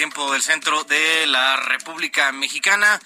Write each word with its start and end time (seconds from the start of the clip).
Tiempo 0.00 0.32
del 0.32 0.40
centro 0.40 0.82
de 0.84 1.26
la 1.26 1.56
República 1.56 2.32
Mexicana. 2.32 2.98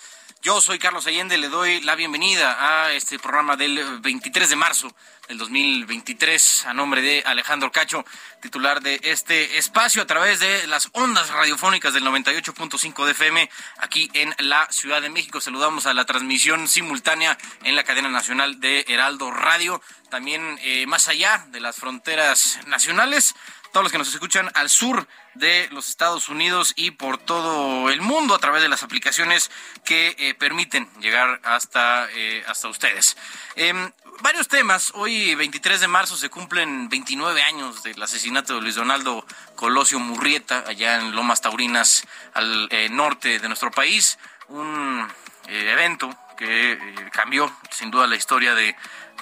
Yo 0.43 0.61
soy 0.61 0.79
Carlos 0.79 1.09
Allende, 1.09 1.37
le 1.39 1.49
doy 1.49 1.81
la 1.81 1.97
bienvenida 1.97 2.85
a 2.85 2.93
este 2.93 3.19
programa 3.19 3.57
del 3.57 3.99
23 3.99 4.49
de 4.49 4.55
marzo 4.55 4.95
del 5.27 5.39
2023 5.39 6.67
a 6.67 6.73
nombre 6.73 7.03
de 7.03 7.25
Alejandro 7.27 7.73
Cacho, 7.73 8.05
titular 8.41 8.81
de 8.81 9.01
este 9.03 9.59
espacio 9.59 10.03
a 10.03 10.07
través 10.07 10.39
de 10.39 10.69
las 10.69 10.89
ondas 10.93 11.31
radiofónicas 11.31 11.95
del 11.95 12.05
98.5 12.05 13.05
de 13.07 13.11
FM 13.11 13.51
aquí 13.79 14.09
en 14.15 14.33
la 14.39 14.69
Ciudad 14.71 15.03
de 15.03 15.11
México. 15.11 15.41
Saludamos 15.41 15.87
a 15.87 15.95
la 15.95 16.05
transmisión 16.05 16.69
simultánea 16.69 17.37
en 17.65 17.75
la 17.75 17.83
cadena 17.83 18.09
nacional 18.09 18.61
de 18.61 18.85
Heraldo 18.87 19.33
Radio, 19.33 19.83
también 20.11 20.61
eh, 20.63 20.87
más 20.87 21.09
allá 21.09 21.45
de 21.49 21.59
las 21.59 21.75
fronteras 21.75 22.61
nacionales 22.69 23.35
todos 23.75 23.87
los 23.87 23.93
que 23.93 23.99
nos 23.99 24.15
escuchan 24.15 24.49
al 24.55 24.71
sur 24.71 25.09
de 25.35 25.69
los 25.73 25.89
Estados 25.89 26.29
Unidos 26.29 26.75
y 26.77 26.93
por 26.93 27.19
todo 27.19 27.91
el 27.91 28.01
mundo 28.01 28.37
a 28.37 28.39
través 28.39 28.63
de 28.63 28.69
las 28.69 28.85
aplicaciones 28.85 29.51
que 29.85 30.15
eh, 30.17 30.35
permiten 30.35 30.89
llegar 31.01 31.41
hasta, 31.43 32.09
eh, 32.13 32.45
hasta 32.47 32.69
ustedes. 32.69 33.17
Em, 33.57 33.91
varios 34.21 34.47
temas. 34.47 34.93
Hoy, 34.95 35.35
23 35.35 35.81
de 35.81 35.89
marzo, 35.89 36.17
se 36.17 36.29
cumplen 36.29 36.89
29 36.89 37.43
años 37.43 37.83
del 37.83 38.01
asesinato 38.01 38.55
de 38.55 38.61
Luis 38.61 38.77
Donaldo 38.77 39.27
Colosio 39.57 39.99
Murrieta, 39.99 40.63
allá 40.69 41.01
en 41.01 41.17
Lomas 41.17 41.41
Taurinas, 41.41 42.07
al 42.33 42.69
eh, 42.71 42.89
norte 42.91 43.41
de 43.41 43.49
nuestro 43.49 43.73
país. 43.73 44.21
Un 44.47 45.05
evento 45.49 46.17
que 46.39 46.79
cambió 47.13 47.53
sin 47.71 47.91
duda 47.91 48.07
la 48.07 48.15
historia 48.15 48.55
de 48.55 48.77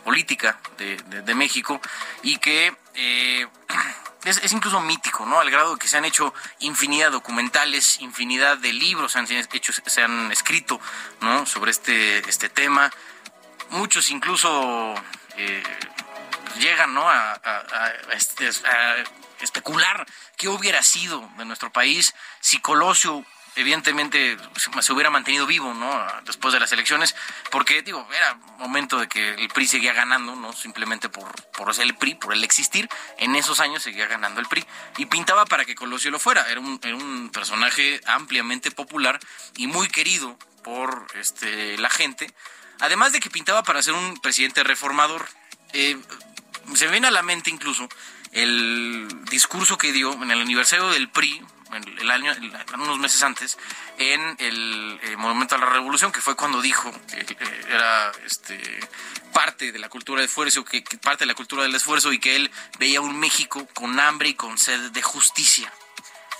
política 0.04 0.60
de, 0.76 0.96
de 0.96 1.34
México 1.34 1.80
y 2.22 2.36
que 2.36 2.76
es, 4.24 4.52
incluso 4.52 4.80
mítico, 4.80 5.26
¿no? 5.26 5.40
Al 5.40 5.50
grado 5.50 5.76
que 5.76 5.88
se 5.88 5.96
han 5.96 6.04
hecho 6.04 6.32
infinidad 6.60 7.06
de 7.06 7.12
documentales, 7.12 8.00
infinidad 8.00 8.58
de 8.58 8.72
libros 8.72 9.12
se 9.12 9.18
han 9.18 9.26
hecho, 9.30 9.72
se 9.72 10.02
han 10.02 10.30
escrito, 10.30 10.80
¿no? 11.20 11.46
Sobre 11.46 11.70
este, 11.70 12.18
este 12.28 12.48
tema. 12.48 12.90
Muchos 13.70 14.10
incluso 14.10 14.94
eh, 15.36 15.62
llegan, 16.58 16.94
¿no? 16.94 17.06
Este, 18.12 18.48
a, 18.48 18.96
especular 19.40 20.06
qué 20.36 20.48
hubiera 20.48 20.82
sido 20.82 21.28
de 21.36 21.44
nuestro 21.44 21.72
país 21.72 22.14
si 22.40 22.60
Colosio 22.60 23.24
evidentemente 23.56 24.36
se 24.80 24.92
hubiera 24.92 25.10
mantenido 25.10 25.46
vivo, 25.46 25.74
¿no? 25.74 26.06
Después 26.24 26.54
de 26.54 26.60
las 26.60 26.72
elecciones, 26.72 27.14
porque 27.50 27.82
digo, 27.82 28.06
era 28.14 28.34
momento 28.58 28.98
de 28.98 29.08
que 29.08 29.34
el 29.34 29.48
PRI 29.48 29.66
seguía 29.66 29.92
ganando, 29.92 30.34
no 30.36 30.52
simplemente 30.52 31.08
por, 31.08 31.30
por 31.52 31.74
ser 31.74 31.84
el 31.84 31.94
PRI, 31.94 32.14
por 32.14 32.32
el 32.32 32.44
existir, 32.44 32.88
en 33.18 33.34
esos 33.36 33.60
años 33.60 33.82
seguía 33.82 34.06
ganando 34.06 34.40
el 34.40 34.46
PRI 34.46 34.64
y 34.98 35.06
pintaba 35.06 35.44
para 35.44 35.64
que 35.64 35.74
Colosio 35.74 36.10
lo 36.10 36.18
fuera, 36.18 36.48
era 36.50 36.60
un, 36.60 36.80
era 36.82 36.96
un 36.96 37.30
personaje 37.30 38.00
ampliamente 38.06 38.70
popular 38.70 39.20
y 39.56 39.66
muy 39.66 39.88
querido 39.88 40.38
por 40.62 41.06
este 41.14 41.76
la 41.78 41.90
gente, 41.90 42.32
además 42.80 43.12
de 43.12 43.20
que 43.20 43.30
pintaba 43.30 43.62
para 43.62 43.82
ser 43.82 43.94
un 43.94 44.18
presidente 44.20 44.62
reformador. 44.64 45.28
Eh, 45.72 45.98
se 46.74 46.84
me 46.86 46.92
viene 46.92 47.08
a 47.08 47.10
la 47.10 47.22
mente 47.22 47.50
incluso 47.50 47.88
el 48.32 49.08
discurso 49.30 49.76
que 49.76 49.92
dio 49.92 50.12
en 50.14 50.30
el 50.30 50.40
aniversario 50.40 50.88
del 50.88 51.10
PRI, 51.10 51.42
el 51.74 52.10
año, 52.10 52.32
unos 52.74 52.98
meses 52.98 53.22
antes, 53.22 53.58
en 53.98 54.36
el, 54.38 55.00
eh, 55.02 55.16
Monumento 55.16 55.54
a 55.54 55.58
la 55.58 55.66
Revolución, 55.66 56.12
que 56.12 56.20
fue 56.20 56.36
cuando 56.36 56.60
dijo 56.60 56.90
que 57.08 57.20
eh, 57.20 57.66
era 57.68 58.12
este, 58.24 58.80
parte 59.32 59.72
de 59.72 59.78
la 59.78 59.88
cultura 59.88 60.20
del 60.20 60.28
esfuerzo, 60.28 60.64
que, 60.64 60.82
parte 61.02 61.24
de 61.24 61.26
la 61.26 61.34
cultura 61.34 61.62
del 61.62 61.74
esfuerzo 61.74 62.12
y 62.12 62.18
que 62.18 62.36
él 62.36 62.50
veía 62.78 63.00
un 63.00 63.18
México 63.18 63.66
con 63.74 63.98
hambre 64.00 64.30
y 64.30 64.34
con 64.34 64.58
sed 64.58 64.90
de 64.90 65.02
justicia. 65.02 65.72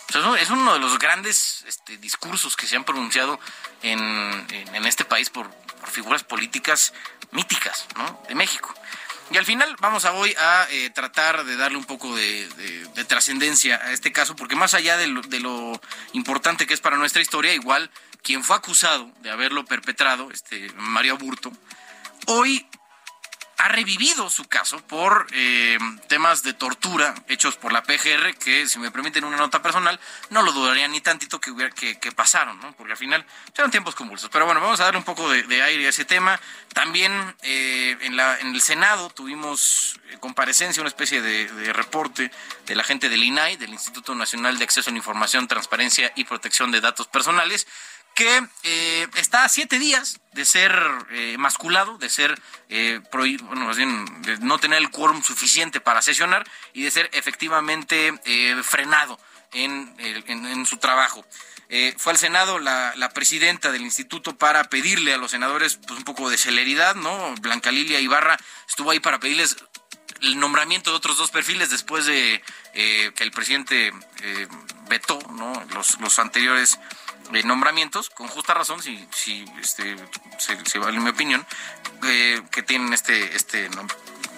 es 0.08 0.50
uno 0.50 0.74
de 0.74 0.78
los 0.78 0.98
grandes 0.98 1.64
este, 1.66 1.96
discursos 1.96 2.56
que 2.56 2.66
se 2.66 2.76
han 2.76 2.84
pronunciado 2.84 3.40
en, 3.82 4.46
en, 4.50 4.86
este 4.86 5.04
país 5.04 5.30
por, 5.30 5.50
figuras 5.90 6.22
políticas 6.22 6.92
míticas 7.32 7.86
de 8.28 8.34
México. 8.34 8.74
Y 9.30 9.36
al 9.38 9.44
final 9.46 9.74
vamos 9.80 10.04
a 10.04 10.12
hoy 10.12 10.34
a 10.38 10.66
eh, 10.70 10.90
tratar 10.90 11.44
de 11.44 11.56
darle 11.56 11.78
un 11.78 11.84
poco 11.84 12.14
de, 12.14 12.48
trascendencia 13.08 13.76
a 13.76 13.92
este 13.92 14.12
caso, 14.12 14.36
porque 14.36 14.56
más 14.56 14.74
allá 14.74 14.96
de 14.96 15.06
lo, 15.06 15.80
importante 16.12 16.66
que 16.66 16.74
es 16.74 16.80
para 16.80 16.96
nuestra 16.96 17.22
historia, 17.22 17.54
igual 17.54 17.90
quien 18.22 18.44
fue 18.44 18.56
acusado 18.56 19.10
de 19.20 19.30
haberlo 19.30 19.64
perpetrado, 19.64 20.30
este 20.30 20.70
Mario 20.76 21.18
Burto, 21.18 21.52
hoy 22.26 22.66
ha 23.58 23.68
revivido 23.68 24.28
su 24.28 24.44
caso 24.44 24.78
por 24.86 25.26
eh, 25.32 25.78
temas 26.08 26.42
de 26.42 26.52
tortura 26.52 27.14
hechos 27.28 27.56
por 27.56 27.72
la 27.72 27.82
PGR, 27.82 28.34
que 28.36 28.66
si 28.66 28.78
me 28.78 28.90
permiten 28.90 29.24
una 29.24 29.36
nota 29.36 29.62
personal, 29.62 30.00
no 30.30 30.42
lo 30.42 30.52
dudaría 30.52 30.88
ni 30.88 31.00
tantito 31.00 31.40
que, 31.40 31.50
hubiera, 31.50 31.70
que, 31.72 32.12
pasaron, 32.12 32.60
¿no? 32.60 32.72
porque 32.72 32.92
al 32.92 32.98
final 32.98 33.24
eran 33.56 33.70
tiempos 33.70 33.94
convulsos. 33.94 34.30
Pero 34.30 34.46
bueno, 34.46 34.60
vamos 34.60 34.80
a 34.80 34.84
darle 34.84 34.98
un 34.98 35.04
poco 35.04 35.30
de, 35.30 35.62
aire 35.62 35.86
a 35.86 35.90
ese 35.90 36.04
tema. 36.04 36.40
También 36.74 37.12
eh, 37.42 37.96
en, 38.00 38.16
la, 38.16 38.38
en 38.40 38.48
el 38.48 38.60
Senado 38.60 39.10
tuvimos 39.10 40.00
eh, 40.10 40.16
comparecencia, 40.18 40.80
una 40.80 40.88
especie 40.88 41.22
de, 41.22 41.46
de, 41.46 41.72
reporte 41.72 42.30
de 42.66 42.74
la 42.74 42.84
gente 42.84 43.08
del 43.08 43.22
INAI, 43.22 43.56
del 43.56 43.70
Instituto 43.70 44.14
Nacional 44.14 44.58
de 44.58 44.64
Acceso 44.64 44.90
a 44.90 44.92
la 44.92 44.98
Información, 44.98 45.46
Transparencia 45.46 46.12
y 46.16 46.24
Protección 46.24 46.70
de 46.70 46.80
Datos 46.80 47.06
Personales, 47.06 47.66
que 48.14 48.46
eh, 48.64 49.06
está 49.16 49.44
a 49.44 49.48
siete 49.48 49.78
días 49.78 50.20
de 50.32 50.44
ser 50.44 50.72
eh, 51.10 51.36
masculado, 51.38 51.98
de 51.98 52.08
ser, 52.08 52.40
eh, 52.68 53.00
bueno, 53.12 53.66
más 53.66 53.76
bien, 53.76 54.22
de 54.22 54.38
no 54.38 54.58
tener 54.58 54.78
el 54.78 54.90
quórum 54.90 55.22
suficiente 55.22 55.80
para 55.80 56.02
sesionar 56.02 56.46
y 56.72 56.82
de 56.82 56.90
ser 56.90 57.10
efectivamente 57.12 58.12
frenado 58.62 59.18
en, 59.52 60.66
su 60.66 60.78
trabajo. 60.78 61.26
fue 61.98 62.12
al 62.12 62.18
Senado 62.18 62.58
la, 62.58 62.94
la, 62.96 63.10
presidenta 63.10 63.72
del 63.72 63.82
instituto 63.82 64.36
para 64.36 64.64
pedirle 64.64 65.12
a 65.12 65.18
los 65.18 65.30
senadores 65.30 65.76
pues, 65.76 65.98
un 65.98 66.04
poco 66.04 66.30
de 66.30 66.38
celeridad, 66.38 66.94
¿no? 66.94 67.34
Blanca 67.40 67.70
Lilia 67.70 68.00
Ibarra 68.00 68.38
estuvo 68.68 68.90
ahí 68.90 69.00
para 69.00 69.20
pedirles 69.20 69.56
el 70.22 70.38
nombramiento 70.38 70.90
de 70.90 70.96
otros 70.96 71.18
dos 71.18 71.30
perfiles 71.30 71.70
después 71.70 72.06
de 72.06 72.42
que 72.72 73.12
el 73.18 73.32
presidente 73.32 73.92
vetó 74.88 75.18
¿no? 75.30 75.52
los 76.00 76.18
anteriores 76.18 76.78
nombramientos, 77.44 78.10
con 78.10 78.28
justa 78.28 78.54
razón, 78.54 78.82
si, 78.82 79.06
si 79.12 79.44
este, 79.60 79.96
se, 80.38 80.78
vale 80.78 81.00
mi 81.00 81.10
opinión, 81.10 81.46
eh, 82.04 82.42
que 82.50 82.62
tienen 82.62 82.92
este, 82.92 83.36
este 83.36 83.68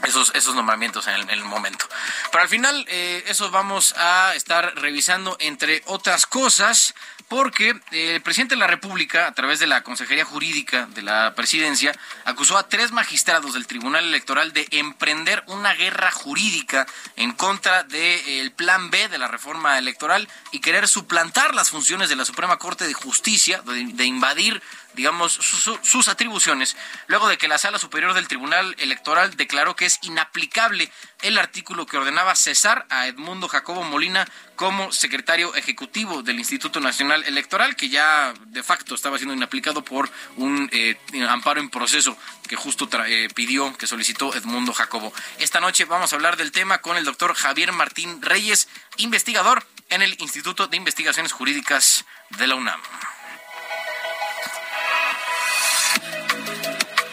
esos, 0.04 0.32
esos 0.34 0.54
nombramientos 0.54 1.06
en 1.08 1.30
el, 1.30 1.44
momento. 1.44 1.86
Pero 2.30 2.42
al 2.42 2.48
final, 2.48 2.84
eh, 2.88 3.24
eso 3.26 3.50
vamos 3.50 3.94
a 3.96 4.34
estar 4.34 4.74
revisando, 4.76 5.36
entre 5.40 5.82
otras 5.86 6.26
cosas, 6.26 6.94
porque 7.28 7.70
eh, 7.90 8.14
el 8.14 8.20
presidente 8.22 8.54
de 8.54 8.60
la 8.60 8.66
República, 8.66 9.26
a 9.26 9.34
través 9.34 9.58
de 9.58 9.66
la 9.66 9.82
Consejería 9.82 10.24
Jurídica 10.24 10.86
de 10.94 11.02
la 11.02 11.34
Presidencia, 11.34 11.92
acusó 12.24 12.56
a 12.56 12.68
tres 12.68 12.92
magistrados 12.92 13.54
del 13.54 13.66
Tribunal 13.66 14.04
Electoral 14.04 14.52
de 14.52 14.66
emprender 14.70 15.42
una 15.46 15.74
guerra 15.74 16.10
jurídica 16.10 16.86
en 17.16 17.32
contra 17.32 17.82
del 17.84 18.52
Plan 18.52 18.90
B 18.90 19.08
de 19.08 19.18
la 19.18 19.28
reforma 19.28 19.78
electoral 19.78 20.28
y 20.52 20.60
querer 20.60 20.88
suplantar 20.88 21.54
las 21.54 21.70
funciones 21.70 22.08
de 22.08 22.16
la 22.16 22.24
Suprema 22.24 22.58
Corte 22.58 22.86
de 22.86 22.94
Justicia, 22.94 23.62
de, 23.62 24.04
invadir 24.04 24.62
digamos, 24.94 25.32
sus 25.32 26.08
atribuciones, 26.08 26.76
luego 27.06 27.28
de 27.28 27.38
que 27.38 27.48
la 27.48 27.58
Sala 27.58 27.78
Superior 27.78 28.14
del 28.14 28.28
Tribunal 28.28 28.74
Electoral 28.78 29.36
declaró 29.36 29.76
que 29.76 29.86
es 29.86 29.98
inaplicable 30.02 30.90
el 31.22 31.38
artículo 31.38 31.86
que 31.86 31.96
ordenaba 31.96 32.34
cesar 32.34 32.86
a 32.90 33.06
Edmundo 33.06 33.48
Jacobo 33.48 33.82
Molina 33.82 34.26
como 34.56 34.92
secretario 34.92 35.54
ejecutivo 35.54 36.22
del 36.22 36.38
Instituto 36.38 36.80
Nacional 36.80 37.24
Electoral, 37.24 37.76
que 37.76 37.88
ya 37.88 38.34
de 38.46 38.62
facto 38.62 38.94
estaba 38.94 39.16
siendo 39.16 39.34
inaplicado 39.34 39.84
por 39.84 40.10
un 40.36 40.68
eh, 40.72 40.96
amparo 41.28 41.60
en 41.60 41.70
proceso 41.70 42.16
que 42.48 42.56
justo 42.56 42.88
eh, 43.06 43.28
pidió, 43.34 43.76
que 43.76 43.86
solicitó 43.86 44.34
Edmundo 44.34 44.72
Jacobo. 44.72 45.12
Esta 45.38 45.60
noche 45.60 45.84
vamos 45.86 46.12
a 46.12 46.16
hablar 46.16 46.36
del 46.36 46.52
tema 46.52 46.78
con 46.78 46.96
el 46.96 47.04
doctor 47.04 47.34
Javier 47.34 47.72
Martín 47.72 48.22
Reyes, 48.22 48.68
investigador 48.96 49.66
en 49.90 50.02
el 50.02 50.16
Instituto 50.20 50.66
de 50.66 50.76
Investigaciones 50.76 51.32
Jurídicas 51.32 52.04
de 52.30 52.46
la 52.46 52.54
UNAM. 52.54 52.80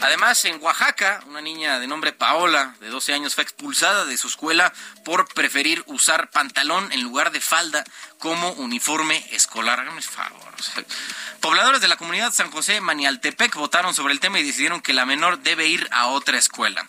Además, 0.02 0.44
en 0.46 0.62
Oaxaca, 0.62 1.22
una 1.28 1.42
niña 1.42 1.80
de 1.80 1.86
nombre 1.86 2.12
Paola, 2.12 2.76
de 2.80 2.90
12 2.90 3.14
años, 3.14 3.36
fue 3.36 3.44
expulsada 3.44 4.06
de 4.06 4.18
su 4.18 4.28
escuela 4.28 4.74
por 5.06 5.32
preferir 5.34 5.84
usar 5.86 6.32
pantalón 6.32 6.92
en 6.92 7.04
lugar 7.04 7.32
de 7.32 7.40
falda 7.40 7.84
como 8.18 8.52
uniforme 8.54 9.24
escolar. 9.32 9.80
Háganme 9.80 10.02
favor. 10.02 10.54
Pobladores 11.40 11.82
de 11.82 11.88
la 11.88 11.98
comunidad 11.98 12.32
San 12.32 12.50
José 12.50 12.82
Manialtepec 12.82 13.56
votaron 13.56 13.94
sobre 13.94 14.14
el 14.14 14.20
tema 14.20 14.40
y 14.40 14.44
decidieron 14.44 14.82
que 14.82 14.94
la 14.94 15.06
menor 15.06 15.40
debe 15.40 15.68
ir 15.68 15.88
a 15.92 16.08
otra 16.08 16.38
escuela. 16.38 16.86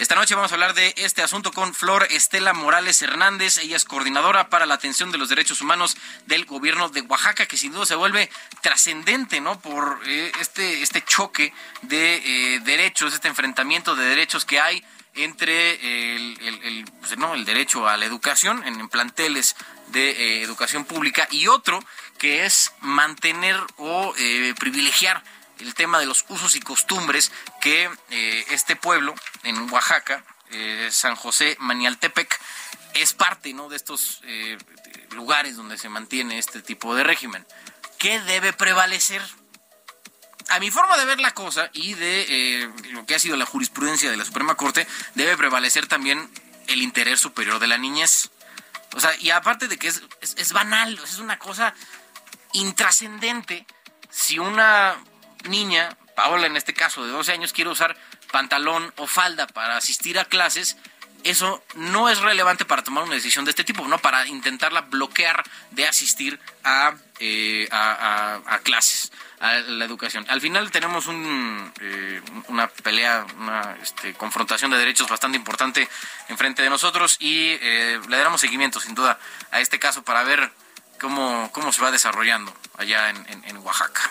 Esta 0.00 0.14
noche 0.14 0.34
vamos 0.34 0.50
a 0.50 0.54
hablar 0.54 0.72
de 0.72 0.94
este 0.96 1.20
asunto 1.20 1.52
con 1.52 1.74
Flor 1.74 2.06
Estela 2.08 2.54
Morales 2.54 3.02
Hernández. 3.02 3.58
Ella 3.58 3.76
es 3.76 3.84
coordinadora 3.84 4.48
para 4.48 4.64
la 4.64 4.72
atención 4.72 5.12
de 5.12 5.18
los 5.18 5.28
derechos 5.28 5.60
humanos 5.60 5.94
del 6.24 6.46
gobierno 6.46 6.88
de 6.88 7.02
Oaxaca, 7.02 7.44
que 7.44 7.58
sin 7.58 7.72
duda 7.72 7.84
se 7.84 7.96
vuelve 7.96 8.30
trascendente, 8.62 9.42
¿no? 9.42 9.60
Por 9.60 10.00
eh, 10.06 10.32
este, 10.40 10.80
este 10.80 11.04
choque 11.04 11.52
de 11.82 12.14
eh, 12.54 12.60
derechos, 12.60 13.12
este 13.12 13.28
enfrentamiento 13.28 13.94
de 13.94 14.06
derechos 14.06 14.46
que 14.46 14.58
hay 14.58 14.82
entre 15.16 15.74
el, 16.16 16.90
pues, 17.00 17.18
¿no? 17.18 17.34
el 17.34 17.44
derecho 17.44 17.86
a 17.86 17.98
la 17.98 18.06
educación 18.06 18.66
en, 18.66 18.88
planteles 18.88 19.54
de 19.88 20.12
eh, 20.12 20.42
educación 20.42 20.86
pública 20.86 21.28
y 21.30 21.48
otro 21.48 21.78
que 22.16 22.46
es 22.46 22.72
mantener 22.80 23.60
o 23.76 24.14
privilegiar 24.58 25.22
el 25.60 25.74
tema 25.74 25.98
de 25.98 26.06
los 26.06 26.24
usos 26.28 26.56
y 26.56 26.60
costumbres 26.60 27.32
que 27.60 27.90
eh, 28.10 28.44
este 28.50 28.76
pueblo 28.76 29.14
en 29.42 29.70
Oaxaca, 29.70 30.24
eh, 30.50 30.88
San 30.90 31.16
José 31.16 31.56
Manialtepec, 31.60 32.40
es 32.94 33.12
parte 33.12 33.52
¿no? 33.52 33.68
de 33.68 33.76
estos 33.76 34.20
eh, 34.24 34.58
lugares 35.12 35.56
donde 35.56 35.78
se 35.78 35.88
mantiene 35.88 36.38
este 36.38 36.62
tipo 36.62 36.94
de 36.94 37.04
régimen. 37.04 37.46
¿Qué 37.98 38.20
debe 38.20 38.52
prevalecer? 38.52 39.22
A 40.48 40.58
mi 40.58 40.70
forma 40.70 40.96
de 40.98 41.04
ver 41.04 41.20
la 41.20 41.32
cosa 41.32 41.70
y 41.72 41.94
de 41.94 42.68
lo 42.90 43.06
que 43.06 43.14
ha 43.14 43.18
sido 43.20 43.36
la 43.36 43.46
jurisprudencia 43.46 44.10
de 44.10 44.16
la 44.16 44.24
Suprema 44.24 44.56
Corte, 44.56 44.86
debe 45.14 45.36
prevalecer 45.36 45.86
también 45.86 46.28
el 46.66 46.82
interés 46.82 47.20
superior 47.20 47.60
de 47.60 47.68
la 47.68 47.78
niñez. 47.78 48.30
O 48.96 49.00
sea, 49.00 49.14
y 49.20 49.30
aparte 49.30 49.68
de 49.68 49.78
que 49.78 49.86
es, 49.86 50.02
es, 50.20 50.34
es 50.38 50.52
banal, 50.52 50.98
es 51.04 51.18
una 51.18 51.38
cosa 51.38 51.72
intrascendente 52.52 53.64
si 54.10 54.38
una 54.38 54.96
niña, 55.48 55.96
Paola 56.14 56.46
en 56.46 56.56
este 56.56 56.74
caso 56.74 57.04
de 57.04 57.12
12 57.12 57.32
años, 57.32 57.52
quiere 57.52 57.70
usar 57.70 57.96
pantalón 58.30 58.92
o 58.96 59.06
falda 59.06 59.46
para 59.46 59.76
asistir 59.76 60.18
a 60.18 60.24
clases, 60.24 60.76
eso 61.24 61.62
no 61.74 62.08
es 62.08 62.18
relevante 62.20 62.64
para 62.64 62.82
tomar 62.82 63.04
una 63.04 63.14
decisión 63.14 63.44
de 63.44 63.50
este 63.50 63.64
tipo, 63.64 63.86
¿no? 63.86 63.98
Para 63.98 64.26
intentarla 64.26 64.82
bloquear 64.82 65.42
de 65.70 65.86
asistir 65.86 66.38
a, 66.64 66.94
eh, 67.18 67.68
a, 67.70 68.58
clases, 68.62 69.12
a 69.40 69.54
la 69.54 69.84
educación. 69.84 70.24
Al 70.28 70.40
final 70.40 70.70
tenemos 70.70 71.06
un, 71.06 71.72
eh, 71.80 72.22
una 72.48 72.68
pelea, 72.68 73.26
una 73.36 73.76
este, 73.82 74.14
confrontación 74.14 74.70
de 74.70 74.78
derechos 74.78 75.08
bastante 75.08 75.36
importante 75.36 75.88
enfrente 76.28 76.62
de 76.62 76.70
nosotros 76.70 77.16
y 77.20 77.58
eh, 77.60 78.00
le 78.08 78.16
daremos 78.16 78.40
seguimiento, 78.40 78.80
sin 78.80 78.94
duda, 78.94 79.18
a 79.50 79.60
este 79.60 79.78
caso 79.78 80.02
para 80.02 80.22
ver 80.22 80.50
cómo, 80.98 81.50
cómo 81.52 81.72
se 81.72 81.82
va 81.82 81.90
desarrollando 81.90 82.54
allá 82.78 83.10
en, 83.10 83.44
en 83.44 83.56
Oaxaca. 83.58 84.10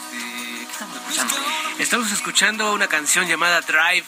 Estamos 1.91 2.13
escuchando 2.13 2.71
una 2.71 2.87
canción 2.87 3.27
llamada 3.27 3.59
Drive, 3.59 4.05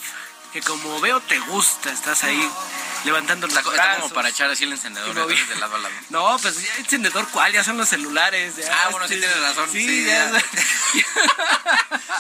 que 0.54 0.62
como 0.62 1.02
veo 1.02 1.20
te 1.20 1.38
gusta, 1.40 1.92
estás 1.92 2.24
ahí 2.24 2.50
levantando 3.04 3.46
la 3.48 3.60
Está 3.60 3.98
como 3.98 4.08
para 4.14 4.30
echar 4.30 4.50
así 4.50 4.64
el 4.64 4.72
encendedor 4.72 5.14
no, 5.14 5.28
de 5.28 5.36
lado 5.60 5.76
a 5.76 5.80
lado. 5.80 5.94
No, 6.10 6.38
pues 6.42 6.64
ya 6.64 6.78
encendedor 6.78 7.28
cuál, 7.34 7.52
ya 7.52 7.62
son 7.62 7.76
los 7.76 7.90
celulares. 7.90 8.54
ah, 8.72 8.88
bueno, 8.90 9.06
sí 9.06 9.20
tienes 9.20 9.38
razón. 9.38 9.70
Sí, 9.70 10.06
ya. 10.06 10.32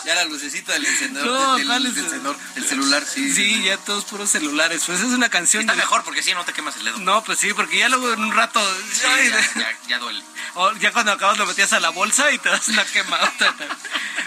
Ya. 0.04 0.16
la 0.16 0.26
lucecita 0.26 0.74
del 0.74 0.86
encendedor. 0.86 1.28
No, 1.28 1.56
del, 1.56 1.68
del, 1.70 1.86
encendedor, 1.86 2.36
el 2.58 2.68
celular, 2.68 3.06
sí. 3.06 3.34
Sí, 3.34 3.64
ya 3.64 3.78
todos 3.78 4.04
puros 4.04 4.30
celulares. 4.30 4.84
Pues 4.86 5.00
es 5.00 5.14
una 5.14 5.30
canción. 5.30 5.62
Está 5.62 5.76
mejor 5.76 6.04
porque 6.04 6.20
así 6.20 6.34
no 6.34 6.44
te 6.44 6.52
quemas 6.52 6.76
el 6.76 6.84
dedo. 6.84 6.98
No, 6.98 7.24
pues 7.24 7.40
sí, 7.40 7.54
porque 7.54 7.78
ya 7.78 7.88
luego 7.88 8.12
en 8.12 8.22
un 8.22 8.34
rato. 8.34 8.60
ya, 9.02 9.78
ya, 9.88 10.00
duele. 10.00 10.22
O 10.56 10.72
ya 10.74 10.92
cuando 10.92 11.14
acabas 11.14 11.38
lo 11.38 11.48
metías 11.48 11.72
a 11.74 11.80
la 11.80 11.90
bolsa 11.90 12.30
y 12.32 12.38
te 12.38 12.50
das 12.50 12.68
una 12.68 12.84
quemada. 12.86 13.32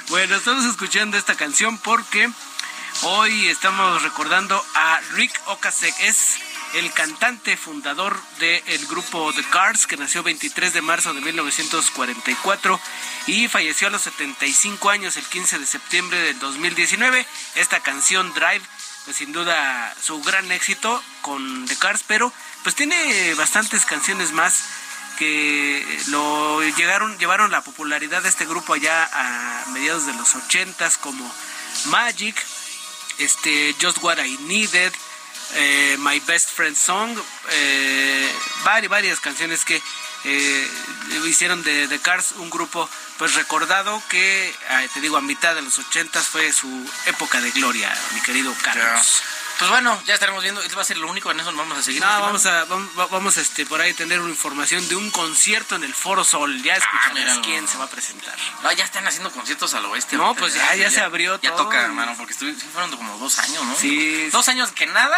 Bueno, 0.09 0.37
estamos 0.37 0.65
escuchando 0.65 1.17
esta 1.17 1.35
canción 1.35 1.79
porque 1.79 2.31
hoy 3.03 3.49
estamos 3.49 4.03
recordando 4.03 4.63
a 4.75 5.01
Rick 5.13 5.33
Ocasek. 5.47 5.95
Es 6.01 6.37
el 6.75 6.93
cantante 6.93 7.57
fundador 7.57 8.21
del 8.39 8.87
grupo 8.87 9.33
The 9.33 9.43
Cars, 9.45 9.87
que 9.87 9.97
nació 9.97 10.23
23 10.23 10.73
de 10.73 10.83
marzo 10.83 11.13
de 11.13 11.21
1944 11.21 12.81
y 13.27 13.49
falleció 13.49 13.89
a 13.89 13.91
los 13.91 14.03
75 14.03 14.91
años 14.91 15.17
el 15.17 15.25
15 15.25 15.59
de 15.59 15.67
septiembre 15.67 16.19
del 16.19 16.39
2019. 16.39 17.27
Esta 17.57 17.81
canción 17.81 18.33
Drive, 18.35 18.63
pues 19.05 19.17
sin 19.17 19.33
duda 19.33 19.95
su 20.01 20.23
gran 20.23 20.51
éxito 20.53 21.03
con 21.23 21.67
The 21.67 21.77
Cars, 21.77 22.05
pero 22.07 22.33
pues 22.63 22.75
tiene 22.75 23.35
bastantes 23.35 23.85
canciones 23.85 24.33
más 24.33 24.65
que 25.17 25.85
lo 26.09 26.63
llegaron 26.63 27.19
llevaron 27.19 27.51
la 27.51 27.63
popularidad 27.63 28.23
de 28.23 28.29
este 28.29 28.47
grupo 28.47 28.75
allá 28.75 29.09
a 29.13 29.65
mediados 29.73 30.07
de 30.07 30.15
los 30.15 30.35
80s 30.35 30.99
como 30.99 31.31
Magic, 31.87 32.37
este 33.19 33.75
Just 33.81 34.03
What 34.03 34.19
I 34.19 34.39
Needed, 34.43 34.93
eh, 35.55 35.97
My 35.99 36.21
Best 36.21 36.51
Friend 36.51 36.77
Song, 36.77 37.17
eh, 37.51 38.33
varias, 38.65 38.91
varias 38.91 39.21
canciones 39.21 39.65
que 39.65 39.81
eh, 40.25 40.71
hicieron 41.27 41.63
de 41.63 41.89
The 41.89 42.01
Cars 42.01 42.33
un 42.39 42.51
grupo 42.51 42.89
pues 43.19 43.35
recordado 43.35 44.03
que, 44.09 44.55
te 44.93 45.01
digo, 45.01 45.17
a 45.17 45.21
mitad 45.21 45.55
de 45.55 45.63
los 45.63 45.79
ochentas 45.79 46.27
fue 46.27 46.53
su 46.53 46.69
época 47.07 47.41
de 47.41 47.51
gloria, 47.53 47.97
mi 48.15 48.21
querido 48.21 48.55
Carlos. 48.63 49.23
Pues 49.59 49.71
bueno, 49.71 50.03
ya 50.05 50.15
estaremos 50.15 50.43
viendo. 50.43 50.61
Esto 50.63 50.77
va 50.77 50.83
a 50.83 50.85
ser 50.85 50.99
lo 50.99 51.09
único, 51.09 51.31
en 51.31 51.41
eso 51.41 51.51
nos 51.51 51.59
vamos 51.59 51.79
a 51.79 51.83
seguir. 51.83 52.03
No, 52.03 52.07
vamos 52.21 52.45
a, 52.45 52.65
vamos, 52.67 52.91
vamos 53.11 53.37
este, 53.39 53.65
por 53.65 53.81
ahí 53.81 53.95
tener 53.95 54.21
una 54.21 54.31
información 54.31 54.87
de 54.89 54.97
un 54.97 55.11
concierto 55.11 55.77
en 55.77 55.85
el 55.85 55.95
Foro 55.95 56.25
Sol. 56.25 56.63
Ya 56.63 56.75
escucharás 56.75 57.15
míralo. 57.15 57.43
quién 57.43 57.67
se 57.67 57.79
va 57.79 57.85
a 57.85 57.91
presentar. 57.91 58.35
No, 58.63 58.71
ya 58.73 58.85
están 58.85 59.07
haciendo 59.07 59.31
conciertos 59.33 59.73
al 59.75 59.87
oeste. 59.87 60.17
No, 60.17 60.35
pues 60.35 60.53
ya- 60.55 60.75
ya 60.75 60.91
se 60.91 61.01
abrió 61.01 61.41
Ya 61.41 61.51
todo. 61.53 61.65
toca, 61.65 61.81
hermano, 61.83 62.15
porque 62.19 62.35
sí 62.35 62.53
fueron 62.73 62.95
como 62.97 63.17
dos 63.19 63.39
años, 63.39 63.65
¿no? 63.65 63.75
Sí. 63.77 64.29
Dos 64.31 64.47
años 64.49 64.73
que 64.73 64.87
nada. 64.87 65.17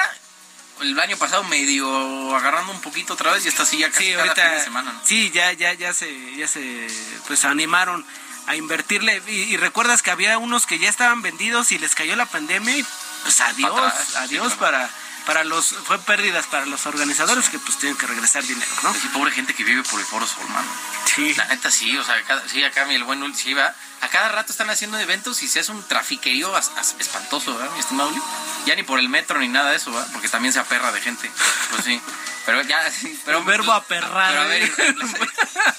El 0.81 0.97
año 1.01 1.17
pasado 1.17 1.43
medio 1.43 2.37
agarrando 2.37 2.71
un 2.71 2.81
poquito 2.81 3.15
otra 3.15 3.33
vez 3.33 3.45
y 3.45 3.49
está 3.49 3.65
así 3.65 3.79
ya 3.79 3.91
casi 3.91 4.05
Sí, 4.05 4.11
cada 4.13 4.23
ahorita. 4.23 4.43
fin 4.47 4.53
de 4.59 4.65
semana, 4.65 4.93
¿no? 4.93 5.01
Sí, 5.05 5.33
ya, 5.33 5.53
ya, 5.53 5.73
ya 5.73 5.93
se, 5.93 6.37
ya 6.37 6.47
se, 6.47 6.87
pues 7.27 7.45
animaron 7.45 8.07
a 8.47 8.55
invertirle. 8.55 9.21
Y, 9.27 9.33
y 9.33 9.57
recuerdas 9.57 10.03
que 10.03 10.13
había 10.13 10.39
unos 10.39 10.67
que 10.67 10.79
ya 10.79 10.89
estaban 10.89 11.21
vendidos 11.23 11.73
y 11.73 11.79
les 11.81 11.97
cayó 11.97 12.15
la 12.15 12.27
pandemia 12.27 12.77
y 12.79 12.87
pues 13.29 13.41
adiós, 13.43 13.93
sí, 14.07 14.17
adiós 14.17 14.55
claro. 14.55 14.59
para, 14.59 14.91
para 15.29 15.45
los, 15.45 15.67
fue 15.85 15.99
pérdidas 15.99 16.47
para 16.47 16.65
los 16.65 16.87
organizadores 16.87 17.51
que 17.51 17.59
pues 17.59 17.77
tienen 17.79 17.99
que 17.99 18.07
regresar 18.07 18.43
dinero, 18.45 18.71
¿no? 18.83 18.95
Sí, 18.95 19.09
pobre 19.13 19.31
gente 19.31 19.53
que 19.53 19.63
vive 19.63 19.83
por 19.83 20.01
el 20.01 20.07
Foro 20.07 20.27
Sol, 20.27 20.49
mano. 20.49 20.67
Sí. 21.15 21.35
La 21.35 21.45
neta 21.45 21.71
sí, 21.71 21.95
o 21.99 22.03
sea, 22.03 22.23
cada- 22.25 22.49
sí, 22.49 22.65
acá 22.65 22.87
mi 22.87 22.95
el 22.95 23.05
buen 23.05 23.23
Ul 23.23 23.35
sí 23.37 23.53
va. 23.53 23.75
A 24.01 24.09
cada 24.09 24.31
rato 24.31 24.53
están 24.53 24.71
haciendo 24.71 24.99
eventos 24.99 25.43
y 25.43 25.49
se 25.49 25.61
hace 25.61 25.71
un 25.71 25.87
trafiquerío 25.87 26.57
as- 26.57 26.71
as- 26.79 26.97
espantoso, 26.99 27.55
¿verdad, 27.59 27.71
mi 27.75 27.81
estimado 27.81 28.09
Uli? 28.09 28.23
Ya 28.65 28.75
ni 28.75 28.85
por 28.85 28.99
el 28.99 29.11
metro 29.11 29.39
ni 29.39 29.49
nada 29.49 29.71
de 29.71 29.77
eso, 29.77 29.93
¿verdad? 29.93 30.09
Porque 30.15 30.31
también 30.31 30.55
se 30.55 30.61
aperra 30.61 30.93
de 30.93 31.01
gente. 31.03 31.31
Pues 31.73 31.85
sí. 31.85 32.01
Pero 32.47 32.63
ya, 32.63 32.91
sí. 32.91 33.21
Pero, 33.27 33.41
El 33.41 33.45
verbo 33.45 33.73
aperrar, 33.73 34.31
Pero 34.31 34.41
a 34.41 34.45
ver, 34.47 34.63
¿eh? 34.63 34.73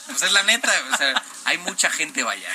pues 0.07 0.21
es 0.21 0.31
la 0.31 0.43
neta, 0.43 0.71
o 0.93 0.97
sea, 0.97 1.23
hay 1.45 1.57
mucha 1.57 1.89
gente, 1.89 2.21
vaya. 2.21 2.47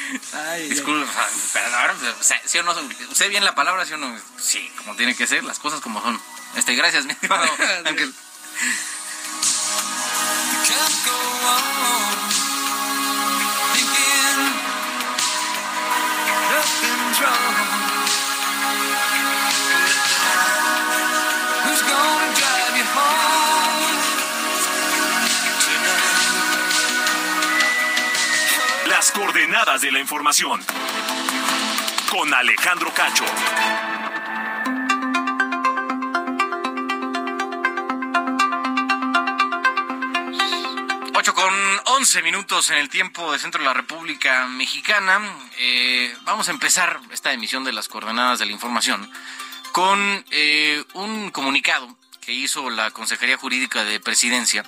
Ay, 0.50 0.68
Disculpe, 0.68 1.08
o 1.08 1.12
sea, 1.12 1.28
perdón, 1.52 1.96
o 2.20 2.22
sea, 2.22 2.40
¿sí 2.44 2.58
o 2.58 2.62
no? 2.62 2.72
¿Usted 3.10 3.28
bien 3.30 3.44
la 3.44 3.56
palabra, 3.56 3.84
sí 3.84 3.94
o 3.94 3.96
no? 3.96 4.16
Sí, 4.40 4.70
como 4.78 4.94
tiene 4.94 5.16
que 5.16 5.26
ser, 5.26 5.42
las 5.42 5.58
cosas 5.58 5.80
como 5.80 6.00
son. 6.00 6.20
Este, 6.56 6.74
gracias, 6.74 7.04
mi 7.04 7.12
estimado 7.12 7.44
Ángel. 7.84 8.14
Las 28.86 29.10
coordenadas 29.12 29.80
de 29.80 29.90
la 29.90 29.98
información. 29.98 30.60
Con 32.10 32.32
Alejandro 32.32 32.92
Cacho. 32.94 33.24
11 42.04 42.20
minutos 42.20 42.68
en 42.68 42.76
el 42.76 42.90
tiempo 42.90 43.32
de 43.32 43.38
centro 43.38 43.62
de 43.62 43.66
la 43.66 43.72
República 43.72 44.46
Mexicana. 44.46 45.22
Eh, 45.56 46.14
vamos 46.24 46.48
a 46.48 46.50
empezar 46.50 47.00
esta 47.10 47.32
emisión 47.32 47.64
de 47.64 47.72
las 47.72 47.88
coordenadas 47.88 48.38
de 48.38 48.44
la 48.44 48.52
información 48.52 49.10
con 49.72 50.22
eh, 50.30 50.84
un 50.92 51.30
comunicado 51.30 51.96
que 52.20 52.34
hizo 52.34 52.68
la 52.68 52.90
Consejería 52.90 53.38
Jurídica 53.38 53.84
de 53.84 54.00
Presidencia 54.00 54.64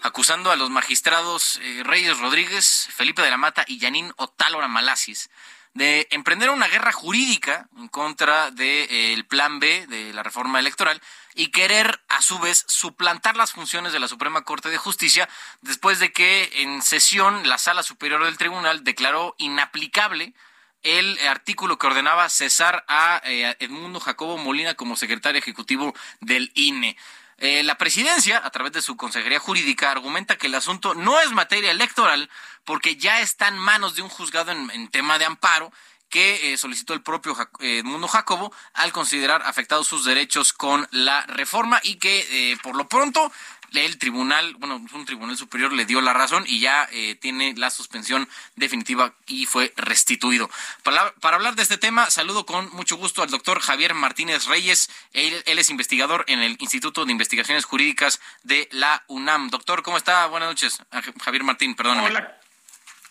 acusando 0.00 0.50
a 0.50 0.56
los 0.56 0.70
magistrados 0.70 1.60
eh, 1.62 1.82
Reyes 1.84 2.18
Rodríguez, 2.18 2.88
Felipe 2.94 3.20
de 3.20 3.30
la 3.30 3.36
Mata 3.36 3.62
y 3.68 3.76
Yanín 3.76 4.14
Otálora 4.16 4.66
Malasis 4.66 5.28
de 5.74 6.08
emprender 6.10 6.48
una 6.48 6.66
guerra 6.66 6.92
jurídica 6.92 7.68
en 7.76 7.88
contra 7.88 8.50
del 8.50 9.26
plan 9.26 9.60
B 9.60 9.86
de 9.86 10.14
la 10.14 10.22
reforma 10.22 10.58
electoral 10.58 11.02
y 11.34 11.48
querer 11.48 12.00
a 12.08 12.22
su 12.22 12.38
vez 12.38 12.64
suplantar 12.68 13.36
las 13.36 13.52
funciones 13.52 13.92
de 13.92 14.00
la 14.00 14.08
Suprema 14.08 14.42
Corte 14.42 14.68
de 14.68 14.78
Justicia 14.78 15.28
después 15.60 15.98
de 15.98 16.12
que 16.12 16.50
en 16.62 16.82
sesión 16.82 17.48
la 17.48 17.58
Sala 17.58 17.82
Superior 17.82 18.24
del 18.24 18.38
Tribunal 18.38 18.84
declaró 18.84 19.34
inaplicable 19.38 20.34
el 20.82 21.18
artículo 21.28 21.78
que 21.78 21.86
ordenaba 21.86 22.28
cesar 22.28 22.84
a 22.88 23.20
eh, 23.24 23.54
Edmundo 23.60 24.00
Jacobo 24.00 24.38
Molina 24.38 24.74
como 24.74 24.96
secretario 24.96 25.38
ejecutivo 25.38 25.94
del 26.20 26.50
INE. 26.54 26.96
Eh, 27.38 27.62
la 27.62 27.78
presidencia, 27.78 28.40
a 28.44 28.50
través 28.50 28.72
de 28.72 28.82
su 28.82 28.96
consejería 28.96 29.38
jurídica, 29.38 29.90
argumenta 29.90 30.36
que 30.36 30.46
el 30.46 30.54
asunto 30.54 30.94
no 30.94 31.20
es 31.20 31.30
materia 31.32 31.70
electoral 31.70 32.30
porque 32.64 32.96
ya 32.96 33.20
está 33.20 33.48
en 33.48 33.58
manos 33.58 33.94
de 33.94 34.02
un 34.02 34.08
juzgado 34.08 34.52
en, 34.52 34.70
en 34.70 34.88
tema 34.88 35.18
de 35.18 35.24
amparo 35.24 35.72
que 36.10 36.52
eh, 36.52 36.58
solicitó 36.58 36.92
el 36.92 37.02
propio 37.02 37.36
eh, 37.60 37.78
Edmundo 37.78 38.08
Jacobo 38.08 38.52
al 38.74 38.92
considerar 38.92 39.42
afectados 39.46 39.88
sus 39.88 40.04
derechos 40.04 40.52
con 40.52 40.86
la 40.90 41.24
reforma 41.26 41.80
y 41.82 41.94
que 41.96 42.52
eh, 42.52 42.58
por 42.62 42.76
lo 42.76 42.88
pronto 42.88 43.32
el 43.78 43.98
tribunal, 43.98 44.54
bueno, 44.58 44.84
un 44.92 45.04
tribunal 45.04 45.36
superior 45.36 45.72
le 45.72 45.84
dio 45.84 46.00
la 46.00 46.12
razón 46.12 46.44
y 46.46 46.60
ya 46.60 46.88
eh, 46.92 47.14
tiene 47.14 47.54
la 47.56 47.70
suspensión 47.70 48.28
definitiva 48.56 49.14
y 49.26 49.46
fue 49.46 49.72
restituido. 49.76 50.50
Para, 50.82 51.14
para 51.16 51.36
hablar 51.36 51.54
de 51.54 51.62
este 51.62 51.78
tema, 51.78 52.10
saludo 52.10 52.46
con 52.46 52.68
mucho 52.74 52.96
gusto 52.96 53.22
al 53.22 53.30
doctor 53.30 53.60
Javier 53.60 53.94
Martínez 53.94 54.46
Reyes. 54.46 54.90
Él, 55.12 55.42
él 55.46 55.58
es 55.58 55.70
investigador 55.70 56.24
en 56.26 56.40
el 56.40 56.56
Instituto 56.58 57.04
de 57.04 57.12
Investigaciones 57.12 57.64
Jurídicas 57.64 58.20
de 58.42 58.68
la 58.72 59.04
UNAM. 59.06 59.50
Doctor, 59.50 59.82
¿cómo 59.82 59.96
está? 59.96 60.26
Buenas 60.26 60.48
noches. 60.48 60.82
Ah, 60.90 61.02
Javier 61.22 61.44
Martín, 61.44 61.74
perdóname. 61.74 62.08
Hola. 62.08 62.39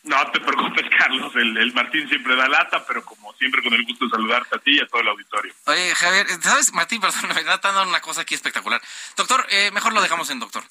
No 0.04 0.32
te 0.32 0.40
preocupes, 0.40 0.86
Carlos. 0.98 1.32
El, 1.36 1.58
el 1.58 1.74
Martín 1.74 2.08
siempre 2.10 2.36
da 2.36 2.48
lata, 2.48 2.86
pero 2.86 3.04
como 3.04 3.34
siempre, 3.34 3.62
con 3.64 3.74
el 3.74 3.84
gusto 3.86 4.06
de 4.06 4.12
saludarte 4.12 4.56
a 4.56 4.60
ti 4.60 4.72
y 4.78 4.80
a 4.80 4.88
todo 4.88 5.02
el 5.02 5.08
auditorio. 5.10 5.54
Oye, 5.66 5.94
Javier, 5.96 6.28
¿sabes? 6.42 6.74
Martín, 6.74 7.02
perdón, 7.02 7.22
me 7.34 7.40
está 7.42 7.58
dando 7.58 7.84
una 7.90 8.02
cosa 8.02 8.22
aquí 8.22 8.36
espectacular. 8.36 8.82
Doctor, 9.18 9.46
eh, 9.50 9.72
mejor 9.72 9.94
lo 9.94 10.02
dejamos 10.02 10.30
en 10.30 10.40
doctor. 10.40 10.64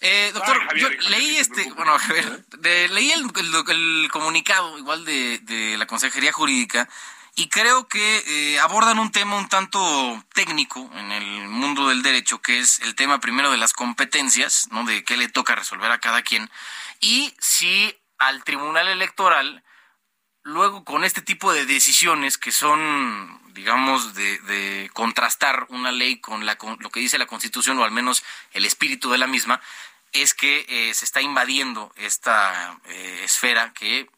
Eh, 0.00 0.30
doctor, 0.34 0.58
Ay, 0.60 0.66
Javier, 0.66 0.98
yo 1.00 1.10
leí 1.10 1.36
este, 1.36 1.70
bueno, 1.74 1.96
Javier, 1.98 2.44
de- 2.58 2.88
leí 2.88 3.12
el, 3.12 3.30
el- 3.36 3.70
el 4.02 4.10
comunicado 4.10 4.76
igual 4.76 5.04
de, 5.04 5.38
de 5.42 5.76
la 5.78 5.86
Consejería 5.86 6.32
Jurídica 6.32 6.88
y 7.36 7.48
creo 7.48 7.86
que 7.86 8.24
eh, 8.26 8.58
abordan 8.58 8.98
un 8.98 9.12
tema 9.12 9.36
un 9.36 9.48
tanto 9.48 10.24
técnico 10.34 10.90
en 10.94 11.12
el 11.12 11.48
mundo 11.48 11.88
del 11.88 12.02
derecho, 12.02 12.42
que 12.42 12.58
es 12.58 12.80
el 12.80 12.96
tema 12.96 13.20
primero 13.20 13.52
de 13.52 13.58
las 13.58 13.72
competencias, 13.74 14.66
¿no? 14.72 14.84
De 14.84 15.04
qué 15.04 15.16
le 15.16 15.28
toca 15.28 15.54
resolver 15.54 15.90
a 15.92 15.98
cada 16.00 16.22
quien 16.22 16.50
y 17.00 17.32
si 17.38 17.96
al 18.26 18.44
Tribunal 18.44 18.88
Electoral 18.88 19.62
luego 20.42 20.84
con 20.84 21.04
este 21.04 21.22
tipo 21.22 21.52
de 21.52 21.66
decisiones 21.66 22.38
que 22.38 22.52
son, 22.52 23.40
digamos, 23.54 24.14
de, 24.14 24.38
de 24.40 24.90
contrastar 24.92 25.66
una 25.68 25.92
ley 25.92 26.20
con, 26.20 26.46
la, 26.46 26.56
con 26.56 26.76
lo 26.80 26.90
que 26.90 27.00
dice 27.00 27.18
la 27.18 27.26
Constitución 27.26 27.78
o 27.78 27.84
al 27.84 27.92
menos 27.92 28.24
el 28.52 28.64
espíritu 28.64 29.10
de 29.10 29.18
la 29.18 29.26
misma, 29.26 29.60
es 30.12 30.34
que 30.34 30.66
eh, 30.68 30.94
se 30.94 31.04
está 31.04 31.20
invadiendo 31.20 31.92
esta 31.96 32.78
eh, 32.86 33.20
esfera 33.24 33.72
que 33.72 34.08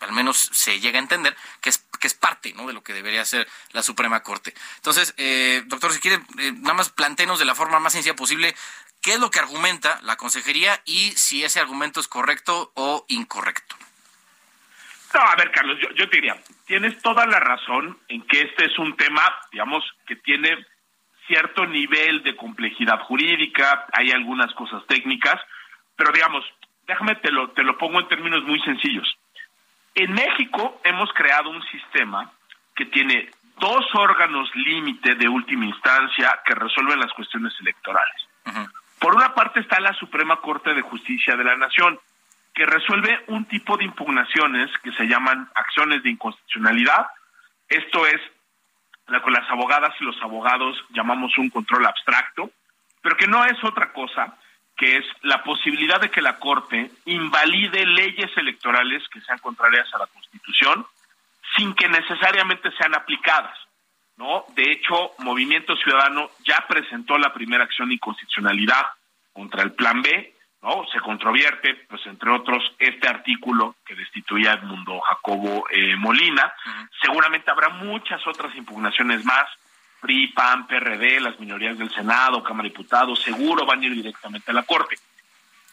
al 0.00 0.12
menos 0.12 0.50
se 0.52 0.80
llega 0.80 0.98
a 0.98 1.02
entender 1.02 1.36
que 1.60 1.70
es 1.70 1.84
que 2.04 2.08
es 2.08 2.12
parte 2.14 2.52
¿no? 2.52 2.66
de 2.66 2.74
lo 2.74 2.82
que 2.82 2.92
debería 2.92 3.24
ser 3.24 3.48
la 3.72 3.82
Suprema 3.82 4.22
Corte. 4.22 4.52
Entonces, 4.76 5.14
eh, 5.16 5.62
doctor, 5.64 5.90
si 5.90 6.00
quiere, 6.00 6.22
eh, 6.38 6.52
nada 6.52 6.74
más 6.74 6.90
plantenos 6.90 7.38
de 7.38 7.46
la 7.46 7.54
forma 7.54 7.80
más 7.80 7.94
sencilla 7.94 8.14
posible 8.14 8.54
qué 9.04 9.12
es 9.12 9.20
lo 9.20 9.30
que 9.30 9.38
argumenta 9.38 10.00
la 10.02 10.16
consejería 10.16 10.80
y 10.86 11.10
si 11.12 11.44
ese 11.44 11.60
argumento 11.60 12.00
es 12.00 12.08
correcto 12.08 12.72
o 12.74 13.04
incorrecto. 13.08 13.76
No, 15.12 15.20
a 15.20 15.36
ver, 15.36 15.52
Carlos, 15.52 15.78
yo, 15.80 15.90
yo 15.90 16.08
te 16.08 16.16
diría, 16.16 16.36
tienes 16.66 17.00
toda 17.02 17.26
la 17.26 17.38
razón 17.38 17.98
en 18.08 18.22
que 18.26 18.40
este 18.40 18.64
es 18.64 18.78
un 18.78 18.96
tema, 18.96 19.22
digamos, 19.52 19.84
que 20.06 20.16
tiene 20.16 20.56
cierto 21.26 21.66
nivel 21.66 22.22
de 22.22 22.34
complejidad 22.34 22.98
jurídica, 23.00 23.86
hay 23.92 24.10
algunas 24.10 24.52
cosas 24.54 24.82
técnicas, 24.86 25.38
pero 25.96 26.10
digamos, 26.10 26.42
déjame 26.86 27.14
te 27.16 27.30
lo, 27.30 27.50
te 27.50 27.62
lo 27.62 27.76
pongo 27.76 28.00
en 28.00 28.08
términos 28.08 28.42
muy 28.44 28.60
sencillos. 28.60 29.06
En 29.94 30.12
México 30.12 30.80
hemos 30.82 31.12
creado 31.12 31.50
un 31.50 31.62
sistema 31.68 32.32
que 32.74 32.86
tiene 32.86 33.30
dos 33.58 33.84
órganos 33.94 34.50
límite 34.54 35.14
de 35.14 35.28
última 35.28 35.66
instancia 35.66 36.40
que 36.44 36.54
resuelven 36.54 36.98
las 36.98 37.12
cuestiones 37.12 37.52
electorales. 37.60 38.26
Por 39.04 39.16
una 39.16 39.34
parte 39.34 39.60
está 39.60 39.78
la 39.80 39.92
Suprema 39.92 40.40
Corte 40.40 40.72
de 40.72 40.80
Justicia 40.80 41.36
de 41.36 41.44
la 41.44 41.56
Nación, 41.56 42.00
que 42.54 42.64
resuelve 42.64 43.22
un 43.26 43.44
tipo 43.44 43.76
de 43.76 43.84
impugnaciones 43.84 44.70
que 44.82 44.92
se 44.92 45.04
llaman 45.04 45.46
acciones 45.54 46.02
de 46.02 46.08
inconstitucionalidad. 46.08 47.08
Esto 47.68 48.06
es 48.06 48.18
lo 49.08 49.22
que 49.22 49.30
las 49.30 49.46
abogadas 49.50 49.92
y 50.00 50.04
los 50.04 50.16
abogados 50.22 50.82
llamamos 50.88 51.36
un 51.36 51.50
control 51.50 51.84
abstracto, 51.84 52.50
pero 53.02 53.14
que 53.18 53.26
no 53.26 53.44
es 53.44 53.62
otra 53.62 53.92
cosa 53.92 54.38
que 54.74 54.96
es 54.96 55.04
la 55.20 55.42
posibilidad 55.42 56.00
de 56.00 56.10
que 56.10 56.22
la 56.22 56.38
Corte 56.38 56.90
invalide 57.04 57.84
leyes 57.84 58.34
electorales 58.38 59.06
que 59.10 59.20
sean 59.20 59.38
contrarias 59.40 59.92
a 59.92 59.98
la 59.98 60.06
Constitución 60.06 60.86
sin 61.58 61.74
que 61.74 61.90
necesariamente 61.90 62.70
sean 62.78 62.94
aplicadas. 62.94 63.63
¿No? 64.16 64.44
De 64.54 64.70
hecho, 64.70 65.12
Movimiento 65.18 65.76
Ciudadano 65.76 66.30
ya 66.44 66.64
presentó 66.68 67.18
la 67.18 67.32
primera 67.32 67.64
acción 67.64 67.88
de 67.88 67.94
inconstitucionalidad 67.94 68.86
contra 69.32 69.62
el 69.62 69.72
Plan 69.72 70.02
B, 70.02 70.34
¿no? 70.62 70.84
Se 70.92 71.00
controvierte, 71.00 71.74
pues 71.88 72.04
entre 72.06 72.30
otros, 72.30 72.62
este 72.78 73.08
artículo 73.08 73.76
que 73.84 73.94
destituía 73.94 74.52
a 74.52 74.54
Edmundo 74.54 75.00
Jacobo 75.00 75.66
eh, 75.70 75.94
Molina. 75.96 76.54
Seguramente 77.02 77.50
habrá 77.50 77.68
muchas 77.68 78.26
otras 78.26 78.54
impugnaciones 78.56 79.24
más, 79.24 79.44
PRI, 80.00 80.28
PAN, 80.28 80.66
PRD, 80.66 81.20
las 81.20 81.38
minorías 81.40 81.76
del 81.76 81.92
Senado, 81.92 82.42
Cámara 82.42 82.64
de 82.64 82.70
Diputados, 82.70 83.22
seguro 83.22 83.66
van 83.66 83.80
a 83.80 83.86
ir 83.86 83.94
directamente 83.94 84.50
a 84.50 84.54
la 84.54 84.62
Corte. 84.62 84.96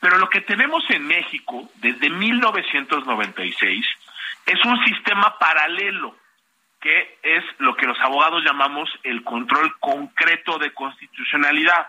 Pero 0.02 0.18
lo 0.18 0.30
que 0.30 0.42
tenemos 0.42 0.84
en 0.90 1.06
México 1.06 1.70
desde 1.76 2.10
1996 2.10 3.86
es 4.46 4.66
un 4.66 4.84
sistema 4.86 5.38
paralelo, 5.38 6.16
que 6.82 7.20
es 7.22 7.44
lo 7.60 7.76
que 7.76 7.86
los 7.86 8.00
abogados 8.02 8.44
llamamos 8.44 8.90
el 9.04 9.24
control 9.24 9.74
concreto 9.80 10.58
de 10.58 10.74
constitucionalidad, 10.74 11.88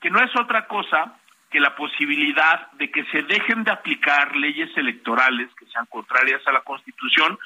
que 0.00 0.10
no 0.10 0.20
es 0.20 0.30
otra 0.36 0.66
cosa 0.66 1.18
que 1.50 1.60
la 1.60 1.74
posibilidad 1.74 2.70
de 2.72 2.90
que 2.90 3.04
se 3.06 3.22
dejen 3.22 3.64
de 3.64 3.72
aplicar 3.72 4.36
leyes 4.36 4.70
electorales 4.76 5.48
que 5.58 5.66
sean 5.66 5.86
contrarias 5.86 6.46
a 6.46 6.52
la 6.52 6.60
Constitución, 6.60 7.38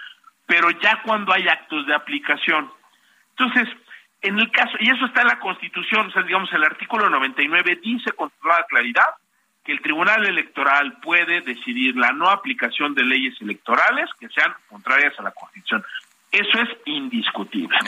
pero 0.45 0.71
ya 0.71 1.01
cuando 1.03 1.33
hay 1.33 1.49
actos 1.49 1.87
de 1.87 1.95
aplicación. 1.95 2.71
Entonces, 3.31 3.69
en 4.21 4.39
el 4.39 4.51
caso, 4.51 4.77
y 4.81 4.91
eso 4.91 5.07
está 5.07 5.23
en 5.23 5.29
la 5.29 5.39
Constitución, 5.39 6.09
o 6.09 6.11
sea, 6.11 6.23
digamos, 6.23 6.53
el 6.53 6.65
artículo 6.65 7.09
99 7.09 7.81
dice 7.83 8.13
con 8.13 8.31
toda 8.43 8.67
claridad 8.69 9.15
que 9.65 9.73
el 9.73 9.81
Tribunal 9.81 10.27
Electoral 10.27 10.99
puede 11.01 11.41
decidir 11.41 11.97
la 11.97 12.13
no 12.13 12.29
aplicación 12.29 12.95
de 12.95 13.05
leyes 13.05 13.41
electorales 13.41 14.11
que 14.19 14.29
sean 14.29 14.53
contrarias 14.69 15.19
a 15.19 15.23
la 15.23 15.31
Constitución. 15.31 15.85
Eso 16.33 16.59
es 16.63 16.69
indiscutible, 16.87 17.79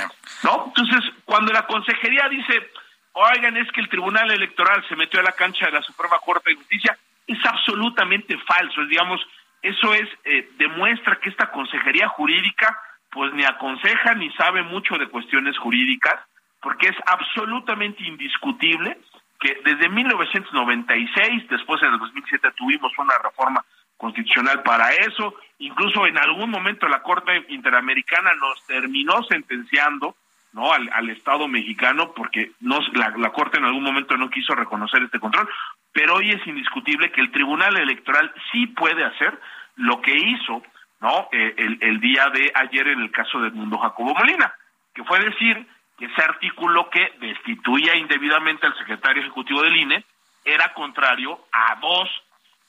¿no? 0.43 0.65
Entonces, 0.67 1.13
cuando 1.25 1.53
la 1.53 1.67
Consejería 1.67 2.29
dice, 2.29 2.71
oigan, 3.13 3.57
es 3.57 3.73
que 3.73 3.81
el 3.81 3.89
Tribunal 3.89 4.31
Electoral 4.31 4.85
se 4.89 4.97
metió 4.97 5.19
a 5.21 5.23
la 5.25 5.33
cancha 5.33 5.67
de 5.67 5.73
la 5.73 5.83
Suprema 5.83 6.19
Corte 6.25 6.51
de 6.51 6.57
Justicia, 6.57 6.97
es 7.27 7.39
absolutamente 7.45 8.37
falso, 8.39 8.85
digamos, 8.85 9.21
eso 9.63 9.95
es, 9.95 10.07
eh, 10.25 10.51
demuestra 10.59 11.17
que 11.17 11.31
esta 11.31 11.51
Consejería 11.51 12.09
Jurídica 12.09 12.79
pues 13.15 13.33
ni 13.33 13.45
aconseja 13.45 14.15
ni 14.15 14.31
sabe 14.33 14.63
mucho 14.65 14.99
de 14.99 15.07
cuestiones 15.07 15.57
jurídicas, 15.57 16.21
porque 16.61 16.89
es 16.89 16.97
absolutamente 17.07 18.03
indiscutible 18.03 18.99
que 19.39 19.61
desde 19.65 19.89
1996, 19.89 21.49
después 21.49 21.81
en 21.83 21.95
el 21.95 22.01
2007 22.01 22.51
tuvimos 22.57 22.93
una 22.99 23.15
reforma 23.23 23.65
constitucional 23.97 24.63
para 24.63 24.91
eso, 24.91 25.35
incluso 25.59 26.07
en 26.07 26.19
algún 26.19 26.51
momento 26.51 26.89
la 26.89 27.03
Corte 27.03 27.45
Interamericana 27.49 28.35
nos 28.35 28.65
terminó 28.67 29.23
sentenciando 29.25 30.17
no 30.53 30.73
al, 30.73 30.89
al 30.93 31.11
Estado 31.11 31.49
mexicano 31.49 32.13
porque 32.15 32.53
la, 32.61 33.13
la 33.17 33.31
Corte 33.31 33.59
en 33.59 33.65
algún 33.65 33.83
momento 33.83 34.17
no 34.17 34.31
quiso 34.31 34.55
reconocer 34.55 35.03
este 35.03 35.19
control, 35.19 35.49
pero 35.93 36.15
hoy 36.15 36.31
es 36.31 36.47
indiscutible 36.47 37.11
que 37.11 37.21
el 37.21 37.33
Tribunal 37.33 37.77
Electoral 37.77 38.33
sí 38.53 38.67
puede 38.69 39.05
hacer 39.05 39.39
lo 39.77 40.01
que 40.01 40.17
hizo 40.17 40.63
no 41.01 41.29
eh, 41.33 41.55
el, 41.59 41.79
el 41.81 42.01
día 42.01 42.31
de 42.31 42.53
ayer 42.55 42.89
en 42.89 43.01
el 43.01 43.11
caso 43.11 43.41
de 43.41 43.51
Mundo 43.51 43.79
Jacobo 43.79 44.15
Molina, 44.15 44.55
que 44.95 45.05
fue 45.05 45.19
decir 45.19 45.67
que 45.99 46.07
ese 46.07 46.23
artículo 46.23 46.89
que 46.89 47.13
destituía 47.21 47.97
indebidamente 47.97 48.67
al 48.67 48.77
secretario 48.79 49.23
ejecutivo 49.23 49.63
del 49.63 49.77
INE 49.77 50.05
era 50.45 50.73
contrario 50.73 51.47
a 51.53 51.77
dos, 51.81 52.09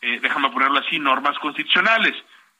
eh, 0.05 0.19
déjame 0.21 0.51
ponerlo 0.51 0.77
así, 0.77 0.99
normas 0.99 1.35
constitucionales. 1.39 2.13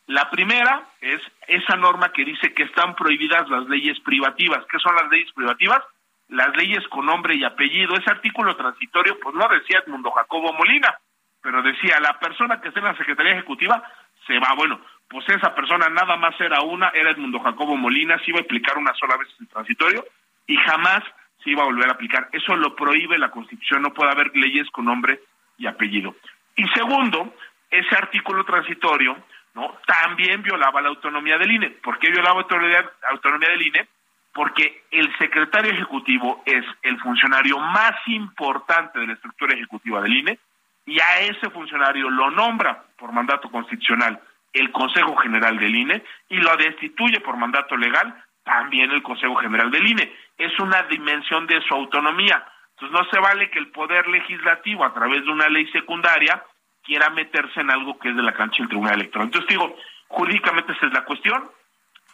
La 0.08 0.32
primera 0.32 0.82
es 1.00 1.22
esa 1.48 1.76
norma 1.76 2.12
que 2.12 2.26
dice 2.26 2.56
que 2.56 2.64
están 2.64 2.96
prohibidas 2.96 3.48
las 3.50 3.68
leyes 3.68 4.00
privativas. 4.00 4.66
¿Qué 4.66 4.80
son 4.80 4.96
las 4.96 5.08
leyes 5.12 5.32
privativas? 5.32 5.80
Las 6.28 6.56
leyes 6.58 6.84
con 6.88 7.06
nombre 7.06 7.36
y 7.36 7.44
apellido. 7.44 7.96
Ese 7.96 8.10
artículo 8.10 8.56
transitorio, 8.56 9.20
pues 9.20 9.36
no 9.36 9.48
decía 9.48 9.84
Edmundo 9.86 10.10
Jacobo 10.10 10.54
Molina, 10.54 10.98
pero 11.40 11.62
decía 11.62 12.00
la 12.00 12.18
persona 12.18 12.60
que 12.60 12.70
esté 12.70 12.80
en 12.80 12.86
la 12.86 12.98
Secretaría 12.98 13.34
Ejecutiva 13.34 13.84
se 14.26 14.40
va. 14.40 14.56
Bueno, 14.56 14.82
pues 15.08 15.30
esa 15.30 15.54
persona 15.54 15.88
nada 15.90 16.18
más 16.18 16.34
era 16.42 16.62
una, 16.62 16.90
era 16.96 17.12
Edmundo 17.12 17.40
Jacobo 17.42 17.78
Molina, 17.78 18.18
se 18.26 18.32
iba 18.32 18.40
a 18.40 18.44
aplicar 18.44 18.76
una 18.80 18.96
sola 18.96 19.18
vez 19.18 19.28
el 19.40 19.48
transitorio 19.50 20.04
y 20.48 20.56
jamás 20.58 21.04
se 21.44 21.52
iba 21.52 21.62
a 21.62 21.66
volver 21.66 21.90
a 21.90 21.94
aplicar. 21.94 22.28
Eso 22.32 22.56
lo 22.56 22.76
prohíbe 22.76 23.20
la 23.20 23.30
Constitución, 23.30 23.84
no 23.84 23.94
puede 23.94 24.12
haber 24.12 24.36
leyes 24.36 24.68
con 24.72 24.86
nombre 24.86 25.20
y 25.60 25.68
apellido. 25.68 26.16
Y 26.56 26.68
segundo, 26.70 27.34
ese 27.70 27.96
artículo 27.96 28.44
transitorio 28.46 29.18
no 29.54 29.78
también 29.86 30.44
violaba 30.44 30.82
la 30.82 30.90
autonomía 30.90 31.38
del 31.38 31.52
INE. 31.52 31.70
¿Por 31.82 31.98
qué 32.00 32.10
violaba 32.10 32.46
la 32.50 32.92
autonomía, 33.12 33.50
del 33.50 33.62
INE? 33.62 33.88
Porque 34.34 34.84
el 34.92 35.16
secretario 35.18 35.72
ejecutivo 35.72 36.44
es 36.46 36.66
el 36.82 37.00
funcionario 37.00 37.58
más 37.60 37.96
importante 38.08 39.00
de 39.00 39.08
la 39.08 39.14
estructura 39.14 39.56
ejecutiva 39.56 40.02
del 40.02 40.14
INE 40.14 40.40
y 40.86 41.00
a 41.00 41.20
ese 41.22 41.50
funcionario 41.50 42.10
lo 42.10 42.30
nombra 42.32 42.84
por 42.98 43.12
mandato 43.12 43.50
constitucional 43.50 44.20
el 44.54 44.72
Consejo 44.72 45.16
General 45.18 45.58
del 45.58 45.76
INE 45.76 46.04
y 46.30 46.38
lo 46.38 46.56
destituye 46.58 47.20
por 47.22 47.38
mandato 47.38 47.76
legal 47.76 48.24
también 48.44 48.92
el 48.92 49.04
Consejo 49.04 49.36
General 49.36 49.72
del 49.72 49.88
INE. 49.88 50.14
Es 50.38 50.58
una 50.60 50.84
dimensión 50.84 51.48
de 51.48 51.62
su 51.62 51.74
autonomía. 51.74 52.46
Entonces 52.72 53.00
no 53.00 53.10
se 53.10 53.20
vale 53.20 53.50
que 53.50 53.60
el 53.60 53.72
Poder 53.72 54.08
Legislativo, 54.08 54.86
a 54.86 54.94
través 54.94 55.24
de 55.24 55.32
una 55.32 55.48
ley 55.50 55.66
secundaria, 55.72 56.44
quiera 56.86 57.10
meterse 57.10 57.60
en 57.60 57.72
algo 57.72 57.98
que 58.00 58.10
es 58.10 58.16
de 58.16 58.22
la 58.22 58.34
cancha 58.34 58.58
del 58.60 58.70
Tribunal 58.70 58.96
Electoral. 58.96 59.28
Entonces 59.28 59.50
digo, 59.50 59.76
jurídicamente 60.08 60.74
esa 60.74 60.86
es 60.88 60.94
la 60.94 61.06
cuestión. 61.06 61.50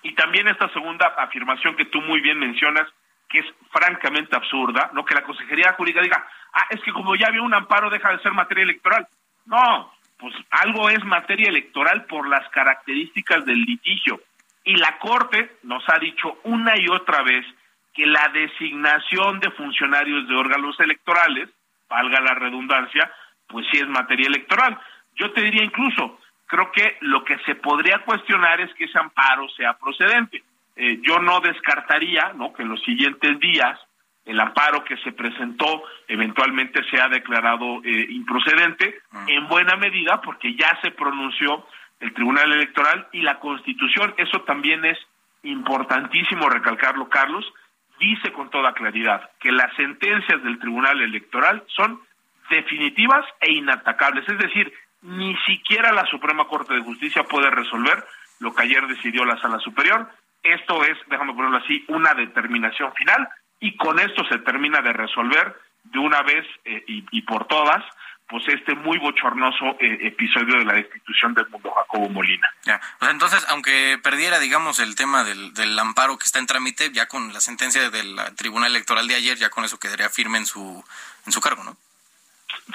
Y 0.03 0.13
también 0.13 0.47
esta 0.47 0.69
segunda 0.69 1.07
afirmación 1.17 1.75
que 1.75 1.85
tú 1.85 2.01
muy 2.01 2.21
bien 2.21 2.39
mencionas, 2.39 2.87
que 3.29 3.39
es 3.39 3.45
francamente 3.71 4.35
absurda, 4.35 4.89
¿no? 4.93 5.05
Que 5.05 5.13
la 5.13 5.23
Consejería 5.23 5.73
Jurídica 5.73 6.01
diga, 6.01 6.25
ah, 6.53 6.65
es 6.69 6.81
que 6.81 6.91
como 6.91 7.15
ya 7.15 7.27
había 7.27 7.43
un 7.43 7.53
amparo, 7.53 7.89
deja 7.89 8.11
de 8.11 8.23
ser 8.23 8.31
materia 8.33 8.63
electoral. 8.63 9.07
No, 9.45 9.93
pues 10.17 10.33
algo 10.51 10.89
es 10.89 11.03
materia 11.03 11.49
electoral 11.49 12.05
por 12.05 12.27
las 12.27 12.47
características 12.49 13.45
del 13.45 13.61
litigio. 13.61 14.21
Y 14.63 14.75
la 14.75 14.97
Corte 14.99 15.57
nos 15.63 15.83
ha 15.89 15.97
dicho 15.99 16.39
una 16.43 16.77
y 16.77 16.87
otra 16.87 17.23
vez 17.23 17.45
que 17.93 18.05
la 18.05 18.29
designación 18.29 19.39
de 19.39 19.51
funcionarios 19.51 20.27
de 20.27 20.35
órganos 20.35 20.79
electorales, 20.79 21.49
valga 21.89 22.21
la 22.21 22.35
redundancia, 22.35 23.11
pues 23.51 23.65
sí 23.71 23.77
es 23.77 23.87
materia 23.87 24.27
electoral. 24.27 24.79
Yo 25.15 25.31
te 25.31 25.41
diría 25.41 25.63
incluso, 25.63 26.19
creo 26.47 26.71
que 26.71 26.97
lo 27.01 27.23
que 27.23 27.37
se 27.45 27.55
podría 27.55 27.99
cuestionar 27.99 28.61
es 28.61 28.73
que 28.75 28.85
ese 28.85 28.97
amparo 28.97 29.47
sea 29.49 29.77
procedente. 29.77 30.43
Eh, 30.75 30.99
yo 31.03 31.19
no 31.19 31.39
descartaría, 31.41 32.33
¿no? 32.33 32.53
Que 32.53 32.63
en 32.63 32.69
los 32.69 32.81
siguientes 32.83 33.39
días 33.39 33.79
el 34.25 34.39
amparo 34.39 34.83
que 34.83 34.97
se 34.97 35.11
presentó 35.11 35.83
eventualmente 36.07 36.83
sea 36.89 37.09
declarado 37.09 37.81
eh, 37.83 38.07
improcedente, 38.09 39.01
en 39.27 39.47
buena 39.47 39.75
medida 39.75 40.21
porque 40.21 40.55
ya 40.55 40.79
se 40.81 40.91
pronunció 40.91 41.65
el 41.99 42.13
Tribunal 42.13 42.51
Electoral 42.51 43.07
y 43.11 43.21
la 43.21 43.39
Constitución. 43.39 44.13
Eso 44.17 44.41
también 44.41 44.85
es 44.85 44.97
importantísimo 45.43 46.49
recalcarlo, 46.49 47.09
Carlos. 47.09 47.45
Dice 47.99 48.31
con 48.31 48.49
toda 48.49 48.73
claridad 48.73 49.29
que 49.39 49.51
las 49.51 49.73
sentencias 49.75 50.41
del 50.43 50.59
Tribunal 50.59 51.01
Electoral 51.01 51.63
son 51.67 51.99
definitivas 52.51 53.25
e 53.39 53.51
inatacables. 53.51 54.27
Es 54.27 54.37
decir, 54.37 54.71
ni 55.01 55.35
siquiera 55.45 55.91
la 55.91 56.05
Suprema 56.05 56.47
Corte 56.47 56.73
de 56.73 56.81
Justicia 56.81 57.23
puede 57.23 57.49
resolver 57.49 58.05
lo 58.39 58.53
que 58.53 58.63
ayer 58.63 58.85
decidió 58.87 59.25
la 59.25 59.39
Sala 59.41 59.59
Superior. 59.59 60.09
Esto 60.43 60.83
es, 60.83 60.97
déjame 61.07 61.33
ponerlo 61.33 61.57
así, 61.57 61.83
una 61.87 62.13
determinación 62.13 62.93
final 62.93 63.27
y 63.59 63.77
con 63.77 63.99
esto 63.99 64.25
se 64.25 64.39
termina 64.39 64.81
de 64.81 64.93
resolver 64.93 65.55
de 65.83 65.99
una 65.99 66.21
vez 66.21 66.45
eh, 66.65 66.83
y, 66.87 67.21
por 67.23 67.45
todas 67.47 67.83
pues 68.27 68.47
este 68.47 68.75
muy 68.75 68.97
bochornoso 68.97 69.75
eh, 69.79 70.07
episodio 70.07 70.57
de 70.57 70.63
la 70.63 70.73
destitución 70.73 71.33
del 71.33 71.49
mundo 71.49 71.69
Jacobo 71.75 72.07
Molina. 72.07 72.47
Ya, 72.63 72.79
pues 72.97 73.11
entonces, 73.11 73.45
aunque 73.49 73.99
perdiera, 74.01 74.39
digamos, 74.39 74.79
el 74.79 74.95
tema 74.95 75.25
del, 75.25 75.53
del, 75.53 75.77
amparo 75.77 76.17
que 76.17 76.23
está 76.23 76.39
en 76.39 76.47
trámite, 76.47 76.91
ya 76.93 77.07
con 77.07 77.33
la 77.33 77.41
sentencia 77.41 77.89
del 77.89 78.15
Tribunal 78.37 78.71
Electoral 78.71 79.05
de 79.07 79.15
ayer, 79.15 79.37
ya 79.37 79.49
con 79.49 79.65
eso 79.65 79.79
quedaría 79.79 80.09
firme 80.09 80.37
en 80.37 80.45
su, 80.45 80.81
en 81.25 81.31
su 81.33 81.41
cargo, 81.41 81.65
¿no? 81.65 81.75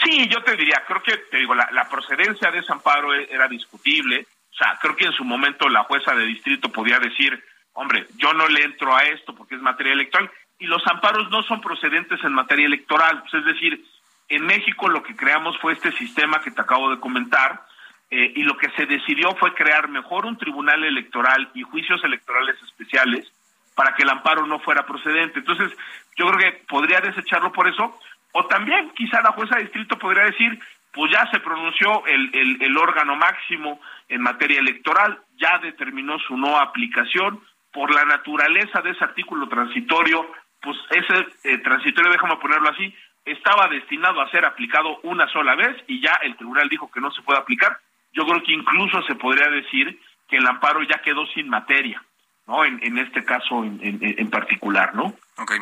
Sí, 0.05 0.29
yo 0.29 0.43
te 0.43 0.57
diría, 0.57 0.85
creo 0.87 1.03
que, 1.03 1.17
te 1.17 1.39
digo, 1.39 1.55
la, 1.55 1.69
la 1.73 1.89
procedencia 1.89 2.51
de 2.51 2.59
ese 2.59 2.73
amparo 2.73 3.15
e, 3.15 3.29
era 3.31 3.49
discutible, 3.49 4.27
o 4.53 4.57
sea, 4.57 4.79
creo 4.81 4.97
que 4.97 5.07
en 5.07 5.13
su 5.13 5.25
momento 5.25 5.69
la 5.69 5.85
jueza 5.85 6.15
de 6.15 6.25
distrito 6.25 6.71
podía 6.71 6.99
decir, 6.99 7.43
hombre, 7.75 8.07
yo 8.17 8.33
no 8.33 8.49
le 8.49 8.65
entro 8.65 8.95
a 8.95 9.03
esto 9.03 9.35
porque 9.35 9.55
es 9.55 9.61
materia 9.61 9.93
electoral, 9.93 10.31
y 10.59 10.67
los 10.67 10.87
amparos 10.87 11.31
no 11.31 11.43
son 11.43 11.61
procedentes 11.61 12.23
en 12.25 12.33
materia 12.33 12.67
electoral, 12.67 13.21
pues 13.21 13.35
es 13.35 13.45
decir, 13.45 13.85
en 14.29 14.47
México 14.47 14.89
lo 14.89 15.03
que 15.03 15.15
creamos 15.15 15.59
fue 15.59 15.75
este 15.75 15.93
sistema 15.93 16.41
que 16.41 16.51
te 16.51 16.61
acabo 16.61 16.91
de 16.91 17.01
comentar, 17.01 17.67
eh, 18.11 18.33
y 18.37 18.43
lo 18.45 18.57
que 18.57 18.71
se 18.71 18.87
decidió 18.87 19.35
fue 19.35 19.55
crear 19.55 19.89
mejor 19.89 20.27
un 20.27 20.39
tribunal 20.39 20.85
electoral 20.85 21.51
y 21.55 21.63
juicios 21.63 22.03
electorales 22.05 22.57
especiales 22.63 23.27
para 23.75 23.95
que 23.95 24.05
el 24.05 24.11
amparo 24.11 24.47
no 24.47 24.61
fuera 24.61 24.87
procedente. 24.87 25.41
Entonces, 25.41 25.77
yo 26.17 26.27
creo 26.29 26.39
que 26.39 26.65
podría 26.67 27.01
desecharlo 27.01 27.53
por 27.53 27.69
eso, 27.69 27.99
o 28.39 28.45
también 28.49 28.91
quizá 28.91 29.23
la 29.23 29.33
jueza 29.33 29.57
de 29.57 29.63
distrito 29.63 29.99
podría 29.99 30.25
decir, 30.25 30.59
pues 30.93 31.11
ya 31.11 31.27
se 31.31 31.41
pronunció 31.41 32.05
el, 32.07 32.59
el, 32.61 32.77
órgano 32.77 33.17
máximo 33.17 33.81
en 34.09 34.21
materia 34.21 34.61
electoral, 34.61 35.19
ya 35.37 35.57
determinó 35.59 36.19
su 36.19 36.37
no 36.37 36.59
aplicación, 36.59 37.41
por 37.73 37.95
la 37.95 38.05
naturaleza 38.05 38.83
de 38.83 38.91
ese 38.91 39.05
artículo 39.05 39.49
transitorio, 39.49 40.31
pues 40.61 40.77
ese 40.91 41.27
eh, 41.45 41.59
transitorio, 41.59 42.13
déjame 42.13 42.37
ponerlo 42.37 42.69
así, 42.69 42.95
estaba 43.25 43.69
destinado 43.69 44.21
a 44.21 44.31
ser 44.31 44.45
aplicado 44.45 45.01
una 45.05 45.27
sola 45.29 45.55
vez 45.55 45.75
y 45.87 46.03
ya 46.03 46.13
el 46.23 46.37
tribunal 46.37 46.69
dijo 46.69 46.91
que 46.91 47.01
no 47.01 47.11
se 47.13 47.23
puede 47.23 47.39
aplicar. 47.39 47.79
Yo 48.13 48.27
creo 48.27 48.43
que 48.43 48.53
incluso 48.53 49.01
se 49.05 49.15
podría 49.15 49.49
decir 49.49 49.99
que 50.29 50.37
el 50.37 50.47
amparo 50.47 50.83
ya 50.83 51.01
quedó 51.01 51.27
sin 51.29 51.49
materia. 51.49 52.03
¿No? 52.47 52.65
En, 52.65 52.79
en 52.83 52.99
este 52.99 53.25
caso 53.25 53.65
en, 53.65 53.79
en, 53.83 54.31
particular, 54.31 54.95
¿no? 54.95 55.15
Ok. 55.37 55.53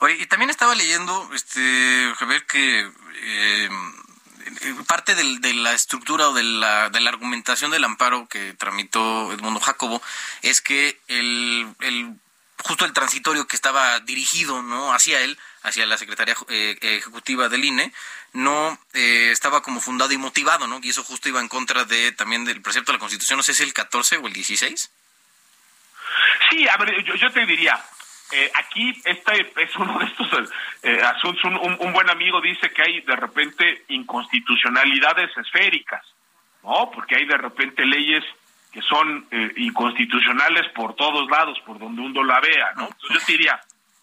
Oye, 0.00 0.16
y 0.20 0.26
también 0.26 0.50
estaba 0.50 0.74
leyendo, 0.74 1.30
este, 1.34 2.12
Javier, 2.16 2.44
que 2.46 2.90
eh, 3.24 3.68
parte 4.86 5.14
del- 5.14 5.40
de 5.40 5.54
la 5.54 5.72
estructura 5.72 6.28
o 6.28 6.34
de 6.34 6.42
la, 6.42 6.90
de 6.90 7.00
la 7.00 7.10
argumentación 7.10 7.70
del 7.70 7.84
amparo 7.84 8.26
que 8.28 8.54
tramitó 8.54 9.32
Edmundo 9.32 9.60
Jacobo 9.60 10.02
es 10.42 10.60
que 10.60 11.00
el, 11.08 11.66
el 11.80 12.14
justo 12.64 12.84
el 12.84 12.92
transitorio 12.92 13.46
que 13.46 13.56
estaba 13.56 13.98
dirigido 14.00 14.62
no 14.62 14.92
hacia 14.92 15.20
él, 15.20 15.38
hacia 15.62 15.86
la 15.86 15.96
Secretaría 15.98 16.36
eh, 16.48 16.76
Ejecutiva 16.80 17.48
del 17.48 17.64
INE, 17.64 17.92
no 18.32 18.78
eh, 18.94 19.30
estaba 19.32 19.62
como 19.62 19.80
fundado 19.80 20.12
y 20.12 20.16
motivado, 20.18 20.66
¿no? 20.66 20.80
Y 20.82 20.90
eso 20.90 21.04
justo 21.04 21.28
iba 21.28 21.40
en 21.40 21.48
contra 21.48 21.84
de 21.84 22.12
también 22.12 22.44
del 22.44 22.62
precepto 22.62 22.92
de 22.92 22.96
la 22.98 23.00
Constitución, 23.00 23.36
no 23.36 23.42
sé 23.42 23.54
si 23.54 23.62
es 23.62 23.68
el 23.68 23.74
14 23.74 24.18
o 24.18 24.26
el 24.26 24.32
16. 24.32 24.90
Sí, 26.50 26.66
a 26.68 26.76
ver, 26.76 27.02
yo, 27.04 27.30
te 27.32 27.46
diría, 27.46 27.78
eh, 28.32 28.50
aquí 28.54 28.92
este 29.04 29.52
es 29.56 29.76
uno 29.76 29.98
de 29.98 30.04
estos 30.06 30.28
eh, 30.82 31.00
asuntos, 31.02 31.44
un, 31.44 31.56
un- 31.56 31.76
un 31.80 31.92
buen 31.92 32.08
amigo 32.10 32.40
dice 32.40 32.70
que 32.70 32.82
hay 32.82 33.00
de 33.00 33.16
repente 33.16 33.84
inconstitucionalidades 33.88 35.36
esféricas, 35.36 36.04
¿no? 36.62 36.90
Porque 36.90 37.16
hay 37.16 37.26
de 37.26 37.36
repente 37.36 37.84
leyes 37.84 38.24
que 38.72 38.82
son 38.82 39.26
eh, 39.30 39.52
inconstitucionales 39.56 40.66
por 40.74 40.94
todos 40.96 41.28
lados, 41.30 41.58
por 41.66 41.78
donde 41.78 42.00
uno 42.02 42.24
la 42.24 42.40
vea, 42.40 42.72
¿no? 42.76 42.84
Entonces 42.84 43.10
yo 43.20 43.26
te 43.26 43.32
diría, 43.32 43.60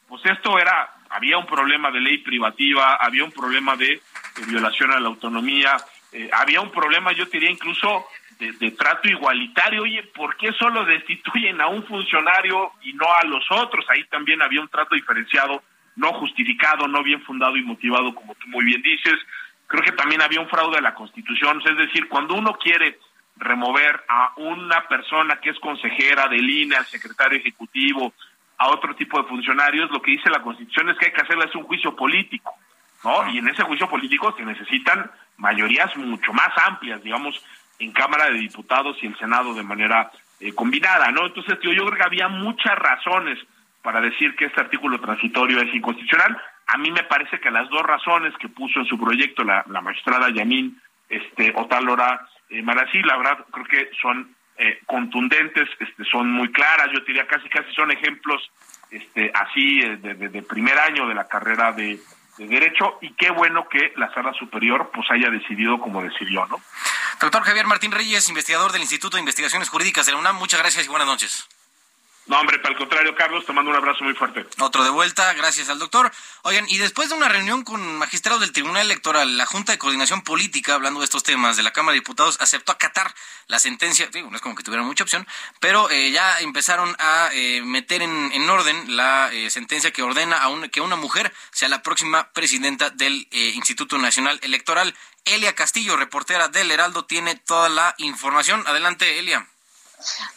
pues 0.08 0.24
esto 0.26 0.60
era, 0.60 0.94
había 1.10 1.38
un 1.38 1.46
problema 1.48 1.90
de 1.92 2.00
ley 2.02 2.20
privativa, 2.20 2.96
había 2.96 3.24
un 3.24 3.32
problema 3.32 3.76
de, 3.76 4.00
de 4.36 4.46
violación 4.46 4.92
a 4.92 5.00
la 5.00 5.08
autonomía, 5.08 5.76
eh, 6.12 6.30
había 6.34 6.62
un 6.62 6.72
problema, 6.72 7.12
yo 7.14 7.26
te 7.28 7.38
diría 7.38 7.50
incluso 7.52 8.06
de, 8.40 8.54
de 8.54 8.72
trato 8.72 9.08
igualitario. 9.08 9.84
Oye, 9.84 10.04
¿por 10.16 10.36
qué 10.38 10.52
solo 10.54 10.86
destituyen 10.86 11.62
a 11.62 11.68
un 11.68 11.84
funcionario 11.86 12.72
y 12.82 12.94
no 12.94 13.06
a 13.14 13.26
los 13.26 13.46
otros? 13.52 13.86
Ahí 13.90 14.06
también 14.06 14.42
había 14.42 14.62
un 14.62 14.70
trato 14.70 14.96
diferenciado, 14.96 15.62
no 15.96 16.14
justificado, 16.14 16.88
no 16.88 17.04
bien 17.04 17.22
fundado 17.24 17.58
y 17.58 17.64
motivado, 17.64 18.16
como 18.16 18.34
tú 18.36 18.48
muy 18.48 18.66
bien 18.66 18.82
dices. 18.82 19.20
Creo 19.68 19.84
que 19.84 19.92
también 19.92 20.22
había 20.22 20.40
un 20.40 20.50
fraude 20.50 20.78
a 20.78 20.82
la 20.82 20.96
Constitución, 20.96 21.62
es 21.64 21.78
decir, 21.78 22.08
cuando 22.08 22.34
uno 22.34 22.54
quiere 22.54 22.98
remover 23.36 24.04
a 24.08 24.34
una 24.38 24.88
persona 24.88 25.40
que 25.40 25.52
es 25.52 25.60
consejera 25.60 26.28
del 26.28 26.50
INE, 26.50 26.76
al 26.76 26.86
secretario 26.86 27.38
ejecutivo, 27.38 28.14
a 28.58 28.70
otro 28.70 28.94
tipo 28.96 29.22
de 29.22 29.28
funcionarios, 29.28 29.90
lo 29.92 30.02
que 30.02 30.12
dice 30.12 30.30
la 30.30 30.42
Constitución 30.42 30.90
es 30.90 30.98
que 30.98 31.06
hay 31.06 31.12
que 31.14 31.22
hacerles 31.22 31.54
un 31.56 31.64
juicio 31.64 31.96
político, 31.96 32.54
¿no? 33.04 33.30
Y 33.30 33.38
en 33.38 33.48
ese 33.48 33.64
juicio 33.64 33.90
político 33.90 34.36
se 34.36 34.44
necesitan 34.44 35.10
mayorías 35.38 35.96
mucho 35.96 36.34
más 36.34 36.50
amplias, 36.58 37.02
digamos, 37.02 37.42
en 37.80 37.92
Cámara 37.92 38.26
de 38.30 38.40
Diputados 38.40 38.98
y 39.02 39.08
en 39.08 39.18
Senado 39.18 39.54
de 39.54 39.64
manera 39.64 40.12
eh, 40.40 40.54
combinada, 40.54 41.12
¿no? 41.12 41.26
Entonces, 41.26 41.58
yo 41.62 41.72
creo 41.86 41.98
que 41.98 42.04
había 42.04 42.28
muchas 42.28 42.78
razones 42.78 43.38
para 43.82 44.02
decir 44.02 44.36
que 44.36 44.46
este 44.46 44.62
artículo 44.62 45.00
transitorio 45.00 45.62
es 45.62 45.74
inconstitucional. 45.74 46.38
A 46.68 46.78
mí 46.78 46.92
me 46.92 47.04
parece 47.04 47.40
que 47.40 47.50
las 47.50 47.70
dos 47.70 47.82
razones 47.84 48.34
que 48.38 48.50
puso 48.50 48.80
en 48.80 48.86
su 48.86 49.00
proyecto 49.00 49.44
la, 49.44 49.64
la 49.70 49.82
magistrada 49.82 50.30
Yanin 50.30 50.80
este, 51.10 51.54
Otálora 51.56 52.28
eh, 52.50 52.62
Marací, 52.62 53.02
la 53.02 53.18
verdad, 53.18 53.46
creo 53.52 53.66
que 53.66 53.90
son 54.02 54.36
eh, 54.58 54.80
contundentes, 54.86 55.70
este, 55.80 56.04
son 56.04 56.30
muy 56.32 56.52
claras, 56.52 56.90
yo 56.94 57.00
diría 57.02 57.26
casi 57.26 57.48
casi 57.50 57.72
son 57.74 57.92
ejemplos 57.92 58.52
este, 58.92 59.32
así 59.34 59.80
eh, 59.80 59.98
de, 59.98 60.14
de- 60.16 60.30
de 60.30 60.42
primer 60.44 60.78
año 60.78 61.08
de 61.08 61.16
la 61.16 61.28
carrera 61.28 61.72
de, 61.72 61.98
de 62.40 62.48
Derecho 62.48 62.98
y 63.02 63.14
qué 63.14 63.30
bueno 63.32 63.68
que 63.70 63.94
la 63.98 64.12
Sala 64.14 64.34
Superior 64.34 64.90
pues 64.94 65.06
haya 65.12 65.30
decidido 65.30 65.80
como 65.80 66.02
decidió, 66.02 66.46
¿no? 66.48 66.60
Doctor 67.20 67.44
Javier 67.44 67.68
Martín 67.68 67.92
Reyes, 67.92 68.30
investigador 68.30 68.72
del 68.72 68.82
Instituto 68.82 69.18
de 69.18 69.22
Investigaciones 69.22 69.70
Jurídicas 69.70 70.06
de 70.06 70.14
la 70.14 70.20
UNAM, 70.20 70.38
muchas 70.38 70.60
gracias 70.62 70.86
y 70.86 70.90
buenas 70.90 71.08
noches. 71.08 71.48
No, 72.30 72.40
hombre, 72.40 72.60
para 72.60 72.74
el 72.74 72.78
contrario, 72.78 73.16
Carlos, 73.16 73.44
te 73.44 73.52
mando 73.54 73.72
un 73.72 73.78
abrazo 73.78 74.04
muy 74.04 74.14
fuerte. 74.14 74.46
Otro 74.60 74.84
de 74.84 74.92
vuelta, 74.92 75.34
gracias 75.34 75.68
al 75.70 75.80
doctor. 75.80 76.12
Oigan, 76.44 76.66
y 76.70 76.78
después 76.78 77.10
de 77.10 77.16
una 77.16 77.28
reunión 77.28 77.64
con 77.64 77.98
magistrados 77.98 78.40
del 78.42 78.52
Tribunal 78.52 78.84
Electoral, 78.86 79.36
la 79.36 79.48
Junta 79.48 79.72
de 79.72 79.80
Coordinación 79.80 80.22
Política, 80.22 80.76
hablando 80.76 81.00
de 81.00 81.06
estos 81.06 81.24
temas 81.24 81.58
de 81.58 81.64
la 81.64 81.72
Cámara 81.74 81.94
de 81.94 82.02
Diputados, 82.02 82.38
aceptó 82.40 82.72
acatar 82.72 83.16
la 83.48 83.58
sentencia, 83.58 84.08
no 84.14 84.36
es 84.36 84.42
como 84.44 84.54
que 84.54 84.62
tuvieran 84.62 84.86
mucha 84.86 85.04
opción, 85.04 85.26
pero 85.60 85.90
eh, 85.90 86.12
ya 86.12 86.40
empezaron 86.42 86.96
a 87.00 87.30
eh, 87.34 87.64
meter 87.64 88.04
en, 88.04 88.32
en 88.32 88.48
orden 88.48 88.96
la 88.96 89.34
eh, 89.34 89.50
sentencia 89.50 89.90
que 89.92 90.04
ordena 90.04 90.38
a 90.38 90.50
un- 90.50 90.70
que 90.70 90.82
una 90.82 90.98
mujer 90.98 91.34
sea 91.52 91.68
la 91.68 91.82
próxima 91.82 92.30
presidenta 92.34 92.92
del 92.92 93.28
eh, 93.32 93.54
Instituto 93.56 93.98
Nacional 93.98 94.40
Electoral. 94.44 94.96
Elia 95.26 95.56
Castillo, 95.56 95.98
reportera 95.98 96.48
del 96.48 96.70
Heraldo, 96.70 97.06
tiene 97.06 97.34
toda 97.36 97.70
la 97.70 97.96
información. 97.98 98.64
Adelante, 98.68 99.18
Elia. 99.18 99.48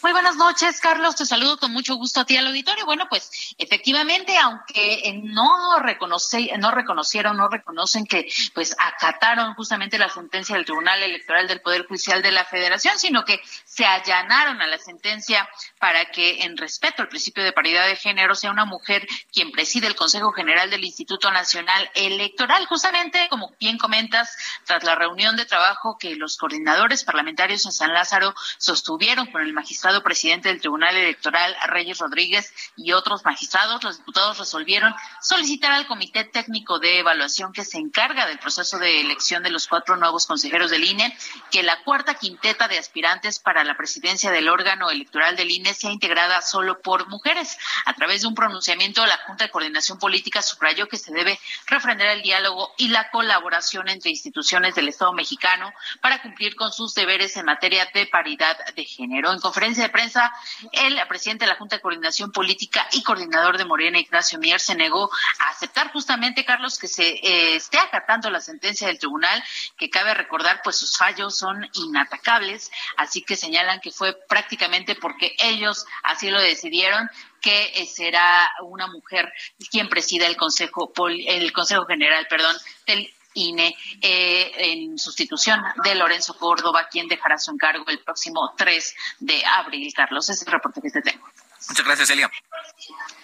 Muy 0.02 0.10
buenas 0.10 0.36
noches, 0.36 0.80
Carlos. 0.80 1.14
Te 1.14 1.24
saludo 1.24 1.56
con 1.56 1.72
mucho 1.72 1.94
gusto 1.94 2.20
a 2.20 2.24
ti 2.24 2.36
al 2.36 2.48
auditorio. 2.48 2.84
Bueno, 2.84 3.06
pues 3.08 3.54
efectivamente, 3.58 4.36
aunque 4.36 4.94
eh, 5.04 5.20
no 5.22 5.78
reconoce, 5.78 6.50
no 6.58 6.72
reconocieron, 6.72 7.36
no 7.36 7.48
reconocen 7.48 8.04
que 8.04 8.26
pues 8.54 8.74
acataron 8.76 9.54
justamente 9.54 9.98
la 9.98 10.08
sentencia 10.08 10.56
del 10.56 10.64
Tribunal 10.64 11.02
Electoral 11.02 11.46
del 11.46 11.60
Poder 11.60 11.86
Judicial 11.86 12.22
de 12.22 12.32
la 12.32 12.44
Federación, 12.44 12.98
sino 12.98 13.24
que 13.24 13.40
se 13.64 13.84
allanaron 13.84 14.60
a 14.60 14.66
la 14.66 14.78
sentencia 14.78 15.48
para 15.78 16.06
que 16.06 16.42
en 16.42 16.56
respeto 16.56 17.02
al 17.02 17.08
principio 17.08 17.44
de 17.44 17.52
paridad 17.52 17.86
de 17.86 17.94
género 17.94 18.34
sea 18.34 18.50
una 18.50 18.64
mujer 18.64 19.06
quien 19.32 19.52
preside 19.52 19.86
el 19.86 19.94
Consejo 19.94 20.32
General 20.32 20.70
del 20.70 20.84
Instituto 20.84 21.30
Nacional 21.30 21.88
Electoral. 21.94 22.66
Justamente, 22.66 23.28
como 23.30 23.54
bien 23.60 23.78
comentas, 23.78 24.36
tras 24.64 24.82
la 24.82 24.96
reunión 24.96 25.36
de 25.36 25.46
trabajo 25.46 25.96
que 25.98 26.16
los 26.16 26.36
coordinadores 26.36 27.04
parlamentarios 27.04 27.64
en 27.64 27.72
San 27.72 27.92
Lázaro 27.94 28.34
sostuvieron 28.58 29.26
con 29.30 29.42
el 29.42 29.51
magistrado 29.52 30.02
presidente 30.02 30.48
del 30.48 30.60
Tribunal 30.60 30.96
Electoral, 30.96 31.56
Reyes 31.68 31.98
Rodríguez, 31.98 32.52
y 32.76 32.92
otros 32.92 33.24
magistrados, 33.24 33.82
los 33.84 33.98
diputados 33.98 34.38
resolvieron 34.38 34.94
solicitar 35.20 35.72
al 35.72 35.86
Comité 35.86 36.24
Técnico 36.24 36.78
de 36.78 36.98
Evaluación 36.98 37.52
que 37.52 37.64
se 37.64 37.78
encarga 37.78 38.26
del 38.26 38.38
proceso 38.38 38.78
de 38.78 39.00
elección 39.00 39.42
de 39.42 39.50
los 39.50 39.66
cuatro 39.66 39.96
nuevos 39.96 40.26
consejeros 40.26 40.70
del 40.70 40.84
INE 40.84 41.16
que 41.50 41.62
la 41.62 41.82
cuarta 41.82 42.14
quinteta 42.14 42.68
de 42.68 42.78
aspirantes 42.78 43.38
para 43.38 43.64
la 43.64 43.76
presidencia 43.76 44.30
del 44.30 44.48
órgano 44.48 44.90
electoral 44.90 45.36
del 45.36 45.50
INE 45.50 45.74
sea 45.74 45.92
integrada 45.92 46.42
solo 46.42 46.80
por 46.80 47.08
mujeres. 47.08 47.58
A 47.86 47.94
través 47.94 48.22
de 48.22 48.28
un 48.28 48.34
pronunciamiento, 48.34 49.04
la 49.06 49.18
Junta 49.26 49.44
de 49.44 49.50
Coordinación 49.50 49.98
Política 49.98 50.42
subrayó 50.42 50.88
que 50.88 50.96
se 50.96 51.12
debe 51.12 51.38
refrender 51.66 52.08
el 52.08 52.22
diálogo 52.22 52.72
y 52.78 52.88
la 52.88 53.10
colaboración 53.10 53.88
entre 53.88 54.10
instituciones 54.10 54.74
del 54.74 54.88
Estado 54.88 55.12
mexicano 55.12 55.72
para 56.00 56.22
cumplir 56.22 56.56
con 56.56 56.72
sus 56.72 56.94
deberes 56.94 57.36
en 57.36 57.46
materia 57.46 57.88
de 57.92 58.06
paridad 58.06 58.56
de 58.74 58.84
género. 58.84 59.32
Conferencia 59.42 59.82
de 59.82 59.90
prensa, 59.90 60.32
el 60.72 60.98
presidente 61.08 61.44
de 61.44 61.50
la 61.50 61.56
Junta 61.56 61.76
de 61.76 61.82
Coordinación 61.82 62.32
Política 62.32 62.86
y 62.92 63.02
coordinador 63.02 63.58
de 63.58 63.64
Morena, 63.64 63.98
Ignacio 63.98 64.38
Mier, 64.38 64.60
se 64.60 64.74
negó 64.74 65.10
a 65.38 65.50
aceptar 65.50 65.92
justamente, 65.92 66.44
Carlos, 66.44 66.78
que 66.78 66.88
se 66.88 67.08
eh, 67.08 67.56
esté 67.56 67.78
acatando 67.78 68.30
la 68.30 68.40
sentencia 68.40 68.86
del 68.86 68.98
tribunal, 68.98 69.42
que 69.76 69.90
cabe 69.90 70.14
recordar, 70.14 70.62
pues 70.62 70.76
sus 70.76 70.96
fallos 70.96 71.36
son 71.36 71.68
inatacables, 71.74 72.70
así 72.96 73.22
que 73.22 73.36
señalan 73.36 73.80
que 73.80 73.90
fue 73.90 74.16
prácticamente 74.28 74.94
porque 74.94 75.34
ellos 75.38 75.84
así 76.02 76.30
lo 76.30 76.40
decidieron 76.40 77.10
que 77.42 77.72
eh, 77.74 77.86
será 77.86 78.50
una 78.62 78.86
mujer 78.86 79.32
quien 79.70 79.88
presida 79.88 80.26
el 80.26 80.36
Consejo 80.36 80.92
el 81.26 81.52
Consejo 81.52 81.84
General, 81.86 82.26
perdón, 82.30 82.56
del 82.86 83.12
INE 83.34 83.76
eh, 84.00 84.52
en 84.56 84.98
sustitución 84.98 85.62
de 85.84 85.94
Lorenzo 85.94 86.36
Córdoba, 86.38 86.88
quien 86.90 87.08
dejará 87.08 87.38
su 87.38 87.50
encargo 87.50 87.84
el 87.88 88.00
próximo 88.00 88.54
3 88.56 88.94
de 89.20 89.44
abril. 89.44 89.92
Carlos, 89.94 90.28
es 90.30 90.42
el 90.42 90.52
reporte 90.52 90.80
que 90.82 90.90
te 90.90 91.02
tengo. 91.02 91.26
Muchas 91.68 91.86
gracias, 91.86 92.10
Elia. 92.10 92.30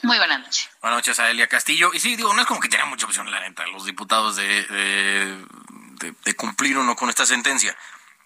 Muy 0.02 0.16
buenas 0.18 0.40
noches. 0.40 0.70
Buenas 0.80 0.98
noches 0.98 1.18
a 1.18 1.30
Elia 1.30 1.48
Castillo. 1.48 1.90
Y 1.92 2.00
sí, 2.00 2.14
digo, 2.16 2.32
no 2.34 2.40
es 2.40 2.46
como 2.46 2.60
que 2.60 2.68
tengan 2.68 2.88
mucha 2.88 3.06
opción, 3.06 3.30
la 3.30 3.40
neta, 3.40 3.66
los 3.66 3.84
diputados 3.84 4.36
de, 4.36 4.62
de, 4.64 5.44
de- 6.00 6.14
de 6.24 6.34
cumplir 6.36 6.76
o 6.76 6.84
no 6.84 6.94
con 6.94 7.08
esta 7.08 7.26
sentencia. 7.26 7.76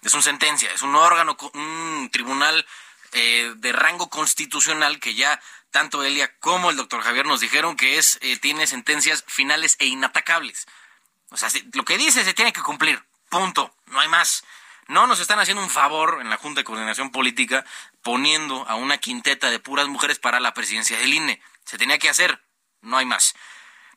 Es 0.03 0.13
una 0.13 0.21
sentencia, 0.21 0.69
es 0.71 0.81
un 0.83 0.95
órgano, 0.95 1.35
un 1.53 2.09
tribunal 2.11 2.65
eh, 3.13 3.53
de 3.55 3.71
rango 3.71 4.09
constitucional 4.09 4.99
que 4.99 5.15
ya 5.15 5.39
tanto 5.71 6.03
Elia 6.03 6.37
como 6.39 6.69
el 6.69 6.75
doctor 6.77 7.01
Javier 7.01 7.25
nos 7.25 7.39
dijeron 7.39 7.75
que 7.75 7.97
es 7.97 8.19
eh, 8.21 8.37
tiene 8.37 8.67
sentencias 8.67 9.23
finales 9.27 9.75
e 9.79 9.85
inatacables. 9.87 10.67
O 11.33 11.37
sea, 11.37 11.49
lo 11.73 11.83
que 11.83 11.97
dice 11.97 12.23
se 12.23 12.35
tiene 12.35 12.53
que 12.53 12.61
cumplir. 12.61 13.03
Punto. 13.29 13.75
No 13.87 13.99
hay 13.99 14.07
más. 14.07 14.43
No 14.87 15.07
nos 15.07 15.19
están 15.19 15.39
haciendo 15.39 15.63
un 15.63 15.69
favor 15.69 16.19
en 16.21 16.29
la 16.29 16.37
Junta 16.37 16.59
de 16.59 16.63
Coordinación 16.63 17.11
Política 17.11 17.65
poniendo 18.03 18.67
a 18.69 18.75
una 18.75 18.99
quinteta 18.99 19.49
de 19.49 19.59
puras 19.59 19.87
mujeres 19.87 20.19
para 20.19 20.39
la 20.39 20.53
presidencia 20.53 20.97
del 20.99 21.11
INE. 21.11 21.41
Se 21.65 21.79
tenía 21.79 21.97
que 21.97 22.09
hacer. 22.09 22.43
No 22.81 22.97
hay 22.97 23.07
más. 23.07 23.33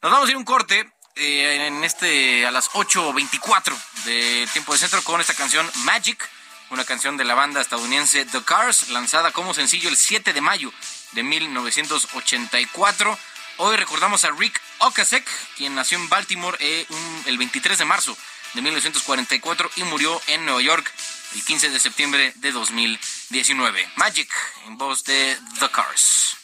Nos 0.01 0.13
vamos 0.13 0.29
a 0.29 0.31
ir 0.31 0.39
un 0.39 0.45
corte 0.45 0.91
eh, 1.17 1.67
en 1.67 1.85
este 1.85 2.47
a 2.47 2.51
las 2.51 2.71
8.24 2.71 3.77
de 4.05 4.49
tiempo 4.55 4.73
de 4.73 4.79
centro 4.79 5.03
con 5.03 5.21
esta 5.21 5.35
canción 5.35 5.71
Magic, 5.85 6.27
una 6.71 6.85
canción 6.85 7.19
de 7.19 7.25
la 7.25 7.35
banda 7.35 7.61
estadounidense 7.61 8.25
The 8.25 8.45
Cars, 8.45 8.89
lanzada 8.89 9.33
como 9.33 9.53
sencillo 9.53 9.91
el 9.91 9.97
7 9.97 10.33
de 10.33 10.41
mayo 10.41 10.73
de 11.13 11.23
1984. 11.23 13.19
Hoy 13.59 13.77
recordamos 13.77 14.25
a 14.25 14.31
Rick 14.33 14.61
Okasek, 14.81 15.27
quien 15.57 15.75
nació 15.75 15.97
en 15.97 16.11
Baltimore 16.11 16.59
eh, 16.61 16.87
el 17.25 17.39
23 17.39 17.79
de 17.79 17.85
marzo 17.87 18.15
de 18.53 18.61
1944 18.61 19.71
y 19.77 19.85
murió 19.85 20.21
en 20.27 20.45
Nueva 20.45 20.61
York 20.61 20.93
el 21.35 21.43
15 21.43 21.71
de 21.71 21.81
septiembre 21.81 22.33
de 22.37 22.53
2019. 22.53 23.89
Magic, 23.97 24.31
en 24.67 24.77
voz 24.77 25.05
de 25.05 25.39
The 25.59 25.71
Cars. 25.71 26.37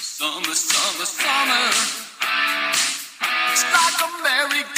Summer, 0.00 0.56
summer, 0.56 1.06
summer. 1.06 2.04
It's 3.52 3.62
like 3.72 4.73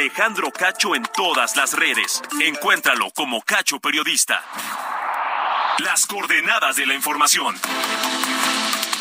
Alejandro 0.00 0.50
Cacho 0.50 0.94
en 0.94 1.02
todas 1.14 1.56
las 1.56 1.74
redes. 1.74 2.22
Encuéntralo 2.42 3.10
como 3.14 3.42
Cacho 3.42 3.80
Periodista. 3.80 4.40
Las 5.84 6.06
coordenadas 6.06 6.76
de 6.76 6.86
la 6.86 6.94
información. 6.94 7.54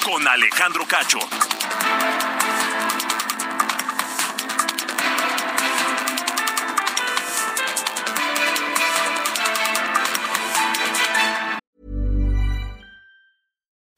Con 0.04 0.28
Alejandro 0.28 0.84
Cacho. 0.86 1.20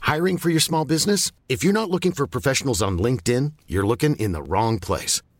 Hiring 0.03 0.37
for 0.37 0.51
your 0.51 0.61
small 0.61 0.85
business? 0.85 1.31
If 1.49 1.63
you're 1.63 1.73
not 1.73 1.89
looking 1.89 2.11
for 2.11 2.27
professionals 2.27 2.83
on 2.83 2.99
LinkedIn, 2.99 3.53
you're 3.65 3.87
looking 3.87 4.15
in 4.17 4.33
the 4.33 4.43
wrong 4.43 4.77
place. 4.77 5.23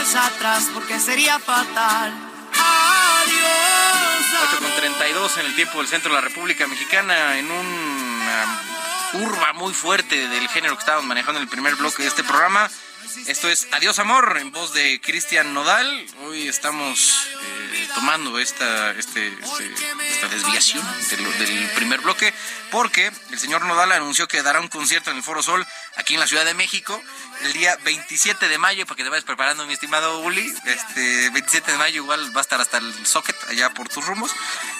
Marcha 0.00 0.26
atrás 0.26 0.70
porque 0.72 0.98
sería 0.98 1.38
fatal. 1.38 2.10
Adiós. 3.22 3.44
8 4.48 4.58
con 4.58 4.72
32 4.76 5.36
en 5.36 5.46
el 5.46 5.54
tiempo 5.54 5.78
del 5.78 5.88
centro 5.88 6.10
de 6.10 6.14
la 6.14 6.20
República 6.22 6.66
Mexicana, 6.66 7.38
en 7.38 7.50
una 7.50 8.62
curva 9.12 9.52
muy 9.54 9.74
fuerte 9.74 10.28
del 10.28 10.48
género 10.48 10.74
que 10.76 10.80
estábamos 10.80 11.06
manejando 11.06 11.38
en 11.38 11.44
el 11.44 11.48
primer 11.48 11.74
bloque 11.76 12.02
de 12.02 12.08
este 12.08 12.24
programa. 12.24 12.70
Esto 13.26 13.48
es 13.48 13.66
Adiós 13.72 13.98
Amor, 13.98 14.36
en 14.40 14.52
voz 14.52 14.72
de 14.72 15.00
Cristian 15.00 15.52
Nodal. 15.52 16.06
Hoy 16.22 16.46
estamos 16.48 17.26
eh, 17.72 17.88
tomando 17.94 18.38
esta, 18.38 18.92
este, 18.92 19.26
este- 19.28 19.74
esta 20.12 20.28
desviación 20.28 20.84
de 21.08 21.16
lo- 21.16 21.32
del 21.32 21.70
primer 21.74 22.00
bloque 22.00 22.32
porque 22.70 23.10
el 23.32 23.38
señor 23.38 23.64
Nodal 23.64 23.90
anunció 23.92 24.28
que 24.28 24.42
dará 24.42 24.60
un 24.60 24.68
concierto 24.68 25.10
en 25.10 25.16
el 25.16 25.22
Foro 25.24 25.42
Sol 25.42 25.66
aquí 25.96 26.14
en 26.14 26.20
la 26.20 26.26
Ciudad 26.28 26.44
de 26.44 26.54
México 26.54 27.02
el 27.42 27.52
día 27.54 27.76
27 27.84 28.48
de 28.48 28.58
mayo, 28.58 28.86
para 28.86 28.96
que 28.96 29.02
te 29.02 29.08
vayas 29.08 29.24
preparando, 29.24 29.66
mi 29.66 29.72
estimado 29.72 30.20
Uli. 30.20 30.46
Este 30.66 31.30
27 31.30 31.72
de 31.72 31.78
mayo 31.78 32.02
igual 32.02 32.34
va 32.36 32.40
a 32.40 32.42
estar 32.42 32.60
hasta 32.60 32.78
el 32.78 33.06
socket 33.06 33.34
allá 33.48 33.70
por 33.70 33.88
tus 33.88 34.04
rumos, 34.04 34.30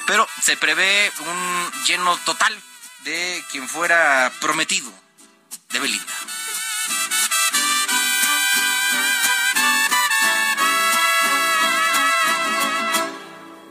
pero 0.07 0.29
se 0.43 0.57
prevé 0.59 1.11
un 1.21 1.73
lleno 1.87 2.17
total 2.19 2.57
de 3.05 3.45
quien 3.51 3.69
fuera 3.69 4.31
prometido 4.41 4.93
de 5.71 5.81
Belinda. 5.81 6.15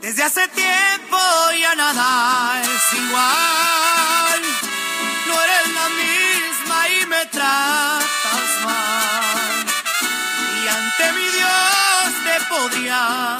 Desde 0.00 0.22
hace 0.24 0.48
tiempo 0.48 1.18
ya 1.60 1.74
nada 1.74 2.62
es 2.62 2.98
igual. 2.98 4.42
No 5.28 5.42
eres 5.42 5.74
la 5.74 5.88
misma 5.90 6.88
y 6.88 7.06
me 7.06 7.26
tratas 7.26 8.64
mal. 8.64 9.66
Y 10.64 10.68
ante 10.68 11.12
mi 11.12 11.28
Dios 11.30 12.14
te 12.24 12.44
podría 12.46 13.39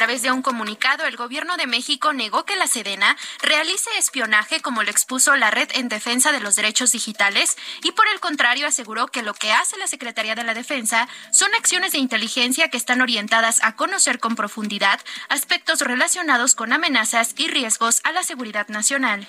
A 0.00 0.04
través 0.04 0.22
de 0.22 0.32
un 0.32 0.40
comunicado, 0.40 1.04
el 1.04 1.18
gobierno 1.18 1.58
de 1.58 1.66
México 1.66 2.14
negó 2.14 2.46
que 2.46 2.56
la 2.56 2.66
Sedena 2.66 3.18
realice 3.42 3.90
espionaje 3.98 4.60
como 4.60 4.82
lo 4.82 4.90
expuso 4.90 5.36
la 5.36 5.50
Red 5.50 5.72
en 5.74 5.90
Defensa 5.90 6.32
de 6.32 6.40
los 6.40 6.56
Derechos 6.56 6.92
Digitales 6.92 7.58
y 7.82 7.92
por 7.92 8.08
el 8.08 8.18
contrario 8.18 8.66
aseguró 8.66 9.08
que 9.08 9.20
lo 9.20 9.34
que 9.34 9.52
hace 9.52 9.76
la 9.76 9.86
Secretaría 9.86 10.34
de 10.34 10.42
la 10.42 10.54
Defensa 10.54 11.06
son 11.32 11.54
acciones 11.54 11.92
de 11.92 11.98
inteligencia 11.98 12.70
que 12.70 12.78
están 12.78 13.02
orientadas 13.02 13.62
a 13.62 13.76
conocer 13.76 14.20
con 14.20 14.36
profundidad 14.36 15.00
aspectos 15.28 15.82
relacionados 15.82 16.54
con 16.54 16.72
amenazas 16.72 17.34
y 17.36 17.48
riesgos 17.48 18.00
a 18.04 18.12
la 18.12 18.22
seguridad 18.22 18.68
nacional. 18.68 19.28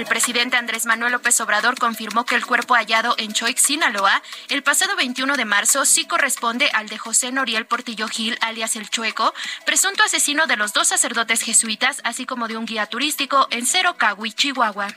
El 0.00 0.06
presidente 0.06 0.56
Andrés 0.56 0.86
Manuel 0.86 1.12
López 1.12 1.38
Obrador 1.42 1.78
confirmó 1.78 2.24
que 2.24 2.34
el 2.34 2.46
cuerpo 2.46 2.74
hallado 2.74 3.14
en 3.18 3.34
Choix, 3.34 3.60
Sinaloa, 3.60 4.22
el 4.48 4.62
pasado 4.62 4.96
21 4.96 5.36
de 5.36 5.44
marzo 5.44 5.84
sí 5.84 6.06
corresponde 6.06 6.70
al 6.72 6.88
de 6.88 6.96
José 6.96 7.30
Noriel 7.32 7.66
Portillo 7.66 8.08
Gil, 8.08 8.38
alias 8.40 8.76
El 8.76 8.88
Chueco, 8.88 9.34
presunto 9.66 10.02
asesino 10.02 10.46
de 10.46 10.56
los 10.56 10.72
dos 10.72 10.88
sacerdotes 10.88 11.42
jesuitas, 11.42 12.00
así 12.02 12.24
como 12.24 12.48
de 12.48 12.56
un 12.56 12.64
guía 12.64 12.86
turístico 12.86 13.46
en 13.50 13.66
Cerocahui, 13.66 14.32
Chihuahua. 14.32 14.88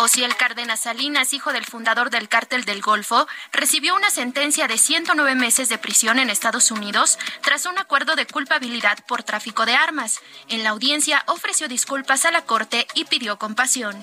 Osiel 0.00 0.34
Cárdenas 0.34 0.80
Salinas, 0.80 1.34
hijo 1.34 1.52
del 1.52 1.66
fundador 1.66 2.08
del 2.08 2.30
cártel 2.30 2.64
del 2.64 2.80
Golfo, 2.80 3.26
recibió 3.52 3.94
una 3.94 4.08
sentencia 4.08 4.66
de 4.66 4.78
109 4.78 5.34
meses 5.34 5.68
de 5.68 5.76
prisión 5.76 6.18
en 6.18 6.30
Estados 6.30 6.70
Unidos 6.70 7.18
tras 7.42 7.66
un 7.66 7.78
acuerdo 7.78 8.16
de 8.16 8.26
culpabilidad 8.26 8.98
por 9.06 9.22
tráfico 9.22 9.66
de 9.66 9.74
armas. 9.74 10.20
En 10.48 10.62
la 10.64 10.70
audiencia 10.70 11.22
ofreció 11.26 11.68
disculpas 11.68 12.24
a 12.24 12.30
la 12.30 12.46
Corte 12.46 12.86
y 12.94 13.04
pidió 13.04 13.38
compasión. 13.38 14.02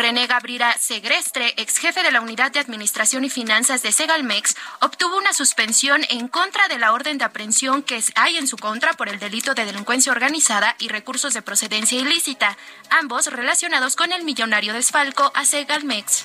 René 0.00 0.26
Gabriela 0.26 0.74
Segrestre, 0.80 1.52
ex 1.58 1.76
jefe 1.76 2.02
de 2.02 2.10
la 2.10 2.22
Unidad 2.22 2.50
de 2.50 2.58
Administración 2.58 3.22
y 3.26 3.28
Finanzas 3.28 3.82
de 3.82 3.92
Segalmex, 3.92 4.56
obtuvo 4.80 5.18
una 5.18 5.34
suspensión 5.34 6.00
en 6.08 6.26
contra 6.26 6.68
de 6.68 6.78
la 6.78 6.94
orden 6.94 7.18
de 7.18 7.26
aprehensión 7.26 7.82
que 7.82 8.02
hay 8.14 8.38
en 8.38 8.46
su 8.46 8.56
contra 8.56 8.94
por 8.94 9.10
el 9.10 9.18
delito 9.18 9.52
de 9.52 9.66
delincuencia 9.66 10.10
organizada 10.10 10.74
y 10.78 10.88
recursos 10.88 11.34
de 11.34 11.42
procedencia 11.42 12.00
ilícita, 12.00 12.56
ambos 12.88 13.26
relacionados 13.26 13.94
con 13.94 14.10
el 14.12 14.24
millonario 14.24 14.72
desfalco 14.72 15.32
a 15.34 15.44
Segalmex. 15.44 16.24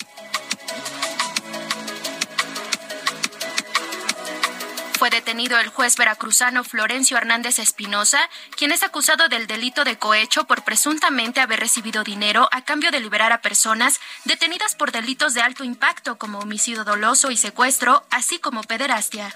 Fue 5.06 5.12
detenido 5.12 5.60
el 5.60 5.68
juez 5.68 5.98
veracruzano 5.98 6.64
Florencio 6.64 7.16
Hernández 7.16 7.60
Espinosa, 7.60 8.28
quien 8.58 8.72
es 8.72 8.82
acusado 8.82 9.30
del 9.30 9.46
delito 9.46 9.84
de 9.84 10.00
cohecho 10.00 10.46
por 10.46 10.64
presuntamente 10.64 11.42
haber 11.42 11.60
recibido 11.60 12.04
dinero 12.04 12.50
a 12.52 12.64
cambio 12.64 12.90
de 12.90 13.02
liberar 13.02 13.32
a 13.32 13.40
personas 13.44 14.00
detenidas 14.24 14.74
por 14.74 14.92
delitos 14.92 15.36
de 15.36 15.42
alto 15.42 15.64
impacto 15.64 16.18
como 16.18 16.40
homicidio 16.40 16.84
doloso 16.84 17.30
y 17.30 17.38
secuestro, 17.38 18.04
así 18.10 18.40
como 18.40 18.64
pederastia. 18.64 19.32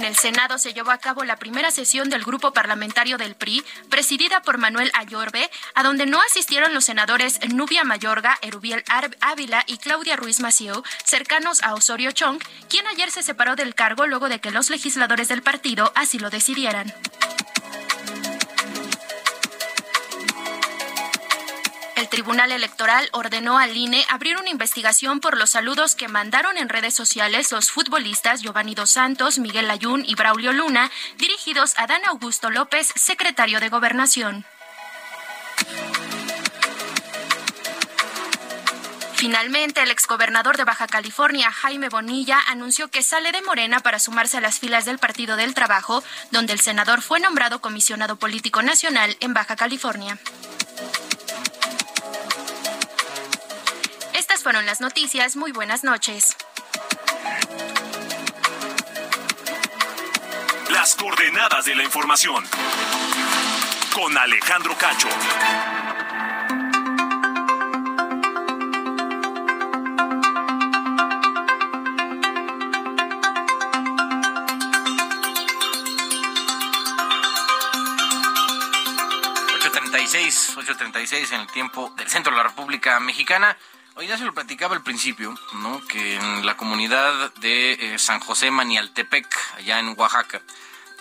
En 0.00 0.06
el 0.06 0.16
Senado 0.16 0.56
se 0.56 0.72
llevó 0.72 0.92
a 0.92 0.96
cabo 0.96 1.24
la 1.24 1.36
primera 1.36 1.70
sesión 1.70 2.08
del 2.08 2.24
grupo 2.24 2.54
parlamentario 2.54 3.18
del 3.18 3.34
PRI, 3.34 3.62
presidida 3.90 4.40
por 4.40 4.56
Manuel 4.56 4.90
Ayorbe, 4.94 5.50
a 5.74 5.82
donde 5.82 6.06
no 6.06 6.18
asistieron 6.22 6.72
los 6.72 6.86
senadores 6.86 7.38
Nubia 7.52 7.84
Mayorga, 7.84 8.38
Erubiel 8.40 8.82
Ávila 9.20 9.62
y 9.66 9.76
Claudia 9.76 10.16
Ruiz 10.16 10.40
Maciú, 10.40 10.82
cercanos 11.04 11.62
a 11.62 11.74
Osorio 11.74 12.12
Chong, 12.12 12.38
quien 12.70 12.86
ayer 12.86 13.10
se 13.10 13.22
separó 13.22 13.56
del 13.56 13.74
cargo 13.74 14.06
luego 14.06 14.30
de 14.30 14.40
que 14.40 14.50
los 14.50 14.70
legisladores 14.70 15.28
del 15.28 15.42
partido 15.42 15.92
así 15.94 16.18
lo 16.18 16.30
decidieran. 16.30 16.94
Tribunal 22.10 22.50
Electoral 22.50 23.08
ordenó 23.12 23.58
al 23.58 23.76
INE 23.76 24.04
abrir 24.08 24.36
una 24.36 24.50
investigación 24.50 25.20
por 25.20 25.38
los 25.38 25.50
saludos 25.50 25.94
que 25.94 26.08
mandaron 26.08 26.56
en 26.56 26.68
redes 26.68 26.92
sociales 26.92 27.52
los 27.52 27.70
futbolistas 27.70 28.42
Giovanni 28.42 28.74
Dos 28.74 28.90
Santos, 28.90 29.38
Miguel 29.38 29.70
Ayun 29.70 30.04
y 30.04 30.16
Braulio 30.16 30.52
Luna, 30.52 30.90
dirigidos 31.18 31.74
a 31.76 31.86
Dan 31.86 32.04
Augusto 32.06 32.50
López, 32.50 32.92
secretario 32.96 33.60
de 33.60 33.68
Gobernación. 33.68 34.44
Finalmente, 39.14 39.82
el 39.82 39.90
exgobernador 39.90 40.56
de 40.56 40.64
Baja 40.64 40.88
California, 40.88 41.52
Jaime 41.52 41.90
Bonilla, 41.90 42.40
anunció 42.48 42.88
que 42.88 43.02
sale 43.02 43.30
de 43.32 43.42
Morena 43.42 43.80
para 43.80 43.98
sumarse 43.98 44.38
a 44.38 44.40
las 44.40 44.58
filas 44.58 44.84
del 44.84 44.98
Partido 44.98 45.36
del 45.36 45.54
Trabajo, 45.54 46.02
donde 46.32 46.54
el 46.54 46.60
senador 46.60 47.02
fue 47.02 47.20
nombrado 47.20 47.60
comisionado 47.60 48.16
político 48.16 48.62
nacional 48.62 49.16
en 49.20 49.32
Baja 49.32 49.54
California. 49.56 50.18
Estas 54.40 54.54
fueron 54.54 54.64
las 54.64 54.80
noticias. 54.80 55.36
Muy 55.36 55.52
buenas 55.52 55.84
noches. 55.84 56.34
Las 60.70 60.94
coordenadas 60.94 61.66
de 61.66 61.74
la 61.74 61.84
información. 61.84 62.42
Con 63.92 64.16
Alejandro 64.16 64.74
Cacho. 64.78 65.08
...8.36 80.10 81.32
en 81.34 81.40
el 81.40 81.46
tiempo 81.48 81.92
del 81.96 82.08
centro 82.08 82.32
de 82.32 82.38
la 82.38 82.44
República 82.44 82.98
Mexicana. 83.00 83.56
Hoy 84.00 84.06
ya 84.06 84.16
se 84.16 84.24
lo 84.24 84.32
platicaba 84.32 84.74
al 84.74 84.82
principio, 84.82 85.38
¿no? 85.52 85.86
Que 85.86 86.14
en 86.14 86.46
la 86.46 86.56
comunidad 86.56 87.34
de 87.34 87.72
eh, 87.72 87.98
San 87.98 88.18
José 88.18 88.50
Manialtepec, 88.50 89.26
allá 89.58 89.78
en 89.78 89.94
Oaxaca, 89.94 90.40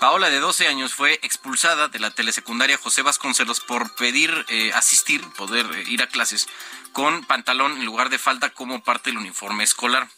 Paola, 0.02 0.30
de 0.30 0.42
12 0.42 0.68
años, 0.68 0.96
fue 0.96 1.14
expulsada 1.22 1.88
de 1.88 1.98
la 2.00 2.12
telesecundaria 2.12 2.78
José 2.78 3.02
Vasconcelos 3.02 3.62
por 3.62 3.96
pedir 3.96 4.46
eh, 4.50 4.74
asistir, 4.74 5.22
poder 5.38 5.66
eh, 5.76 5.84
ir 5.88 6.04
a 6.04 6.08
clases 6.08 6.50
con 6.92 7.24
pantalón 7.24 7.78
en 7.78 7.86
lugar 7.86 8.10
de 8.10 8.20
falda 8.20 8.50
como 8.50 8.84
parte 8.84 9.12
del 9.12 9.20
uniforme 9.20 9.64
escolar. 9.64 10.10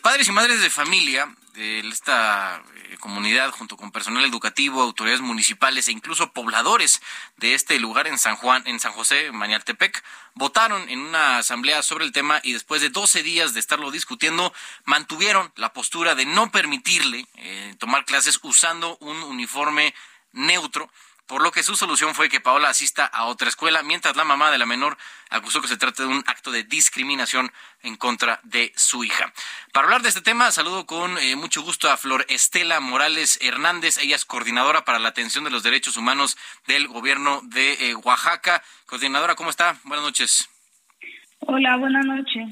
padres 0.00 0.28
y 0.28 0.30
madres 0.30 0.60
de 0.60 0.70
familia 0.70 1.34
de 1.56 1.80
esta 1.80 2.62
eh, 2.76 2.96
comunidad, 3.00 3.50
junto 3.50 3.76
con 3.76 3.90
personal 3.90 4.24
educativo, 4.24 4.82
autoridades 4.82 5.22
municipales 5.22 5.88
e 5.88 5.92
incluso 5.92 6.32
pobladores 6.32 7.00
de 7.38 7.54
este 7.54 7.80
lugar 7.80 8.06
en 8.06 8.18
San 8.18 8.36
Juan, 8.36 8.62
en 8.66 8.78
San 8.78 8.92
José, 8.92 9.32
Manialtepec, 9.32 10.04
votaron 10.34 10.88
en 10.88 11.00
una 11.00 11.38
asamblea 11.38 11.82
sobre 11.82 12.04
el 12.04 12.12
tema 12.12 12.40
y 12.42 12.52
después 12.52 12.82
de 12.82 12.90
12 12.90 13.22
días 13.22 13.54
de 13.54 13.60
estarlo 13.60 13.90
discutiendo, 13.90 14.52
mantuvieron 14.84 15.50
la 15.56 15.72
postura 15.72 16.14
de 16.14 16.26
no 16.26 16.52
permitirle 16.52 17.26
eh, 17.36 17.74
tomar 17.78 18.04
clases 18.04 18.38
usando 18.42 18.96
un 19.00 19.16
uniforme 19.22 19.94
neutro 20.32 20.90
por 21.26 21.42
lo 21.42 21.50
que 21.52 21.62
su 21.62 21.76
solución 21.76 22.14
fue 22.14 22.28
que 22.28 22.40
Paola 22.40 22.68
asista 22.68 23.04
a 23.04 23.24
otra 23.24 23.48
escuela, 23.48 23.82
mientras 23.82 24.16
la 24.16 24.24
mamá 24.24 24.50
de 24.50 24.58
la 24.58 24.66
menor 24.66 24.96
acusó 25.28 25.60
que 25.60 25.68
se 25.68 25.76
trata 25.76 26.04
de 26.04 26.08
un 26.08 26.24
acto 26.26 26.50
de 26.50 26.64
discriminación 26.64 27.52
en 27.82 27.96
contra 27.96 28.40
de 28.44 28.72
su 28.76 29.04
hija. 29.04 29.32
Para 29.72 29.86
hablar 29.86 30.02
de 30.02 30.08
este 30.08 30.22
tema, 30.22 30.52
saludo 30.52 30.86
con 30.86 31.18
eh, 31.18 31.36
mucho 31.36 31.62
gusto 31.62 31.90
a 31.90 31.96
Flor 31.96 32.24
Estela 32.28 32.80
Morales 32.80 33.38
Hernández, 33.40 33.98
ella 33.98 34.16
es 34.16 34.24
coordinadora 34.24 34.84
para 34.84 34.98
la 34.98 35.08
atención 35.08 35.44
de 35.44 35.50
los 35.50 35.62
derechos 35.62 35.96
humanos 35.96 36.36
del 36.66 36.88
gobierno 36.88 37.40
de 37.44 37.90
eh, 37.90 37.94
Oaxaca. 37.96 38.62
Coordinadora, 38.86 39.34
¿cómo 39.34 39.50
está? 39.50 39.78
Buenas 39.84 40.04
noches. 40.04 40.48
Hola, 41.48 41.76
buenas 41.76 42.04
noches. 42.04 42.44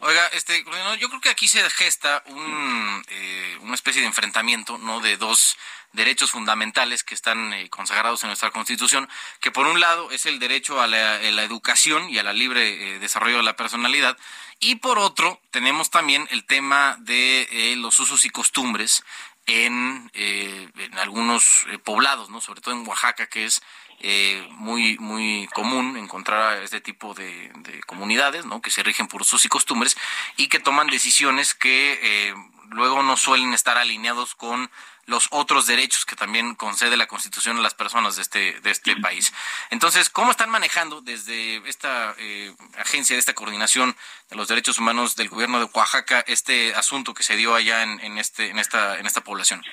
Oiga, 0.00 0.26
este, 0.34 0.62
yo 1.00 1.08
creo 1.08 1.20
que 1.22 1.30
aquí 1.30 1.48
se 1.48 1.68
gesta 1.70 2.22
un, 2.26 3.02
eh, 3.08 3.58
una 3.62 3.74
especie 3.74 4.02
de 4.02 4.08
enfrentamiento, 4.08 4.76
¿no? 4.76 5.00
De 5.00 5.16
dos 5.16 5.56
derechos 5.94 6.32
fundamentales 6.32 7.02
que 7.02 7.14
están 7.14 7.54
eh, 7.54 7.70
consagrados 7.70 8.22
en 8.22 8.28
nuestra 8.28 8.50
Constitución, 8.50 9.08
que 9.40 9.50
por 9.50 9.66
un 9.66 9.80
lado 9.80 10.10
es 10.10 10.26
el 10.26 10.38
derecho 10.38 10.82
a 10.82 10.86
la, 10.86 11.22
educación 11.44 12.10
y 12.10 12.18
a 12.18 12.22
la 12.22 12.34
libre 12.34 12.96
eh, 12.96 12.98
desarrollo 12.98 13.38
de 13.38 13.42
la 13.42 13.56
personalidad, 13.56 14.18
y 14.60 14.76
por 14.76 14.98
otro 14.98 15.40
tenemos 15.50 15.88
también 15.88 16.28
el 16.30 16.44
tema 16.44 16.96
de 17.00 17.74
los 17.78 17.98
usos 18.00 18.26
y 18.26 18.30
costumbres 18.30 19.02
en, 19.46 20.10
en 20.14 20.98
algunos 20.98 21.66
poblados, 21.84 22.28
¿no? 22.28 22.40
Sobre 22.42 22.60
todo 22.60 22.74
en 22.74 22.86
Oaxaca, 22.86 23.28
que 23.28 23.46
es 23.46 23.62
eh, 24.00 24.46
muy 24.50 24.98
muy 24.98 25.48
común 25.54 25.96
encontrar 25.96 26.58
a 26.58 26.62
este 26.62 26.80
tipo 26.80 27.14
de, 27.14 27.50
comunidades 27.86 28.44
¿no? 28.44 28.60
que 28.60 28.70
se 28.70 28.82
rigen 28.82 29.08
por 29.08 29.22
usos 29.22 29.44
y 29.44 29.48
costumbres 29.48 29.96
y 30.36 30.48
que 30.48 30.60
toman 30.60 30.88
decisiones 30.88 31.54
que 31.54 31.98
eh, 32.02 32.34
luego 32.70 33.02
no 33.02 33.16
suelen 33.16 33.54
estar 33.54 33.78
alineados 33.78 34.34
con 34.34 34.70
los 35.06 35.28
otros 35.30 35.66
derechos 35.66 36.04
que 36.04 36.16
también 36.16 36.56
concede 36.56 36.96
la 36.96 37.06
Constitución 37.06 37.56
a 37.56 37.62
las 37.62 37.74
personas 37.74 38.16
de 38.16 38.22
este 38.22 38.60
de 38.60 38.70
este 38.70 38.96
país. 38.96 39.32
Entonces, 39.70 40.10
¿cómo 40.10 40.32
están 40.32 40.50
manejando 40.50 41.00
desde 41.00 41.56
esta 41.68 42.14
eh, 42.18 42.52
agencia, 42.76 43.14
de 43.14 43.20
esta 43.20 43.34
coordinación 43.34 43.96
de 44.30 44.36
los 44.36 44.48
derechos 44.48 44.78
humanos 44.78 45.14
del 45.14 45.28
gobierno 45.28 45.58
de 45.60 45.70
Oaxaca 45.72 46.24
este 46.26 46.74
asunto 46.74 47.14
que 47.14 47.22
se 47.22 47.36
dio 47.36 47.54
allá 47.54 47.82
en, 47.82 48.00
en 48.00 48.18
este 48.18 48.50
en 48.50 48.58
esta 48.58 48.98
en 48.98 49.06
esta 49.06 49.22
población? 49.22 49.64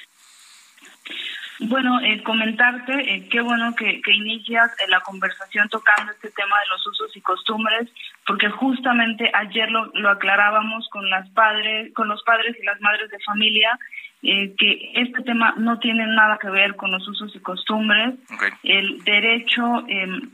Bueno, 1.60 2.00
eh, 2.02 2.24
comentarte, 2.24 2.94
eh, 2.94 3.28
qué 3.30 3.42
bueno 3.42 3.76
que, 3.76 4.02
inicias 4.08 4.72
eh, 4.80 4.90
la 4.90 5.02
conversación 5.02 5.70
tocando 5.70 6.12
este 6.12 6.32
tema 6.32 6.56
de 6.60 6.70
los 6.70 6.88
usos 6.88 7.16
y 7.16 7.22
costumbres, 7.22 7.90
porque 8.26 8.50
justamente 8.50 9.30
ayer 9.34 9.70
lo, 9.70 9.86
lo 9.94 10.10
aclarábamos 10.10 10.88
con 10.90 11.10
las 11.10 11.30
padres, 11.30 11.94
con 11.94 12.08
los 12.08 12.24
padres 12.24 12.58
y 12.60 12.66
las 12.66 12.82
madres 12.82 13.10
de 13.12 13.20
familia, 13.20 13.78
que 14.22 14.92
este 14.96 15.22
tema 15.24 15.54
no 15.58 15.80
tiene 15.80 16.08
nada 16.08 16.38
que 16.42 16.50
ver 16.50 16.78
con 16.78 16.92
los 16.92 17.06
usos 17.10 17.36
y 17.36 17.40
costumbres. 17.40 18.16
El 18.64 19.04
derecho 19.04 19.84
em, 19.90 20.32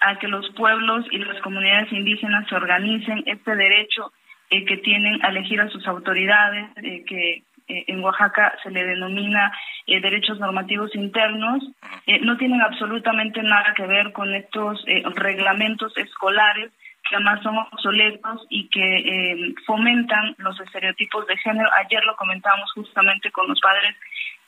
a 0.00 0.16
que 0.20 0.28
los 0.28 0.48
pueblos 0.50 1.06
y 1.10 1.18
las 1.18 1.40
comunidades 1.40 1.92
indígenas 1.92 2.46
se 2.48 2.54
organicen, 2.54 3.24
este 3.26 3.56
derecho 3.56 4.12
que 4.48 4.76
tienen 4.76 5.24
a 5.24 5.30
elegir 5.30 5.60
a 5.60 5.68
sus 5.68 5.86
autoridades, 5.88 6.70
que 7.06 7.30
eh, 7.30 7.42
en 7.68 8.02
Oaxaca 8.02 8.54
se 8.62 8.70
le 8.70 8.84
denomina 8.84 9.52
eh, 9.86 10.00
derechos 10.00 10.38
normativos 10.38 10.94
internos, 10.94 11.62
eh, 12.06 12.20
no 12.20 12.36
tienen 12.36 12.60
absolutamente 12.60 13.42
nada 13.42 13.74
que 13.74 13.86
ver 13.86 14.12
con 14.12 14.34
estos 14.34 14.84
reglamentos 15.14 15.96
escolares 15.96 16.70
que 17.08 17.16
además 17.16 17.42
son 17.42 17.58
obsoletos 17.58 18.46
y 18.48 18.68
que 18.68 18.80
eh, 18.80 19.54
fomentan 19.64 20.34
los 20.38 20.58
estereotipos 20.60 21.26
de 21.26 21.36
género. 21.38 21.68
Ayer 21.84 22.04
lo 22.04 22.16
comentábamos 22.16 22.70
justamente 22.72 23.30
con 23.30 23.48
los 23.48 23.60
padres 23.60 23.94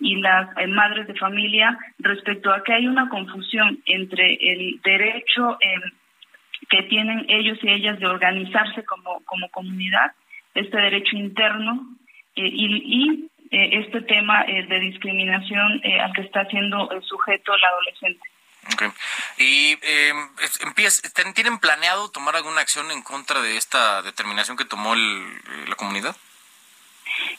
y 0.00 0.16
las 0.16 0.48
eh, 0.56 0.66
madres 0.66 1.06
de 1.06 1.14
familia 1.14 1.78
respecto 1.98 2.52
a 2.52 2.62
que 2.62 2.72
hay 2.72 2.86
una 2.86 3.08
confusión 3.08 3.80
entre 3.86 4.34
el 4.40 4.80
derecho 4.82 5.58
eh, 5.60 5.92
que 6.68 6.82
tienen 6.84 7.26
ellos 7.28 7.58
y 7.62 7.70
ellas 7.70 7.98
de 7.98 8.06
organizarse 8.06 8.84
como, 8.84 9.22
como 9.24 9.48
comunidad, 9.50 10.12
este 10.54 10.76
derecho 10.76 11.16
interno 11.16 11.86
y, 12.46 13.04
y 13.04 13.30
este 13.50 14.02
tema 14.02 14.44
de 14.44 14.80
discriminación 14.80 15.80
al 16.00 16.12
que 16.12 16.22
está 16.22 16.44
siendo 16.46 16.88
sujeto 17.02 17.54
el 17.54 17.64
adolescente. 17.64 18.28
Okay. 18.74 18.88
¿Y 19.38 19.78
eh, 19.82 20.12
tienen 21.34 21.58
planeado 21.58 22.10
tomar 22.10 22.36
alguna 22.36 22.60
acción 22.60 22.90
en 22.90 23.02
contra 23.02 23.40
de 23.40 23.56
esta 23.56 24.02
determinación 24.02 24.56
que 24.56 24.64
tomó 24.64 24.94
el, 24.94 25.24
la 25.68 25.74
comunidad? 25.76 26.16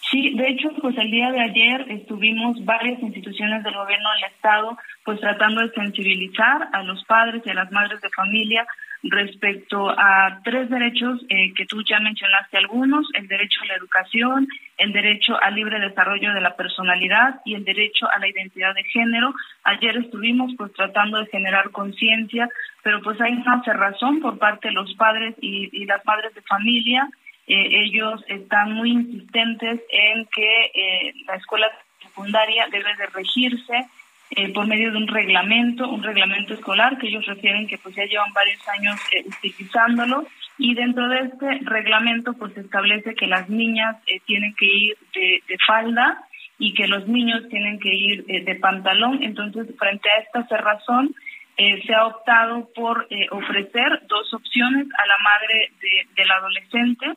Sí, 0.10 0.34
de 0.36 0.50
hecho, 0.50 0.70
pues 0.82 0.98
el 0.98 1.12
día 1.12 1.32
de 1.32 1.42
ayer 1.42 1.86
estuvimos 1.90 2.64
varias 2.66 3.00
instituciones 3.02 3.64
del 3.64 3.76
gobierno 3.76 4.10
del 4.14 4.32
Estado 4.32 4.78
pues 5.06 5.20
tratando 5.20 5.62
de 5.62 5.72
sensibilizar 5.72 6.70
a 6.74 6.84
los 6.84 7.04
padres 7.06 7.44
y 7.46 7.50
a 7.52 7.54
las 7.54 7.72
madres 7.72 8.02
de 8.02 8.10
familia 8.10 8.66
respecto 9.04 9.90
a 9.90 10.42
tres 10.44 10.70
derechos 10.70 11.22
eh, 11.30 11.54
que 11.56 11.66
tú 11.66 11.84
ya 11.84 12.00
mencionaste 12.00 12.58
algunos, 12.58 13.08
el 13.14 13.28
derecho 13.28 13.62
a 13.64 13.68
la 13.68 13.76
educación, 13.76 14.48
el 14.78 14.92
derecho 14.92 15.42
al 15.42 15.56
libre 15.56 15.80
desarrollo 15.80 16.34
de 16.34 16.42
la 16.42 16.56
personalidad 16.56 17.40
y 17.46 17.56
el 17.56 17.64
derecho 17.64 18.08
a 18.12 18.20
la 18.20 18.28
identidad 18.28 18.76
de 18.76 18.84
género. 18.84 19.34
Ayer 19.64 19.98
estuvimos 19.98 20.52
pues 20.58 20.74
tratando 20.74 21.18
de 21.20 21.28
generar 21.28 21.72
conciencia, 21.72 22.50
pero 22.84 23.02
pues 23.02 23.20
hay 23.22 23.34
una 23.34 23.64
cerrazón 23.64 24.20
por 24.20 24.38
parte 24.38 24.68
de 24.68 24.74
los 24.74 24.94
padres 24.96 25.36
y, 25.42 25.86
las 25.86 26.06
madres 26.06 26.34
de 26.36 26.42
familia. 26.42 27.10
Eh, 27.48 27.84
ellos 27.86 28.24
están 28.28 28.74
muy 28.74 28.92
insistentes 28.92 29.82
en 29.90 30.26
que 30.26 30.66
eh, 30.74 31.14
la 31.26 31.36
escuela 31.36 31.68
secundaria 32.02 32.68
debe 32.70 32.96
de 32.96 33.06
regirse 33.08 33.86
eh, 34.32 34.54
por 34.54 34.68
medio 34.68 34.92
de 34.92 34.98
un 34.98 35.08
reglamento, 35.08 35.90
un 35.90 36.04
reglamento 36.04 36.54
escolar 36.54 37.00
que 37.00 37.08
ellos 37.08 37.26
refieren 37.26 37.66
que 37.66 37.80
pues 37.80 37.96
ya 37.96 38.06
llevan 38.06 38.32
varios 38.32 38.62
años 38.68 39.00
eh, 39.12 39.24
utilizándolo 39.26 40.28
y 40.60 40.76
dentro 40.76 41.08
de 41.08 41.20
este 41.20 41.60
reglamento 41.64 42.34
pues 42.34 42.56
establece 42.56 43.16
que 43.16 43.26
las 43.26 43.50
niñas 43.50 43.98
eh, 44.06 44.20
tienen 44.28 44.54
que 44.56 44.66
ir 44.66 44.98
de, 45.14 45.42
falda 45.66 46.24
y 46.60 46.74
que 46.76 46.88
los 46.88 47.08
niños 47.08 47.48
tienen 47.50 47.80
que 47.80 47.94
ir 47.94 48.26
de 48.26 48.56
pantalón. 48.56 49.24
Entonces, 49.24 49.66
frente 49.80 50.10
a 50.10 50.18
esta 50.18 50.46
cerrazón, 50.48 51.16
se 51.56 51.94
ha 51.94 52.06
optado 52.06 52.70
por 52.76 53.08
ofrecer 53.32 54.02
dos 54.08 54.34
opciones 54.34 54.88
a 54.98 55.08
la 55.08 55.18
madre 55.24 55.72
de, 55.80 56.22
del 56.22 56.32
adolescente 56.32 57.16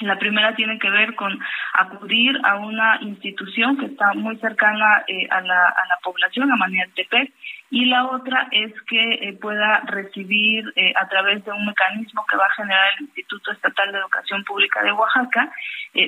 la 0.00 0.18
primera 0.18 0.54
tiene 0.54 0.78
que 0.78 0.90
ver 0.90 1.14
con 1.14 1.38
acudir 1.74 2.38
a 2.44 2.56
una 2.56 2.98
institución 3.00 3.76
que 3.76 3.86
está 3.86 4.14
muy 4.14 4.36
cercana 4.38 5.04
eh, 5.06 5.26
a, 5.30 5.40
la, 5.40 5.68
a 5.68 5.86
la 5.88 5.98
población, 6.02 6.50
a 6.52 6.56
Manialtepec, 6.56 7.32
y 7.70 7.84
la 7.86 8.06
otra 8.06 8.48
es 8.50 8.72
que 8.82 9.14
eh, 9.14 9.32
pueda 9.34 9.80
recibir 9.86 10.64
eh, 10.76 10.92
a 10.96 11.08
través 11.08 11.44
de 11.44 11.52
un 11.52 11.66
mecanismo 11.66 12.24
que 12.30 12.36
va 12.36 12.46
a 12.46 12.54
generar 12.54 12.84
el 12.96 13.04
Instituto 13.06 13.52
Estatal 13.52 13.92
de 13.92 13.98
Educación 13.98 14.44
Pública 14.44 14.82
de 14.82 14.92
Oaxaca, 14.92 15.52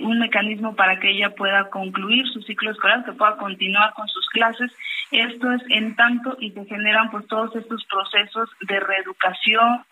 un 0.02 0.18
mecanismo 0.18 0.76
para 0.76 1.00
que 1.00 1.10
ella 1.10 1.34
pueda 1.34 1.68
concluir 1.70 2.26
su 2.28 2.42
ciclo 2.42 2.70
escolar, 2.70 3.04
que 3.04 3.12
pueda 3.12 3.36
continuar 3.36 3.92
con 3.94 4.06
sus 4.08 4.28
clases. 4.28 4.70
Esto 5.10 5.50
es 5.52 5.62
en 5.70 5.96
tanto 5.96 6.36
y 6.38 6.50
se 6.52 6.64
generan 6.66 7.10
pues 7.10 7.26
todos 7.26 7.56
estos 7.56 7.84
procesos 7.86 8.50
de 8.60 8.78
reeducación, 8.78 9.84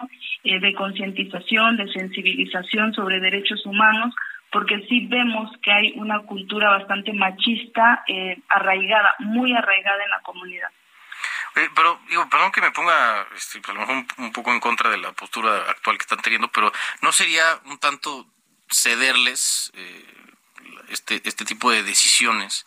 de 0.45 0.75
concientización, 0.75 1.79
de 1.79 1.89
sensibilización 1.89 2.93
sobre 2.93 3.19
derechos 3.19 3.65
humanos, 3.67 4.15
porque 4.51 4.81
sí 4.89 5.07
vemos 5.09 5.51
que 5.63 5.73
hay 5.73 5.93
una 5.97 6.21
cultura 6.21 6.71
bastante 6.71 7.13
machista 7.13 8.05
eh, 8.09 8.39
arraigada, 8.49 9.15
muy 9.21 9.53
arraigada 9.53 10.05
en 10.05 10.11
la 10.11 10.21
comunidad. 10.21 10.69
Pero 11.75 12.01
digo, 12.09 12.29
perdón 12.29 12.53
que 12.53 12.61
me 12.61 12.71
ponga 12.71 13.27
este, 13.37 13.61
a 13.65 13.73
lo 13.73 13.81
mejor 13.81 14.05
un, 14.19 14.33
poco 14.33 14.53
en 14.53 14.61
contra 14.61 14.91
de 14.91 14.99
la 14.99 15.13
postura 15.13 15.71
actual 15.71 15.99
que 15.99 16.03
están 16.03 16.21
teniendo, 16.21 16.51
pero 16.53 16.73
¿no 17.01 17.13
sería 17.13 17.61
un 17.65 17.79
tanto 17.79 18.27
cederles 18.71 19.71
eh, 19.75 20.07
este, 20.89 21.21
este 21.25 21.45
tipo 21.45 21.71
de 21.71 21.83
decisiones 21.83 22.67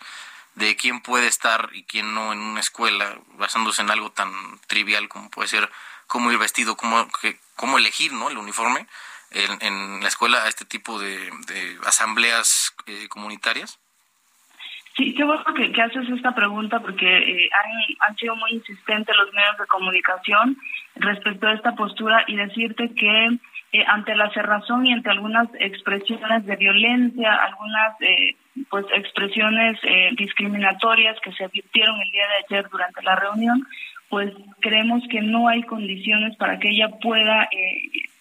de 0.56 0.76
quién 0.76 1.02
puede 1.02 1.28
estar 1.28 1.70
y 1.74 1.84
quién 1.84 2.14
no 2.14 2.34
en 2.34 2.40
una 2.40 2.60
escuela, 2.60 3.18
basándose 3.36 3.82
en 3.82 3.92
algo 3.92 4.12
tan 4.12 4.60
trivial 4.68 5.08
como 5.08 5.30
puede 5.30 5.48
ser 5.48 5.72
cómo 6.08 6.32
ir 6.32 6.38
vestido, 6.38 6.76
cómo, 6.76 7.78
elegir 7.78 8.12
¿no? 8.14 8.30
el 8.30 8.38
uniforme? 8.38 8.88
en, 9.32 10.02
la 10.02 10.10
escuela 10.10 10.44
a 10.44 10.50
este 10.50 10.66
tipo 10.66 11.00
de, 11.00 11.32
asambleas 11.86 12.74
eh, 12.86 13.08
comunitarias? 13.08 13.80
Sí, 14.98 15.14
qué 15.14 15.24
bueno 15.24 15.44
que, 15.56 15.82
haces 15.82 16.10
esta 16.10 16.36
pregunta 16.36 16.80
porque 16.80 17.18
eh, 17.18 17.50
han, 17.52 18.10
han, 18.10 18.16
sido 18.18 18.36
muy 18.36 18.52
insistentes 18.52 19.16
los 19.16 19.34
medios 19.34 19.58
de 19.58 19.68
comunicación 19.68 20.58
respecto 20.96 21.48
a 21.48 21.54
esta 21.54 21.76
postura 21.76 22.24
y 22.28 22.36
decirte 22.36 22.94
que 22.94 23.28
eh, 23.72 23.86
ante 23.88 24.16
la 24.16 24.30
cerrazón 24.32 24.86
y 24.86 24.92
ante 24.92 25.10
algunas 25.10 25.48
expresiones 25.60 26.46
de 26.46 26.56
violencia, 26.58 27.34
algunas 27.34 27.96
pues 28.70 28.86
expresiones 28.94 29.80
discriminatorias 30.18 31.18
que 31.22 31.32
se 31.32 31.46
advirtieron 31.46 32.00
el 32.02 32.12
día 32.12 32.28
de 32.28 32.56
ayer 32.56 32.70
durante 32.70 33.02
la 33.02 33.16
reunión, 33.16 33.66
pues 34.12 34.32
creemos 34.60 35.02
que 35.10 35.22
no 35.22 35.48
hay 35.48 35.64
condiciones 35.64 36.36
para 36.36 36.60
que 36.60 36.70
ella 36.70 36.90
pueda 37.02 37.50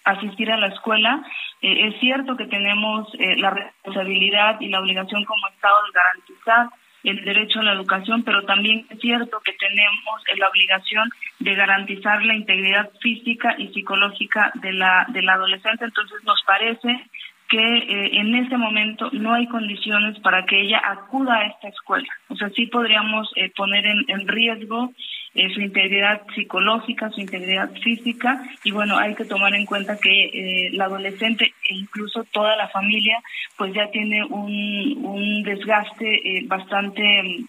asistir 0.05 0.51
a 0.51 0.57
la 0.57 0.69
escuela. 0.69 1.23
Eh, 1.63 1.89
es 1.89 2.01
cierto 2.01 2.37
que 2.37 2.47
tenemos 2.47 3.09
eh, 3.19 3.37
la 3.37 3.51
responsabilidad 3.51 4.61
y 4.61 4.69
la 4.69 4.81
obligación 4.81 5.25
como 5.25 5.49
Estado 5.49 5.77
de 5.87 5.93
garantizar 5.93 6.69
el 7.03 7.25
derecho 7.25 7.61
a 7.61 7.63
la 7.63 7.73
educación, 7.73 8.23
pero 8.25 8.45
también 8.45 8.87
es 8.91 9.01
cierto 9.01 9.41
que 9.43 9.55
tenemos 9.55 10.23
la 10.37 10.49
obligación 10.49 11.09
de 11.39 11.55
garantizar 11.55 12.23
la 12.25 12.35
integridad 12.35 12.91
física 13.01 13.55
y 13.57 13.69
psicológica 13.69 14.53
de 14.57 14.73
la, 14.75 15.07
del 15.09 15.29
adolescente. 15.29 15.87
Entonces 15.87 16.23
nos 16.25 16.43
parece 16.43 17.05
que 17.49 17.59
eh, 17.59 18.21
en 18.21 18.35
ese 18.35 18.57
momento 18.57 19.09
no 19.13 19.33
hay 19.33 19.47
condiciones 19.49 20.21
para 20.21 20.45
que 20.45 20.61
ella 20.61 20.83
acuda 20.85 21.37
a 21.37 21.47
esta 21.47 21.69
escuela. 21.69 22.09
O 22.29 22.37
sea, 22.37 22.51
sí 22.51 22.67
podríamos 22.67 23.33
poner 23.57 23.87
en, 23.87 24.05
en 24.07 24.29
riesgo 24.29 24.93
eh, 25.33 25.49
su 25.55 25.61
integridad 25.61 26.23
psicológica, 26.35 27.09
su 27.11 27.21
integridad 27.21 27.71
física 27.83 28.43
y 28.65 28.73
bueno, 28.73 28.99
hay 28.99 29.15
que 29.15 29.25
tomar 29.25 29.55
en 29.55 29.65
cuenta 29.65 29.97
que 29.97 30.25
eh, 30.25 30.71
la 30.73 30.87
adolescente 30.87 31.55
e 31.69 31.75
incluso 31.75 32.25
toda 32.33 32.57
la 32.57 32.67
familia 32.69 33.17
pues 33.57 33.73
ya 33.73 33.89
tiene 33.93 34.25
un, 34.25 34.99
un 35.05 35.43
desgaste 35.45 36.39
eh, 36.39 36.45
bastante 36.47 37.45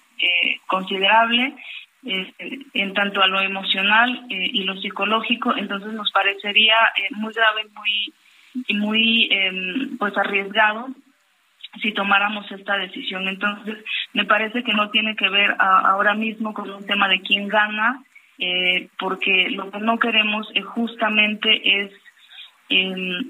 considerable 0.68 1.56
en 2.04 2.94
tanto 2.94 3.24
a 3.24 3.28
lo 3.28 3.42
emocional 3.42 4.28
y 4.30 4.64
lo 4.64 4.76
psicológico, 4.80 5.56
entonces 5.58 5.94
nos 5.94 6.12
parecería 6.12 6.76
muy 7.12 7.34
grave, 7.34 7.64
muy 7.74 8.14
muy 8.78 9.30
em, 9.32 9.98
pues 9.98 10.16
arriesgado 10.18 10.90
si 11.82 11.94
tomáramos 11.94 12.52
esta 12.52 12.78
decisión. 12.78 13.28
Entonces, 13.28 13.78
me 14.14 14.26
parece 14.26 14.64
que 14.64 14.74
no 14.74 14.90
tiene 14.90 15.16
que 15.16 15.30
ver 15.30 15.56
ahora 15.60 16.14
mismo 16.14 16.54
con 16.54 16.70
un 16.70 16.86
tema 16.86 17.08
de 17.08 17.22
quién 17.22 17.48
gana, 17.48 18.04
eh, 18.38 18.90
porque 19.00 19.50
lo 19.52 19.70
que 19.72 19.80
no 19.80 20.00
queremos 20.00 20.50
eh, 20.56 20.62
justamente 20.62 21.84
es 21.84 21.92
eh, 22.70 23.24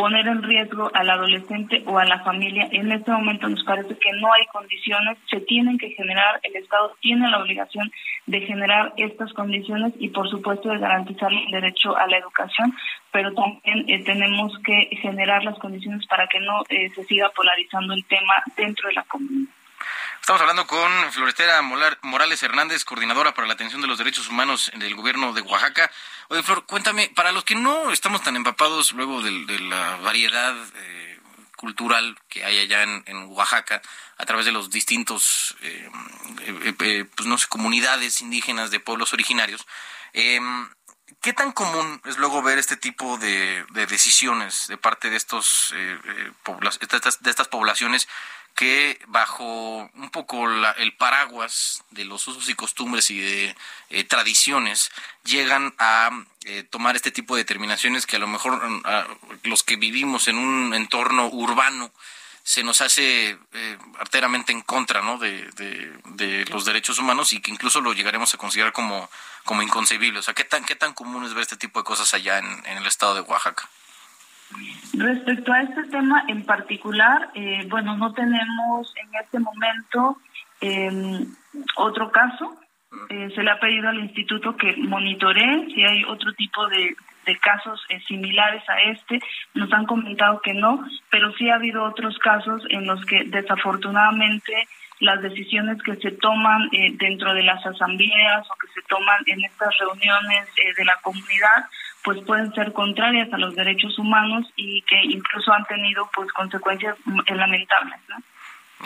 poner 0.00 0.26
en 0.28 0.42
riesgo 0.42 0.90
al 0.94 1.10
adolescente 1.10 1.84
o 1.86 1.98
a 1.98 2.06
la 2.06 2.24
familia. 2.24 2.66
En 2.72 2.90
este 2.90 3.10
momento 3.10 3.46
nos 3.50 3.62
parece 3.64 3.98
que 3.98 4.12
no 4.18 4.32
hay 4.32 4.46
condiciones, 4.46 5.18
se 5.28 5.40
tienen 5.42 5.76
que 5.76 5.90
generar, 5.90 6.40
el 6.42 6.56
Estado 6.56 6.96
tiene 7.02 7.28
la 7.28 7.42
obligación 7.42 7.92
de 8.24 8.40
generar 8.40 8.94
estas 8.96 9.30
condiciones 9.34 9.92
y 9.98 10.08
por 10.08 10.26
supuesto 10.30 10.70
de 10.70 10.78
garantizar 10.78 11.30
el 11.30 11.50
derecho 11.50 11.94
a 11.98 12.06
la 12.06 12.16
educación, 12.16 12.74
pero 13.12 13.34
también 13.34 13.84
eh, 13.90 14.02
tenemos 14.02 14.58
que 14.64 14.96
generar 15.02 15.44
las 15.44 15.58
condiciones 15.58 16.06
para 16.06 16.26
que 16.28 16.40
no 16.40 16.62
eh, 16.70 16.88
se 16.94 17.04
siga 17.04 17.28
polarizando 17.36 17.92
el 17.92 18.06
tema 18.06 18.32
dentro 18.56 18.88
de 18.88 18.94
la 18.94 19.02
comunidad. 19.02 19.59
Estamos 20.30 20.42
hablando 20.42 20.66
con 20.68 21.12
Floretera 21.12 21.60
Morales 21.60 22.40
Hernández, 22.44 22.84
coordinadora 22.84 23.34
para 23.34 23.48
la 23.48 23.54
atención 23.54 23.80
de 23.80 23.88
los 23.88 23.98
derechos 23.98 24.28
humanos 24.28 24.70
del 24.76 24.94
gobierno 24.94 25.32
de 25.32 25.40
Oaxaca. 25.40 25.90
Oye, 26.28 26.44
Flor, 26.44 26.66
cuéntame, 26.66 27.10
para 27.16 27.32
los 27.32 27.42
que 27.42 27.56
no 27.56 27.90
estamos 27.90 28.22
tan 28.22 28.36
empapados 28.36 28.92
luego 28.92 29.22
de, 29.22 29.58
la 29.58 29.96
variedad 29.96 30.54
eh, 30.76 31.18
cultural 31.56 32.16
que 32.28 32.44
hay 32.44 32.60
allá 32.60 32.84
en, 32.84 33.24
Oaxaca, 33.30 33.82
a 34.18 34.24
través 34.24 34.46
de 34.46 34.52
los 34.52 34.70
distintos, 34.70 35.56
eh, 35.62 35.90
eh, 36.42 37.04
pues 37.12 37.26
no 37.26 37.36
sé, 37.36 37.48
comunidades 37.48 38.20
indígenas 38.20 38.70
de 38.70 38.78
pueblos 38.78 39.12
originarios, 39.12 39.66
em, 40.12 40.70
¿Qué 41.20 41.32
tan 41.32 41.50
común 41.50 42.00
es 42.04 42.18
luego 42.18 42.40
ver 42.40 42.58
este 42.58 42.76
tipo 42.76 43.18
de, 43.18 43.66
decisiones 43.72 44.68
de 44.68 44.78
parte 44.78 45.10
de 45.10 45.16
estos 45.16 45.74
de 45.74 47.30
estas 47.30 47.48
poblaciones 47.48 48.08
que 48.54 49.00
bajo 49.06 49.90
un 49.94 50.10
poco 50.10 50.46
el 50.48 50.92
paraguas 50.96 51.82
de 51.90 52.04
los 52.04 52.26
usos 52.28 52.48
y 52.48 52.54
costumbres 52.54 53.10
y 53.10 53.18
de 53.18 53.56
eh, 53.90 54.04
tradiciones 54.04 54.90
llegan 55.24 55.74
a 55.78 56.10
eh, 56.44 56.64
tomar 56.64 56.96
este 56.96 57.10
tipo 57.10 57.34
de 57.34 57.42
determinaciones 57.42 58.06
que 58.06 58.16
a 58.16 58.18
lo 58.20 58.26
mejor 58.26 58.60
los 59.44 59.62
que 59.62 59.76
vivimos 59.76 60.28
en 60.28 60.36
un 60.36 60.74
entorno 60.74 61.28
urbano 61.28 61.90
se 62.42 62.62
nos 62.62 62.80
hace 62.80 63.38
eh, 63.52 63.78
arteramente 63.98 64.52
en 64.52 64.62
contra 64.62 65.02
¿no? 65.02 65.18
de, 65.18 65.50
de, 65.52 66.44
los 66.46 66.64
derechos 66.64 66.98
humanos 66.98 67.32
y 67.32 67.40
que 67.40 67.50
incluso 67.50 67.80
lo 67.80 67.92
llegaremos 67.92 68.34
a 68.34 68.38
considerar 68.38 68.72
como, 68.72 69.08
como 69.44 69.62
inconcebible. 69.62 70.18
O 70.18 70.22
sea, 70.22 70.34
¿qué 70.34 70.44
tan, 70.44 70.64
¿qué 70.64 70.74
tan 70.74 70.92
común 70.94 71.24
es 71.24 71.34
ver 71.34 71.42
este 71.42 71.56
tipo 71.56 71.78
de 71.78 71.84
cosas 71.84 72.12
allá 72.14 72.38
en, 72.38 72.46
en 72.66 72.78
el 72.78 72.86
estado 72.86 73.14
de 73.14 73.20
Oaxaca? 73.20 73.68
Respecto 74.94 75.52
a 75.52 75.62
este 75.62 75.84
tema 75.84 76.24
en 76.28 76.44
particular, 76.44 77.30
eh, 77.34 77.64
bueno, 77.68 77.96
no 77.96 78.12
tenemos 78.12 78.92
en 78.96 79.08
este 79.22 79.38
momento 79.38 80.18
em, 80.60 81.26
otro 81.76 82.10
caso. 82.10 82.56
Eh, 83.08 83.30
se 83.34 83.42
le 83.42 83.50
ha 83.50 83.60
pedido 83.60 83.88
al 83.88 84.00
instituto 84.00 84.56
que 84.56 84.76
monitoree 84.76 85.66
si 85.72 85.84
hay 85.84 86.04
otro 86.04 86.32
tipo 86.34 86.66
de, 86.68 86.96
casos 87.40 87.80
eh, 87.88 88.00
similares 88.08 88.68
a 88.68 88.80
este. 88.90 89.20
Nos 89.54 89.72
han 89.72 89.86
comentado 89.86 90.40
que 90.40 90.52
no, 90.52 90.84
pero 91.10 91.32
sí 91.34 91.48
ha 91.48 91.54
habido 91.54 91.84
otros 91.84 92.18
casos 92.18 92.62
en 92.70 92.84
los 92.86 93.04
que 93.06 93.22
desafortunadamente 93.26 94.52
las 94.98 95.22
decisiones 95.22 95.80
que 95.82 95.94
se 95.96 96.10
toman 96.10 96.68
dentro 96.98 97.32
de 97.32 97.44
las 97.44 97.64
asambleas 97.64 98.50
o 98.50 98.54
que 98.56 98.66
se 98.74 98.82
toman 98.88 99.22
en 99.26 99.44
estas 99.44 99.78
reuniones 99.78 100.48
de 100.76 100.84
la 100.84 100.96
comunidad 101.02 101.66
pues 102.02 102.18
pueden 102.24 102.52
ser 102.54 102.72
contrarias 102.72 103.32
a 103.32 103.38
los 103.38 103.54
derechos 103.54 103.98
humanos 103.98 104.46
y 104.56 104.82
que 104.82 105.00
incluso 105.02 105.52
han 105.52 105.64
tenido 105.66 106.10
pues 106.14 106.32
consecuencias 106.32 106.96
lamentables, 107.26 108.00
¿no? 108.08 108.16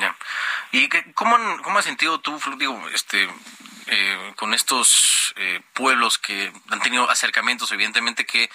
Ya. 0.01 0.17
¿Y 0.73 0.89
qué, 0.89 1.13
cómo, 1.15 1.37
cómo 1.63 1.79
has 1.79 1.85
sentido 1.85 2.19
tú, 2.19 2.41
digo, 2.59 2.89
este, 2.93 3.29
eh, 3.87 4.33
con 4.37 4.55
estos 4.55 5.35
eh, 5.37 5.61
pueblos 5.73 6.19
que 6.19 6.53
han 6.71 6.81
tenido 6.81 7.09
acercamientos, 7.09 7.71
evidentemente 7.71 8.27
que, 8.27 8.51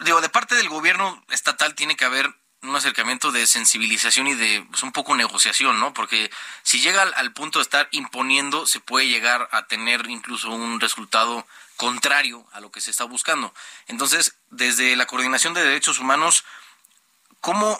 digo, 0.00 0.20
de 0.20 0.28
parte 0.30 0.54
del 0.54 0.68
gobierno 0.68 1.22
estatal 1.30 1.74
tiene 1.74 1.96
que 1.96 2.04
haber 2.04 2.32
un 2.64 2.76
acercamiento 2.76 3.32
de 3.32 3.46
sensibilización 3.46 4.26
y 4.26 4.34
de 4.34 4.66
pues, 4.70 4.82
un 4.82 4.92
poco 4.92 5.14
negociación, 5.14 5.78
¿no? 5.80 5.92
Porque 5.94 6.30
si 6.62 6.80
llega 6.80 7.02
al, 7.02 7.32
punto 7.32 7.58
de 7.58 7.64
estar 7.64 7.88
imponiendo, 7.92 8.66
se 8.66 8.80
puede 8.80 9.08
llegar 9.08 9.48
a 9.52 9.66
tener 9.66 10.08
incluso 10.08 10.50
un 10.50 10.80
resultado 10.80 11.46
contrario 11.76 12.46
a 12.52 12.60
lo 12.60 12.70
que 12.70 12.80
se 12.80 12.90
está 12.90 13.04
buscando. 13.04 13.54
Entonces, 13.86 14.36
desde 14.50 14.96
la 14.96 15.06
Coordinación 15.06 15.54
de 15.54 15.62
Derechos 15.64 15.98
Humanos, 15.98 16.44
¿cómo 17.40 17.78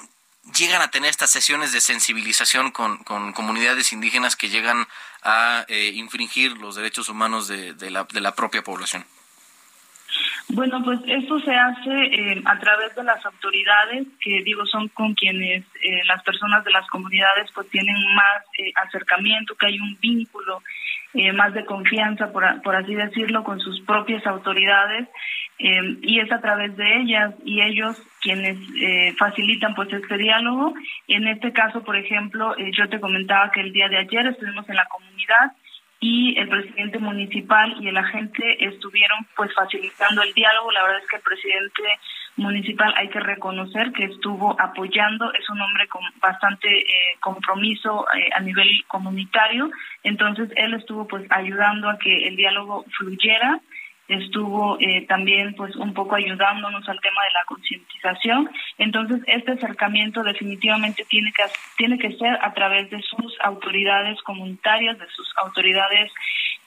llegan 0.56 0.82
a 0.82 0.90
tener 0.90 1.10
estas 1.10 1.30
sesiones 1.30 1.72
de 1.72 1.80
sensibilización 1.80 2.70
con, 2.70 3.02
comunidades 3.32 3.92
indígenas 3.92 4.36
que 4.36 4.50
llegan 4.50 4.86
a 5.22 5.64
eh, 5.68 5.92
infringir 5.94 6.52
los 6.58 6.74
derechos 6.74 7.08
humanos 7.08 7.48
de, 7.48 7.74
la, 7.90 8.04
de 8.04 8.20
la 8.20 8.34
propia 8.34 8.62
población? 8.62 9.06
Bueno, 10.48 10.82
pues 10.84 11.00
esto 11.06 11.38
se 11.40 11.54
hace 11.54 11.90
eh, 11.90 12.42
a 12.44 12.58
través 12.58 12.94
de 12.94 13.02
las 13.02 13.24
autoridades, 13.24 14.06
que 14.20 14.42
digo 14.42 14.64
son 14.66 14.88
con 14.88 15.14
quienes 15.14 15.64
eh, 15.82 16.04
las 16.06 16.22
personas 16.22 16.64
de 16.64 16.70
las 16.70 16.86
comunidades 16.88 17.50
pues 17.54 17.68
tienen 17.70 17.96
más 18.14 18.42
acercamiento, 18.86 19.54
que 19.56 19.66
hay 19.66 19.78
un 19.80 19.98
vínculo 20.00 20.62
eh, 21.16 21.32
más 21.32 21.54
de 21.54 21.64
confianza, 21.64 22.32
por, 22.32 22.44
por, 22.62 22.74
así 22.74 22.92
decirlo, 22.92 23.44
con 23.44 23.60
sus 23.60 23.80
propias 23.82 24.26
autoridades 24.26 25.08
eh, 25.60 25.96
y 26.02 26.18
es 26.18 26.32
a 26.32 26.40
través 26.40 26.76
de 26.76 27.02
ellas 27.02 27.32
y 27.44 27.62
ellos 27.62 27.96
quienes 28.20 28.58
eh, 28.80 29.14
facilitan 29.16 29.76
pues 29.76 29.92
este 29.92 30.16
diálogo. 30.18 30.74
En 31.06 31.28
este 31.28 31.52
caso, 31.52 31.84
por 31.84 31.94
ejemplo, 31.94 32.56
yo 32.76 32.88
te 32.88 32.98
comentaba 32.98 33.52
que 33.52 33.60
el 33.60 33.72
día 33.72 33.88
de 33.88 33.98
ayer 33.98 34.26
estuvimos 34.26 34.68
en 34.68 34.74
la 34.74 34.86
comunidad 34.86 35.52
y 36.06 36.38
el 36.38 36.50
presidente 36.50 36.98
municipal 36.98 37.76
y 37.80 37.88
el 37.88 37.96
agente 37.96 38.42
estuvieron 38.62 39.26
pues 39.34 39.50
facilitando 39.54 40.22
el 40.22 40.34
diálogo. 40.34 40.70
La 40.70 40.82
verdad 40.82 41.00
es 41.00 41.08
que 41.08 41.16
el 41.16 41.22
presidente 41.22 41.82
municipal 42.36 42.92
hay 42.98 43.08
que 43.08 43.20
reconocer 43.20 43.90
que 43.92 44.04
estuvo 44.04 44.54
apoyando, 44.60 45.32
es 45.32 45.48
un 45.48 45.62
hombre 45.62 45.88
con 45.88 46.02
bastante 46.20 46.68
eh, 46.68 47.16
compromiso 47.20 48.04
eh, 48.14 48.28
a 48.36 48.40
nivel 48.40 48.68
comunitario, 48.86 49.70
entonces 50.02 50.50
él 50.56 50.74
estuvo 50.74 51.08
pues 51.08 51.24
ayudando 51.30 51.88
a 51.88 51.96
que 51.98 52.28
el 52.28 52.36
diálogo 52.36 52.84
fluyera, 52.98 53.60
estuvo 54.08 54.78
eh, 54.80 55.06
también 55.06 55.54
pues 55.54 55.74
un 55.76 55.94
poco 55.94 56.14
ayudándonos 56.14 56.88
al 56.88 57.00
tema 57.00 57.22
de 57.24 57.32
la 57.32 57.44
concientización, 57.46 58.50
entonces 58.78 59.22
este 59.26 59.52
acercamiento 59.52 60.22
definitivamente 60.22 61.04
tiene 61.08 61.32
que 61.32 61.42
tiene 61.76 61.98
que 61.98 62.16
ser 62.16 62.38
a 62.42 62.52
través 62.52 62.90
de 62.90 63.00
sus 63.02 63.38
autoridades 63.40 64.20
comunitarias, 64.22 64.98
de 64.98 65.08
sus 65.08 65.32
autoridades 65.36 66.12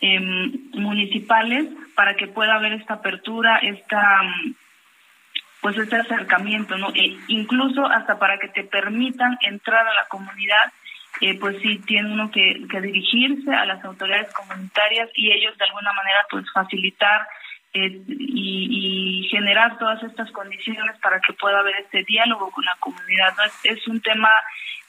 em, 0.02 0.70
municipales 0.74 1.66
para 1.96 2.16
que 2.16 2.28
pueda 2.28 2.56
haber 2.56 2.74
esta 2.74 2.96
apertura, 2.96 3.58
esta 3.58 4.22
pues 5.62 5.78
este 5.78 5.96
acercamiento, 5.96 6.78
¿no? 6.78 6.90
E 6.94 7.18
incluso 7.28 7.86
hasta 7.86 8.20
para 8.20 8.38
que 8.38 8.48
te 8.48 8.64
permitan 8.64 9.38
entrar 9.42 9.88
a 9.88 9.94
la 9.94 10.06
comunidad, 10.08 10.72
eh, 11.22 11.38
pues 11.40 11.58
sí 11.62 11.80
tiene 11.86 12.14
uno 12.14 12.30
que, 12.32 12.66
dirigirse 12.82 13.52
a 13.54 13.66
las 13.66 13.84
autoridades 13.84 14.34
comunitarias 14.34 15.10
y 15.16 15.32
ellos 15.32 15.58
de 15.58 15.66
alguna 15.66 15.92
manera 15.94 16.26
pues 16.30 16.46
facilitar 16.54 17.28
eh, 17.74 18.02
y, 18.08 19.28
generar 19.30 19.78
todas 19.78 20.02
estas 20.04 20.32
condiciones 20.32 20.98
para 21.02 21.20
que 21.20 21.34
pueda 21.34 21.60
haber 21.60 21.76
este 21.76 22.04
diálogo 22.08 22.50
con 22.52 22.64
la 22.64 22.76
comunidad. 22.80 23.34
¿no? 23.38 23.44
Es, 23.44 23.78
es 23.78 23.88
un 23.88 24.00
tema 24.02 24.30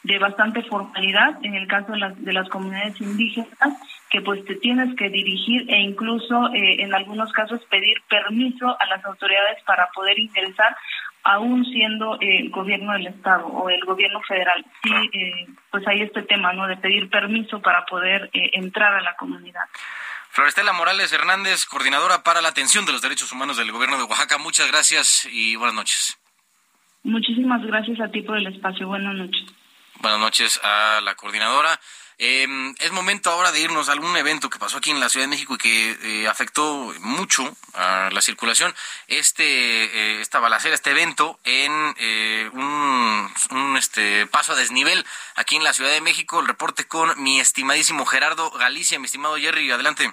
de 0.05 0.18
bastante 0.18 0.62
formalidad 0.62 1.39
en 1.43 1.55
el 1.55 1.66
caso 1.66 1.93
de 1.93 1.99
las, 1.99 2.24
de 2.24 2.33
las 2.33 2.49
comunidades 2.49 3.01
indígenas 3.01 3.74
que 4.11 4.20
pues 4.22 4.45
te 4.45 4.55
tienes 4.57 4.95
que 4.97 5.11
dirigir 5.11 5.68
e 5.68 5.81
incluso 5.81 6.49
eh, 6.55 6.83
en 6.83 6.95
algunos 6.95 7.33
casos 7.33 7.61
pedir 7.68 7.97
permiso 8.09 8.76
a 8.81 8.87
las 8.87 9.05
autoridades 9.05 9.62
para 9.64 9.89
poder 9.95 10.18
ingresar 10.18 10.76
aún 11.25 11.64
siendo 11.66 12.19
el 12.21 12.47
eh, 12.47 12.49
gobierno 12.51 12.93
del 12.93 13.09
estado 13.09 13.47
o 13.47 13.69
el 13.71 13.85
gobierno 13.85 14.21
federal. 14.23 14.64
Sí, 14.83 14.91
eh, 15.12 15.47
pues 15.71 15.87
hay 15.87 16.03
este 16.03 16.23
tema, 16.23 16.53
¿no? 16.53 16.66
De 16.66 16.77
pedir 16.77 17.09
permiso 17.11 17.61
para 17.61 17.85
poder 17.87 18.31
entrar 18.33 18.95
a 18.95 19.03
la 19.03 19.14
comunidad. 19.16 19.64
Florestela 20.31 20.73
Morales 20.73 21.12
Hernández, 21.12 21.64
coordinadora 21.64 22.23
para 22.23 22.41
la 22.41 22.49
atención 22.49 22.87
de 22.87 22.93
los 22.93 23.03
derechos 23.03 23.33
humanos 23.33 23.57
del 23.57 23.73
gobierno 23.73 23.97
de 23.97 24.05
Oaxaca. 24.05 24.39
Muchas 24.39 24.71
gracias 24.71 25.29
y 25.31 25.57
buenas 25.57 25.75
noches. 25.75 26.19
Muchísimas 27.03 27.62
gracias 27.62 28.01
a 28.01 28.09
ti 28.11 28.23
por 28.23 28.37
el 28.37 28.47
espacio. 28.47 28.87
Buenas 28.87 29.14
noches. 29.14 29.45
Buenas 30.01 30.20
noches 30.20 30.61
a 30.62 31.01
la 31.03 31.16
coordinadora. 31.16 31.80
Eh, 32.18 32.46
es 32.78 32.92
momento 32.92 33.30
ahora 33.30 33.51
de 33.51 33.61
irnos 33.61 33.88
a 33.88 33.92
algún 33.92 34.16
evento 34.16 34.49
que 34.49 34.59
pasó 34.59 34.78
aquí 34.78 34.92
en 34.92 35.01
la 35.01 35.09
Ciudad 35.09 35.24
de 35.24 35.30
México 35.30 35.55
y 35.55 35.59
que 35.59 35.99
eh, 36.03 36.28
afectó 36.28 36.94
mucho 37.01 37.57
a 37.74 38.09
la 38.12 38.20
circulación. 38.20 38.72
Este, 39.09 39.44
eh, 39.44 40.20
esta 40.20 40.38
balacera, 40.38 40.76
este 40.76 40.92
evento 40.92 41.40
en 41.42 41.94
eh, 41.99 42.49
un, 42.53 43.32
un, 43.51 43.76
este, 43.76 44.26
paso 44.28 44.53
a 44.53 44.57
desnivel 44.57 45.05
aquí 45.34 45.57
en 45.57 45.64
la 45.64 45.72
Ciudad 45.72 45.90
de 45.90 46.01
México. 46.01 46.38
El 46.38 46.46
reporte 46.46 46.86
con 46.86 47.20
mi 47.20 47.40
estimadísimo 47.40 48.07
Gerardo 48.07 48.53
Galicia, 48.53 49.01
mi 49.01 49.07
estimado 49.07 49.36
Jerry, 49.36 49.68
adelante. 49.72 50.12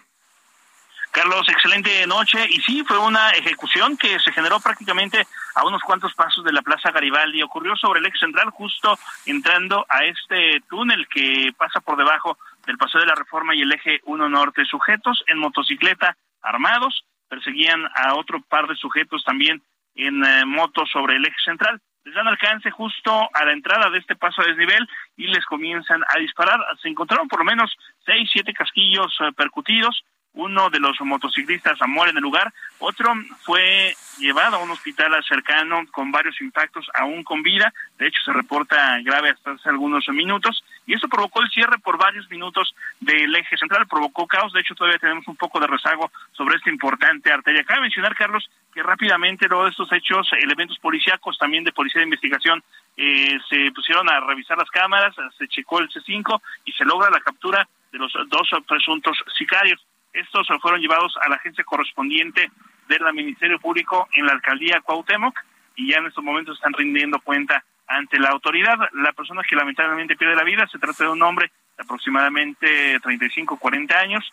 Carlos, 1.11 1.47
excelente 1.47 2.05
noche. 2.07 2.45
Y 2.49 2.59
sí, 2.61 2.83
fue 2.88 2.97
una 2.97 3.29
ejecución 3.31 3.97
que 3.97 4.19
se 4.19 4.31
generó 4.31 4.59
prácticamente 4.59 5.27
a 5.56 5.66
unos 5.66 5.82
cuantos 5.82 6.14
pasos 6.14 6.43
de 6.43 6.53
la 6.53 6.62
Plaza 6.62 6.91
Garibaldi. 6.91 7.41
Ocurrió 7.41 7.76
sobre 7.76 7.99
el 7.99 8.06
ex 8.06 8.20
central, 8.20 8.49
justo 8.51 8.97
entrando 9.26 9.86
a 9.89 10.06
este 10.06 10.62
túnel 10.70 11.08
que 11.08 11.53
pasa 11.58 11.80
por 11.80 11.97
debajo 11.97 12.38
del 12.66 12.78
Paseo 12.78 13.01
de 13.01 13.08
la 13.08 13.16
Reforma 13.16 13.56
y 13.56 13.62
el 13.62 13.72
eje 13.72 14.01
1 14.03 14.30
Norte. 14.30 14.66
Sujetos 14.66 15.24
en 15.28 15.39
motocicleta 15.39 16.18
armados 16.41 17.06
perseguían 17.28 17.86
a 17.95 18.16
otro 18.16 18.41
par 18.41 18.68
de 18.68 18.76
sujetos 18.76 19.24
también 19.24 19.62
en 19.95 20.24
eh, 20.24 20.45
moto 20.45 20.86
sobre 20.86 21.16
el 21.16 21.26
eje 21.26 21.38
central. 21.43 21.82
Les 22.03 22.14
dan 22.14 22.28
alcance 22.28 22.70
justo 22.70 23.30
a 23.34 23.45
la 23.45 23.53
entrada 23.53 23.89
de 23.89 23.97
este 23.97 24.16
paso 24.16 24.41
a 24.41 24.45
desnivel 24.45 24.88
y 25.18 25.28
les 25.28 25.43
comienzan 25.45 26.03
a 26.08 26.20
disparar. 26.20 26.60
Se 26.82 26.89
encontraron 26.89 27.28
por 27.28 27.39
lo 27.39 27.45
menos 27.45 27.76
seis, 28.06 28.30
siete 28.32 28.53
casquillos 28.53 29.16
eh, 29.22 29.32
percutidos 29.36 30.03
uno 30.36 30.69
de 30.69 30.79
los 30.79 30.99
motociclistas 31.01 31.77
muere 31.88 32.11
en 32.11 32.17
el 32.17 32.23
lugar, 32.23 32.53
otro 32.79 33.13
fue 33.43 33.93
llevado 34.19 34.57
a 34.57 34.63
un 34.63 34.71
hospital 34.71 35.11
cercano 35.27 35.83
con 35.91 36.11
varios 36.11 36.39
impactos, 36.41 36.88
aún 36.93 37.23
con 37.23 37.41
vida, 37.41 37.73
de 37.97 38.07
hecho 38.07 38.21
se 38.23 38.33
reporta 38.33 38.99
grave 39.01 39.29
hasta 39.29 39.51
hace 39.51 39.69
algunos 39.69 40.07
minutos, 40.09 40.63
y 40.86 40.93
eso 40.93 41.07
provocó 41.07 41.41
el 41.41 41.49
cierre 41.49 41.77
por 41.79 41.97
varios 41.97 42.29
minutos 42.29 42.75
del 42.99 43.33
eje 43.36 43.57
central, 43.57 43.88
provocó 43.88 44.27
caos, 44.27 44.53
de 44.53 44.61
hecho 44.61 44.75
todavía 44.75 44.99
tenemos 44.99 45.27
un 45.27 45.36
poco 45.36 45.59
de 45.59 45.67
rezago 45.67 46.11
sobre 46.31 46.57
esta 46.57 46.69
importante 46.69 47.31
arteria. 47.31 47.63
Cabe 47.63 47.81
mencionar, 47.81 48.15
Carlos, 48.15 48.49
que 48.73 48.83
rápidamente 48.83 49.47
luego 49.47 49.63
de 49.63 49.71
estos 49.71 49.91
hechos, 49.93 50.27
elementos 50.33 50.77
policíacos 50.79 51.38
también 51.38 51.63
de 51.63 51.71
Policía 51.71 51.99
de 51.99 52.05
Investigación 52.05 52.63
eh, 52.97 53.38
se 53.49 53.71
pusieron 53.71 54.09
a 54.09 54.19
revisar 54.19 54.57
las 54.57 54.69
cámaras, 54.69 55.15
se 55.38 55.47
checó 55.47 55.79
el 55.79 55.89
C5 55.89 56.41
y 56.65 56.71
se 56.73 56.86
logra 56.86 57.09
la 57.09 57.19
captura 57.21 57.67
de 57.91 57.97
los 57.97 58.13
dos 58.27 58.49
presuntos 58.67 59.17
sicarios. 59.38 59.81
Estos 60.16 60.47
fueron 60.61 60.80
llevados 60.80 61.13
a 61.22 61.30
la 61.30 61.36
agencia 61.36 61.63
correspondiente 61.66 62.49
del 62.88 63.13
Ministerio 63.13 63.59
Público 63.59 64.07
en 64.13 64.26
la 64.26 64.32
alcaldía 64.32 64.82
Cuauhtémoc 64.82 65.38
y 65.76 65.89
ya 65.91 65.97
en 65.97 66.05
estos 66.05 66.24
momentos 66.24 66.57
están 66.57 66.74
rindiendo 66.74 67.20
cuenta 67.20 67.63
ante 67.88 68.18
la 68.18 68.30
autoridad. 68.30 68.78
La 68.93 69.11
persona 69.11 69.41
que 69.47 69.55
lamentablemente 69.55 70.16
pierde 70.16 70.36
la 70.36 70.43
vida 70.43 70.68
se 70.72 70.80
trata 70.80 71.03
de 71.03 71.09
un 71.09 71.22
hombre 71.22 71.51
de 71.78 71.84
aproximadamente 71.84 72.97
35, 73.01 73.57
40 73.57 73.99
años, 73.99 74.32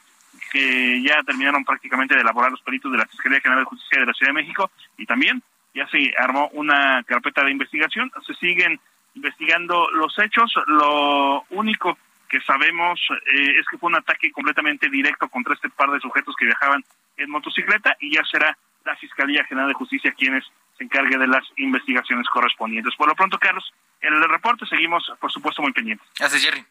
que 0.52 1.02
ya 1.02 1.22
terminaron 1.24 1.64
prácticamente 1.64 2.14
de 2.14 2.20
elaborar 2.20 2.52
los 2.52 2.62
peritos 2.62 2.92
de 2.92 2.98
la 2.98 3.06
Fiscalía 3.06 3.40
General 3.40 3.64
de 3.64 3.68
Justicia 3.68 4.00
de 4.00 4.06
la 4.06 4.12
Ciudad 4.12 4.30
de 4.30 4.40
México 4.40 4.70
y 4.96 5.06
también 5.06 5.42
ya 5.74 5.88
se 5.88 6.12
armó 6.16 6.48
una 6.52 7.02
carpeta 7.04 7.42
de 7.42 7.50
investigación. 7.50 8.10
Se 8.24 8.34
siguen 8.34 8.78
investigando 9.14 9.90
los 9.90 10.16
hechos. 10.18 10.54
Lo 10.66 11.44
único 11.50 11.98
que 12.32 12.40
sabemos 12.40 12.98
eh, 13.10 13.60
es 13.60 13.66
que 13.70 13.76
fue 13.76 13.90
un 13.90 13.96
ataque 13.96 14.32
completamente 14.32 14.88
directo 14.88 15.28
contra 15.28 15.52
este 15.52 15.68
par 15.68 15.90
de 15.90 16.00
sujetos 16.00 16.34
que 16.34 16.46
viajaban 16.46 16.82
en 17.18 17.28
motocicleta 17.28 17.94
y 18.00 18.14
ya 18.14 18.24
será 18.24 18.56
la 18.86 18.96
Fiscalía 18.96 19.44
General 19.44 19.68
de 19.68 19.74
Justicia 19.74 20.14
quienes 20.16 20.42
se 20.78 20.84
encargue 20.84 21.18
de 21.18 21.26
las 21.26 21.44
investigaciones 21.58 22.26
correspondientes. 22.28 22.96
Por 22.96 23.06
lo 23.06 23.14
pronto, 23.14 23.38
Carlos, 23.38 23.70
en 24.00 24.14
el 24.14 24.26
reporte 24.30 24.64
seguimos, 24.66 25.12
por 25.20 25.30
supuesto, 25.30 25.60
muy 25.60 25.72
pendientes. 25.72 26.08
Gracias, 26.18 26.42
Jerry. 26.42 26.64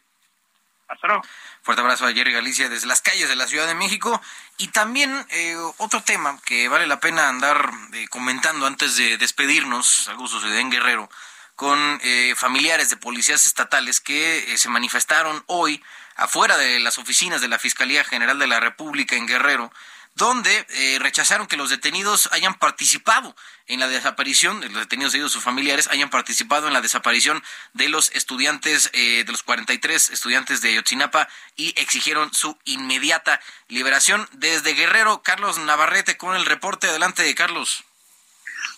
Hasta 0.88 1.06
luego. 1.06 1.22
Fuerte 1.62 1.80
abrazo 1.80 2.06
a 2.06 2.12
Jerry 2.12 2.32
Galicia 2.32 2.68
desde 2.68 2.88
las 2.88 3.00
calles 3.00 3.28
de 3.28 3.36
la 3.36 3.46
Ciudad 3.46 3.68
de 3.68 3.76
México. 3.76 4.20
Y 4.58 4.68
también 4.68 5.14
eh, 5.30 5.54
otro 5.78 6.02
tema 6.02 6.38
que 6.44 6.68
vale 6.68 6.88
la 6.88 6.98
pena 6.98 7.28
andar 7.28 7.70
eh, 7.94 8.08
comentando 8.08 8.66
antes 8.66 8.96
de 8.96 9.16
despedirnos, 9.16 10.08
algo 10.08 10.26
sucedió 10.26 10.58
en 10.58 10.70
Guerrero, 10.70 11.08
con 11.56 12.00
eh, 12.02 12.34
familiares 12.36 12.90
de 12.90 12.96
policías 12.96 13.46
estatales 13.46 14.00
que 14.00 14.56
se 14.56 14.68
manifestaron 14.68 15.44
hoy 15.46 15.82
afuera 16.16 16.56
de 16.56 16.80
las 16.80 16.98
oficinas 16.98 17.40
de 17.40 17.48
la 17.48 17.58
Fiscalía 17.58 18.04
General 18.04 18.38
de 18.38 18.46
la 18.46 18.60
República 18.60 19.16
en 19.16 19.26
Guerrero 19.26 19.72
donde 20.14 20.66
eh, 20.70 20.98
rechazaron 21.00 21.46
que 21.46 21.56
los 21.56 21.70
detenidos 21.70 22.28
hayan 22.32 22.54
participado 22.54 23.34
en 23.66 23.80
la 23.80 23.88
desaparición, 23.88 24.60
los 24.60 24.82
detenidos 24.82 25.14
y 25.14 25.20
sus 25.20 25.42
familiares 25.42 25.88
hayan 25.88 26.10
participado 26.10 26.66
en 26.66 26.74
la 26.74 26.82
desaparición 26.82 27.42
de 27.72 27.88
los 27.88 28.10
estudiantes, 28.10 28.90
eh, 28.92 29.24
de 29.24 29.32
los 29.32 29.42
43 29.42 30.10
estudiantes 30.10 30.60
de 30.60 30.74
Yotzinapa 30.74 31.28
y 31.56 31.72
exigieron 31.80 32.32
su 32.34 32.58
inmediata 32.64 33.40
liberación. 33.68 34.28
Desde 34.32 34.74
Guerrero, 34.74 35.22
Carlos 35.22 35.58
Navarrete 35.58 36.16
con 36.16 36.36
el 36.36 36.44
reporte. 36.44 36.88
Adelante, 36.88 37.34
Carlos. 37.34 37.84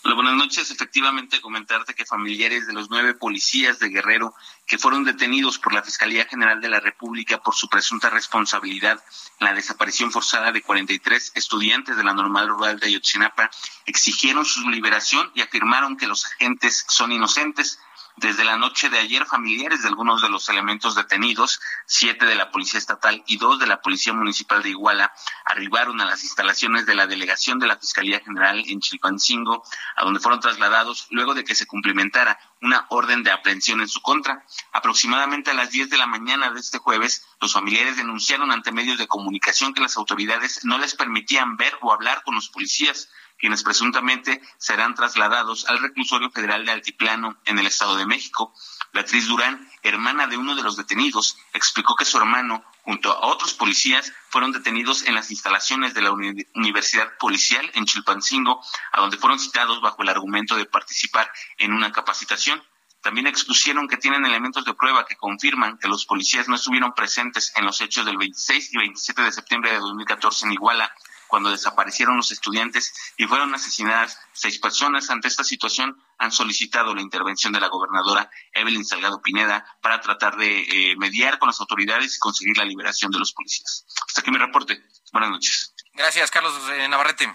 Hola, 0.03 0.14
buenas 0.14 0.35
noches. 0.35 0.70
Efectivamente, 0.70 1.41
comentarte 1.41 1.95
que 1.95 2.07
familiares 2.07 2.66
de 2.66 2.72
los 2.72 2.91
nueve 2.91 3.14
policías 3.14 3.78
de 3.78 3.89
Guerrero 3.89 4.35
que 4.66 4.78
fueron 4.78 5.05
detenidos 5.05 5.59
por 5.59 5.72
la 5.72 5.82
Fiscalía 5.82 6.26
General 6.26 6.61
de 6.61 6.68
la 6.68 6.80
República 6.80 7.43
por 7.43 7.55
su 7.55 7.68
presunta 7.68 8.11
responsabilidad 8.11 9.03
en 9.41 9.47
la 9.47 9.55
desaparición 9.55 10.11
forzada 10.11 10.53
de 10.53 10.62
43 10.62 11.32
estudiantes 11.35 11.97
de 11.97 12.05
la 12.05 12.14
normal 12.14 12.49
rural 12.49 12.78
de 12.78 12.87
Ayotzinapa 12.87 13.51
exigieron 13.87 14.45
su 14.45 14.68
liberación 14.70 15.30
y 15.35 15.43
afirmaron 15.43 15.97
que 15.97 16.07
los 16.07 16.26
agentes 16.26 16.85
son 16.89 17.12
inocentes 17.12 17.78
desde 18.17 18.45
la 18.45 18.57
noche 18.57 18.91
de 18.91 18.99
ayer, 18.99 19.27
familiares 19.27 19.83
de 19.83 19.89
algunos 19.89 20.23
de 20.23 20.29
los 20.29 20.49
elementos 20.49 20.95
detenidos, 20.95 21.61
siete 21.85 22.27
de 22.27 22.37
la 22.37 22.51
Policía 22.51 22.79
Estatal 22.79 23.23
y 23.27 23.39
dos 23.39 23.59
de 23.59 23.67
la 23.67 23.81
Policía 23.81 24.12
Municipal 24.12 24.62
de 24.62 24.71
Iguala, 24.71 25.12
arribaron 25.45 26.01
a 26.01 26.05
las 26.05 26.23
instalaciones 26.23 26.87
de 26.87 26.95
la 26.95 27.07
delegación 27.07 27.59
de 27.59 27.67
la 27.67 27.77
Fiscalía 27.77 28.21
General 28.21 28.62
en 28.67 28.81
Chilpancingo, 28.81 29.65
a 29.97 30.05
donde 30.05 30.21
fueron 30.21 30.41
trasladados 30.41 31.09
luego 31.11 31.35
de 31.35 31.45
que 31.45 31.55
se 31.55 31.67
cumplimentara 31.67 32.39
una 32.62 32.87
orden 32.89 33.25
de 33.25 33.33
aprehensión 33.33 33.81
en 33.81 33.89
su 33.89 34.01
contra. 34.01 34.45
Aproximadamente 34.73 35.51
a 35.51 35.55
las 35.55 35.71
10 35.71 35.91
de 35.91 35.99
la 35.99 36.07
mañana 36.07 36.51
de 36.51 36.61
este 36.61 36.79
jueves, 36.79 37.27
los 37.41 37.53
familiares 37.53 37.97
denunciaron 37.97 38.53
ante 38.53 38.73
medios 38.73 38.99
de 38.99 39.09
comunicación 39.09 39.75
que 39.75 39.83
las 39.83 39.97
autoridades 39.97 40.65
no 40.65 40.79
les 40.79 40.95
permitían 40.95 41.57
ver 41.57 41.77
o 41.83 41.93
hablar 41.93 42.23
con 42.23 42.37
los 42.37 42.49
policías 42.49 43.09
quienes 43.45 43.62
presuntamente 43.62 44.40
serán 44.57 44.95
trasladados 44.95 45.68
al 45.68 45.78
reclusorio 45.78 46.30
federal 46.30 46.64
de 46.64 46.72
Altiplano 46.72 47.36
en 47.45 47.59
el 47.59 47.66
Estado 47.66 47.95
de 47.95 48.07
México. 48.07 48.55
Beatriz 48.95 49.28
Durán, 49.28 49.68
hermana 49.82 50.26
de 50.26 50.38
uno 50.38 50.55
de 50.55 50.62
los 50.62 50.78
detenidos, 50.78 51.36
explicó 51.53 51.95
que 51.95 52.07
su 52.07 52.16
hermano, 52.16 52.64
junto 52.84 53.12
a 53.12 53.26
otros 53.26 53.53
policías, 53.53 54.14
fueron 54.30 54.53
detenidos 54.53 55.07
en 55.07 55.14
las 55.14 55.30
instalaciones 55.30 55.92
de 55.92 56.01
la 56.01 56.12
Universidad 56.55 57.18
Policial 57.18 57.70
en 57.74 57.84
Chilpancingo, 57.84 58.62
a 58.92 59.03
donde 59.03 59.18
fueron 59.18 59.38
citados 59.38 59.82
bajo 59.82 60.03
el 60.03 60.09
argumento 60.09 60.57
de 60.57 60.64
participar 60.64 61.30
en 61.59 61.74
una 61.74 61.92
capacitación. 61.92 62.62
También 63.03 63.26
expusieron 63.26 63.88
que 63.88 63.99
tienen 63.99 64.24
elementos 64.24 64.64
de 64.64 64.72
prueba 64.72 65.05
que 65.05 65.16
confirman 65.16 65.76
que 65.76 65.88
los 65.88 66.07
policías 66.07 66.49
no 66.49 66.55
estuvieron 66.55 66.95
presentes 66.95 67.53
en 67.57 67.66
los 67.66 67.82
hechos 67.82 68.07
del 68.07 68.16
26 68.16 68.72
y 68.72 68.78
27 68.78 69.20
de 69.20 69.32
septiembre 69.32 69.70
de 69.70 69.80
2014 69.80 70.47
en 70.47 70.53
Iguala, 70.53 70.90
cuando 71.35 71.51
desaparecieron 71.51 72.16
los 72.16 72.30
estudiantes 72.30 72.95
y 73.16 73.26
fueron 73.26 73.53
asesinadas 73.57 74.20
seis 74.32 74.61
personas. 74.61 75.11
Ante 75.11 75.26
esta 75.26 75.43
situación 75.43 76.01
han 76.16 76.30
solicitado 76.30 76.95
la 76.95 77.01
intervención 77.01 77.53
de 77.53 77.59
la 77.59 77.66
gobernadora 77.66 78.30
Evelyn 78.53 78.85
Salgado 78.85 79.20
Pineda 79.20 79.66
para 79.82 80.01
tratar 80.01 80.37
de 80.37 80.61
eh, 80.61 80.97
mediar 80.97 81.41
con 81.41 81.49
las 81.49 81.61
autoridades 81.61 82.14
y 82.14 82.18
conseguir 82.20 82.57
la 82.57 82.64
liberación 82.64 83.11
de 83.11 83.18
los 83.18 83.32
policías. 83.32 83.85
Hasta 84.07 84.20
aquí 84.20 84.30
mi 84.30 84.39
reporte. 84.39 84.80
Buenas 85.12 85.30
noches. 85.30 85.74
Gracias, 85.95 86.30
Carlos 86.30 86.55
eh, 86.70 86.87
Navarrete. 86.87 87.35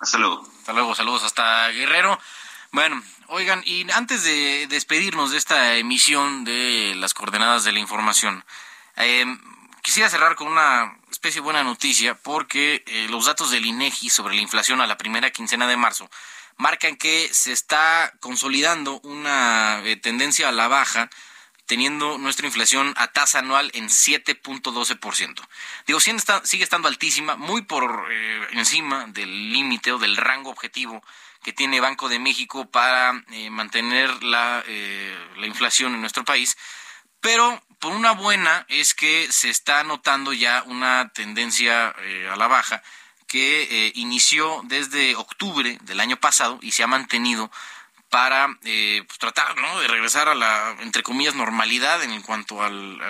Hasta 0.00 0.18
luego. 0.18 0.44
Hasta 0.58 0.72
luego, 0.72 0.92
saludos 0.96 1.22
hasta 1.22 1.68
Guerrero. 1.68 2.18
Bueno, 2.72 3.00
oigan, 3.28 3.62
y 3.64 3.88
antes 3.92 4.24
de 4.24 4.66
despedirnos 4.68 5.30
de 5.30 5.38
esta 5.38 5.76
emisión 5.76 6.44
de 6.44 6.94
las 6.96 7.14
coordenadas 7.14 7.62
de 7.62 7.70
la 7.70 7.78
información, 7.78 8.44
eh, 8.96 9.26
quisiera 9.80 10.10
cerrar 10.10 10.34
con 10.34 10.48
una 10.48 10.98
especie 11.12 11.40
de 11.40 11.44
buena 11.44 11.62
noticia 11.62 12.14
porque 12.14 12.82
eh, 12.86 13.06
los 13.10 13.26
datos 13.26 13.50
del 13.50 13.66
INEGI 13.66 14.10
sobre 14.10 14.34
la 14.34 14.40
inflación 14.40 14.80
a 14.80 14.86
la 14.86 14.96
primera 14.96 15.30
quincena 15.30 15.68
de 15.68 15.76
marzo 15.76 16.10
marcan 16.56 16.96
que 16.96 17.28
se 17.32 17.52
está 17.52 18.12
consolidando 18.20 19.00
una 19.00 19.82
eh, 19.84 19.96
tendencia 19.96 20.48
a 20.48 20.52
la 20.52 20.68
baja 20.68 21.10
teniendo 21.66 22.18
nuestra 22.18 22.46
inflación 22.46 22.92
a 22.96 23.12
tasa 23.12 23.38
anual 23.38 23.70
en 23.74 23.88
7.12%. 23.88 25.40
Digo, 25.86 26.00
sigue, 26.00 26.64
estando 26.64 26.88
altísima, 26.88 27.36
muy 27.36 27.62
por 27.62 28.08
eh, 28.10 28.48
encima 28.52 29.06
del 29.08 29.52
límite 29.52 29.92
o 29.92 29.98
del 29.98 30.16
rango 30.16 30.50
objetivo 30.50 31.02
que 31.42 31.52
tiene 31.52 31.80
Banco 31.80 32.08
de 32.08 32.18
México 32.18 32.70
para 32.70 33.12
mantener 33.50 34.22
la, 34.22 34.62
la 35.36 35.46
inflación 35.46 35.92
en 35.92 36.00
nuestro 36.00 36.24
país, 36.24 36.56
pero 37.20 37.60
por 37.82 37.92
una 37.92 38.12
buena 38.12 38.64
es 38.68 38.94
que 38.94 39.26
se 39.32 39.50
está 39.50 39.82
notando 39.82 40.32
ya 40.32 40.62
una 40.66 41.10
tendencia 41.12 41.92
eh, 41.98 42.30
a 42.32 42.36
la 42.36 42.46
baja 42.46 42.80
que 43.26 43.62
eh, 43.64 43.92
inició 43.96 44.60
desde 44.66 45.16
octubre 45.16 45.76
del 45.82 45.98
año 45.98 46.16
pasado 46.16 46.60
y 46.62 46.70
se 46.70 46.84
ha 46.84 46.86
mantenido 46.86 47.50
para 48.08 48.56
eh, 48.62 49.02
pues, 49.04 49.18
tratar 49.18 49.56
de 49.56 49.88
regresar 49.88 50.28
a 50.28 50.36
la, 50.36 50.76
entre 50.78 51.02
comillas, 51.02 51.34
normalidad 51.34 52.00
en 52.04 52.22
cuanto 52.22 52.62
al, 52.62 53.00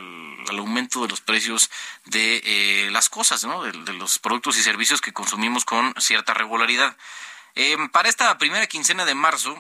aumento 0.49 1.03
de 1.03 1.09
los 1.09 1.21
precios 1.21 1.69
de 2.07 2.89
las 2.93 3.11
cosas, 3.11 3.45
¿no? 3.45 3.63
de, 3.63 3.73
de, 3.73 3.93
los 3.93 4.19
productos 4.19 4.57
y 4.57 4.63
servicios 4.63 5.03
que 5.03 5.13
consumimos 5.13 5.67
con 5.67 5.95
cierta 5.99 6.33
regularidad. 6.33 6.97
para 7.91 8.09
esta 8.09 8.39
primera 8.39 8.67
quincena 8.67 9.05
de 9.05 9.15
marzo, 9.15 9.55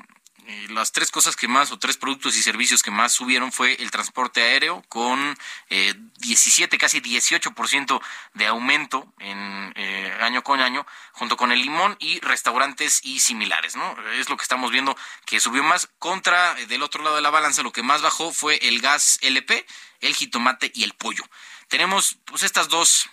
eh, 0.46 0.66
las 0.70 0.92
tres 0.92 1.10
cosas 1.10 1.36
que 1.36 1.48
más, 1.48 1.70
o 1.72 1.78
tres 1.78 1.96
productos 1.96 2.36
y 2.36 2.42
servicios 2.42 2.82
que 2.82 2.90
más 2.90 3.12
subieron 3.12 3.52
fue 3.52 3.74
el 3.74 3.90
transporte 3.90 4.42
aéreo 4.42 4.84
con 4.88 5.36
eh, 5.70 5.94
17, 6.18 6.78
casi 6.78 7.00
18% 7.00 8.00
de 8.34 8.46
aumento 8.46 9.12
en 9.18 9.72
eh, 9.76 10.16
año 10.20 10.42
con 10.42 10.60
año, 10.60 10.86
junto 11.12 11.36
con 11.36 11.52
el 11.52 11.60
limón 11.60 11.96
y 12.00 12.20
restaurantes 12.20 13.00
y 13.04 13.20
similares, 13.20 13.76
¿no? 13.76 13.96
Es 14.12 14.28
lo 14.28 14.36
que 14.36 14.42
estamos 14.42 14.70
viendo 14.70 14.96
que 15.26 15.40
subió 15.40 15.62
más. 15.62 15.88
Contra, 15.98 16.58
eh, 16.58 16.66
del 16.66 16.82
otro 16.82 17.02
lado 17.02 17.16
de 17.16 17.22
la 17.22 17.30
balanza, 17.30 17.62
lo 17.62 17.72
que 17.72 17.82
más 17.82 18.02
bajó 18.02 18.32
fue 18.32 18.56
el 18.66 18.80
gas 18.80 19.18
LP, 19.22 19.66
el 20.00 20.14
jitomate 20.14 20.72
y 20.74 20.82
el 20.82 20.94
pollo. 20.94 21.24
Tenemos, 21.68 22.18
pues, 22.24 22.42
estas 22.42 22.68
dos 22.68 23.08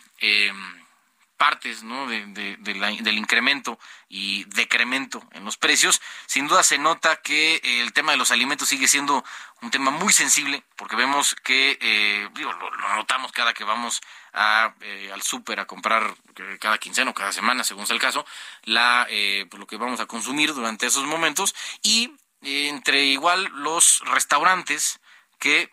partes 1.39 1.83
¿no? 1.83 2.05
de, 2.05 2.25
del 2.59 3.17
incremento 3.17 3.79
y 4.09 4.43
decremento 4.43 5.25
en 5.31 5.45
los 5.45 5.55
precios, 5.55 6.01
sin 6.27 6.47
duda 6.49 6.63
se 6.63 6.77
nota 6.77 7.15
que 7.21 7.61
el 7.63 7.93
tema 7.93 8.11
de 8.11 8.17
los 8.17 8.29
alimentos 8.29 8.67
sigue 8.67 8.89
siendo 8.89 9.23
un 9.61 9.71
tema 9.71 9.89
muy 9.89 10.11
sensible, 10.11 10.63
porque 10.75 10.97
vemos 10.97 11.35
que, 11.35 11.79
eh, 11.81 12.27
digo, 12.33 12.51
lo, 12.51 12.69
notamos 12.95 13.31
cada 13.31 13.53
que 13.53 13.63
vamos 13.63 14.01
a, 14.33 14.75
eh, 14.81 15.11
al 15.13 15.21
súper 15.21 15.61
a 15.61 15.65
comprar 15.65 16.13
eh, 16.35 16.57
cada 16.59 16.77
quincena 16.77 17.11
o 17.11 17.13
cada 17.13 17.31
semana, 17.31 17.63
según 17.63 17.87
sea 17.87 17.95
el 17.95 18.01
caso, 18.01 18.25
la, 18.63 19.07
pues 19.49 19.59
lo 19.59 19.65
que 19.65 19.77
vamos 19.77 20.01
a 20.01 20.07
consumir 20.07 20.53
durante 20.53 20.87
esos 20.87 21.05
momentos, 21.05 21.55
y 21.81 22.11
entre 22.41 23.05
igual 23.05 23.49
los 23.55 24.01
restaurantes 24.01 24.99
que 25.39 25.71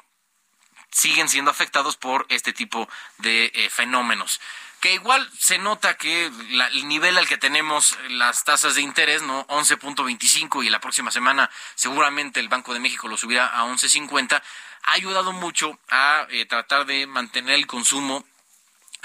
siguen 0.92 1.28
siendo 1.28 1.50
afectados 1.50 1.96
por 1.96 2.24
este 2.28 2.52
tipo 2.52 2.88
de 3.18 3.68
fenómenos 3.70 4.40
que 4.86 4.94
igual 4.94 5.28
se 5.36 5.58
nota 5.58 5.96
que 5.96 6.26
el 6.26 6.86
nivel 6.86 7.18
al 7.18 7.26
que 7.26 7.36
tenemos 7.36 7.98
las 8.08 8.44
tasas 8.44 8.76
de 8.76 8.82
interés, 8.82 9.20
¿no? 9.20 9.44
11.25 9.48 10.64
y 10.64 10.70
la 10.70 10.78
próxima 10.78 11.10
semana 11.10 11.50
seguramente 11.74 12.38
el 12.38 12.48
Banco 12.48 12.72
de 12.72 12.78
México 12.78 13.08
lo 13.08 13.16
subirá 13.16 13.48
a 13.48 13.64
11.50, 13.64 14.40
ha 14.84 14.92
ayudado 14.92 15.32
mucho 15.32 15.76
a 15.90 16.28
eh, 16.30 16.46
tratar 16.46 16.86
de 16.86 17.08
mantener 17.08 17.56
el 17.56 17.66
consumo 17.66 18.24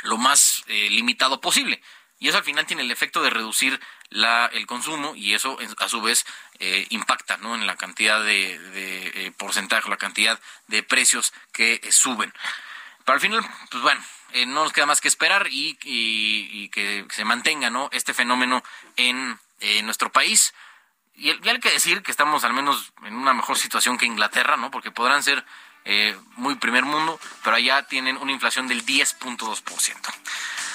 lo 0.03 0.17
más 0.17 0.63
eh, 0.67 0.87
limitado 0.91 1.41
posible. 1.41 1.81
y 2.19 2.27
eso 2.27 2.37
al 2.37 2.43
final 2.43 2.67
tiene 2.67 2.83
el 2.83 2.91
efecto 2.91 3.23
de 3.23 3.31
reducir 3.31 3.79
la, 4.09 4.51
el 4.53 4.67
consumo 4.67 5.15
y 5.15 5.33
eso 5.33 5.57
a 5.79 5.89
su 5.89 5.99
vez 6.03 6.27
eh, 6.59 6.85
impacta 6.91 7.37
¿no? 7.37 7.55
en 7.55 7.65
la 7.65 7.75
cantidad 7.75 8.23
de, 8.23 8.59
de 8.59 9.31
porcentaje, 9.31 9.89
la 9.89 9.97
cantidad 9.97 10.39
de 10.67 10.83
precios 10.83 11.33
que 11.51 11.81
suben. 11.91 12.31
Pero 13.03 13.15
al 13.15 13.21
final, 13.21 13.41
pues 13.71 13.81
bueno, 13.81 14.03
no 14.47 14.63
nos 14.63 14.73
queda 14.73 14.85
más 14.85 15.01
que 15.01 15.07
esperar 15.07 15.47
y, 15.49 16.69
que 16.69 17.05
se 17.09 17.25
mantenga 17.25 17.69
¿no? 17.69 17.89
este 17.91 18.13
fenómeno 18.13 18.63
en 18.95 19.37
nuestro 19.83 20.11
país. 20.11 20.53
Y, 21.15 21.29
y, 21.29 21.49
hay 21.49 21.59
que 21.59 21.71
decir 21.71 22.01
que 22.01 22.11
estamos 22.11 22.43
al 22.43 22.53
menos 22.53 22.93
en 23.05 23.15
una 23.15 23.33
mejor 23.33 23.57
situación 23.57 23.97
que 23.97 24.05
Inglaterra, 24.05 24.57
¿no? 24.57 24.71
Porque 24.71 24.91
podrán 24.91 25.23
ser 25.23 25.45
muy 26.35 26.55
primer 26.55 26.85
mundo, 26.85 27.19
pero 27.43 27.55
allá 27.55 27.83
tienen 27.87 28.17
una 28.17 28.31
inflación 28.31 28.67
del 28.67 28.85
10.2%. 28.85 30.13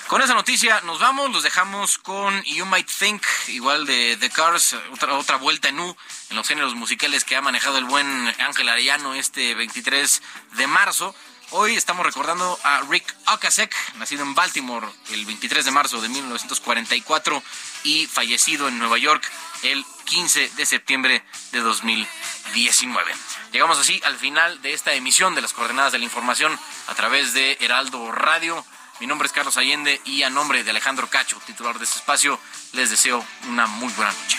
Con 0.09 0.23
esa 0.23 0.35
noticia 0.35 0.81
nos 0.83 1.01
vamos, 1.01 1.33
los 1.33 1.43
dejamos 1.43 1.99
con 1.99 2.41
You 2.45 2.65
Might 2.65 2.89
Think, 2.89 3.25
igual 3.49 3.87
de 3.87 4.17
The 4.17 4.31
Cars, 4.31 4.77
otra, 4.93 5.15
otra 5.15 5.37
vuelta 5.37 5.69
en 5.69 5.81
U 5.81 5.97
en 6.31 6.37
los 6.37 6.47
géneros 6.47 6.77
musicales 6.77 7.25
que 7.25 7.35
ha 7.35 7.41
manejado 7.41 7.79
el 7.79 7.87
buen 7.87 8.07
Ángel 8.39 8.69
Arellano 8.69 9.15
este 9.15 9.57
23 9.57 10.23
de 10.53 10.67
marzo. 10.69 11.13
Hoy 11.51 11.77
estamos 11.77 12.05
recordando 12.05 12.59
a 12.65 12.81
Rick 12.89 13.15
Ocasek, 13.33 13.73
nacido 13.99 14.25
en 14.25 14.35
Baltimore 14.35 14.89
el 15.11 15.25
23 15.25 15.65
de 15.65 15.71
marzo 15.71 16.01
de 16.01 16.09
1944 16.09 17.41
y 17.85 18.07
fallecido 18.07 18.67
en 18.67 18.81
Nueva 18.81 18.99
York 18.99 19.23
el 19.63 19.85
15 20.07 20.51
de 20.57 20.67
septiembre 20.67 21.23
de 21.53 21.61
2019. 21.61 23.13
Llegamos 23.53 23.79
así 23.79 24.01
al 24.05 24.17
final 24.17 24.61
de 24.61 24.73
esta 24.73 24.95
emisión 24.95 25.37
de 25.37 25.41
las 25.41 25.53
coordenadas 25.53 25.93
de 25.93 25.99
la 25.99 26.05
información 26.05 26.59
a 26.89 26.95
través 26.97 27.33
de 27.33 27.57
Heraldo 27.61 28.11
Radio. 28.11 28.65
Mi 28.99 29.07
nombre 29.07 29.27
es 29.27 29.33
Carlos 29.33 29.57
Allende 29.57 30.01
y 30.05 30.25
a 30.25 30.31
nombre 30.31 30.65
de 30.65 30.71
Alejandro 30.71 31.09
Cacho, 31.09 31.41
titular 31.47 31.79
de 31.79 31.85
este 31.85 31.99
espacio, 31.99 32.41
les 32.73 32.91
deseo 32.91 33.25
una 33.49 33.69
muy 33.69 33.93
buena 33.93 34.13
noche. 34.13 34.39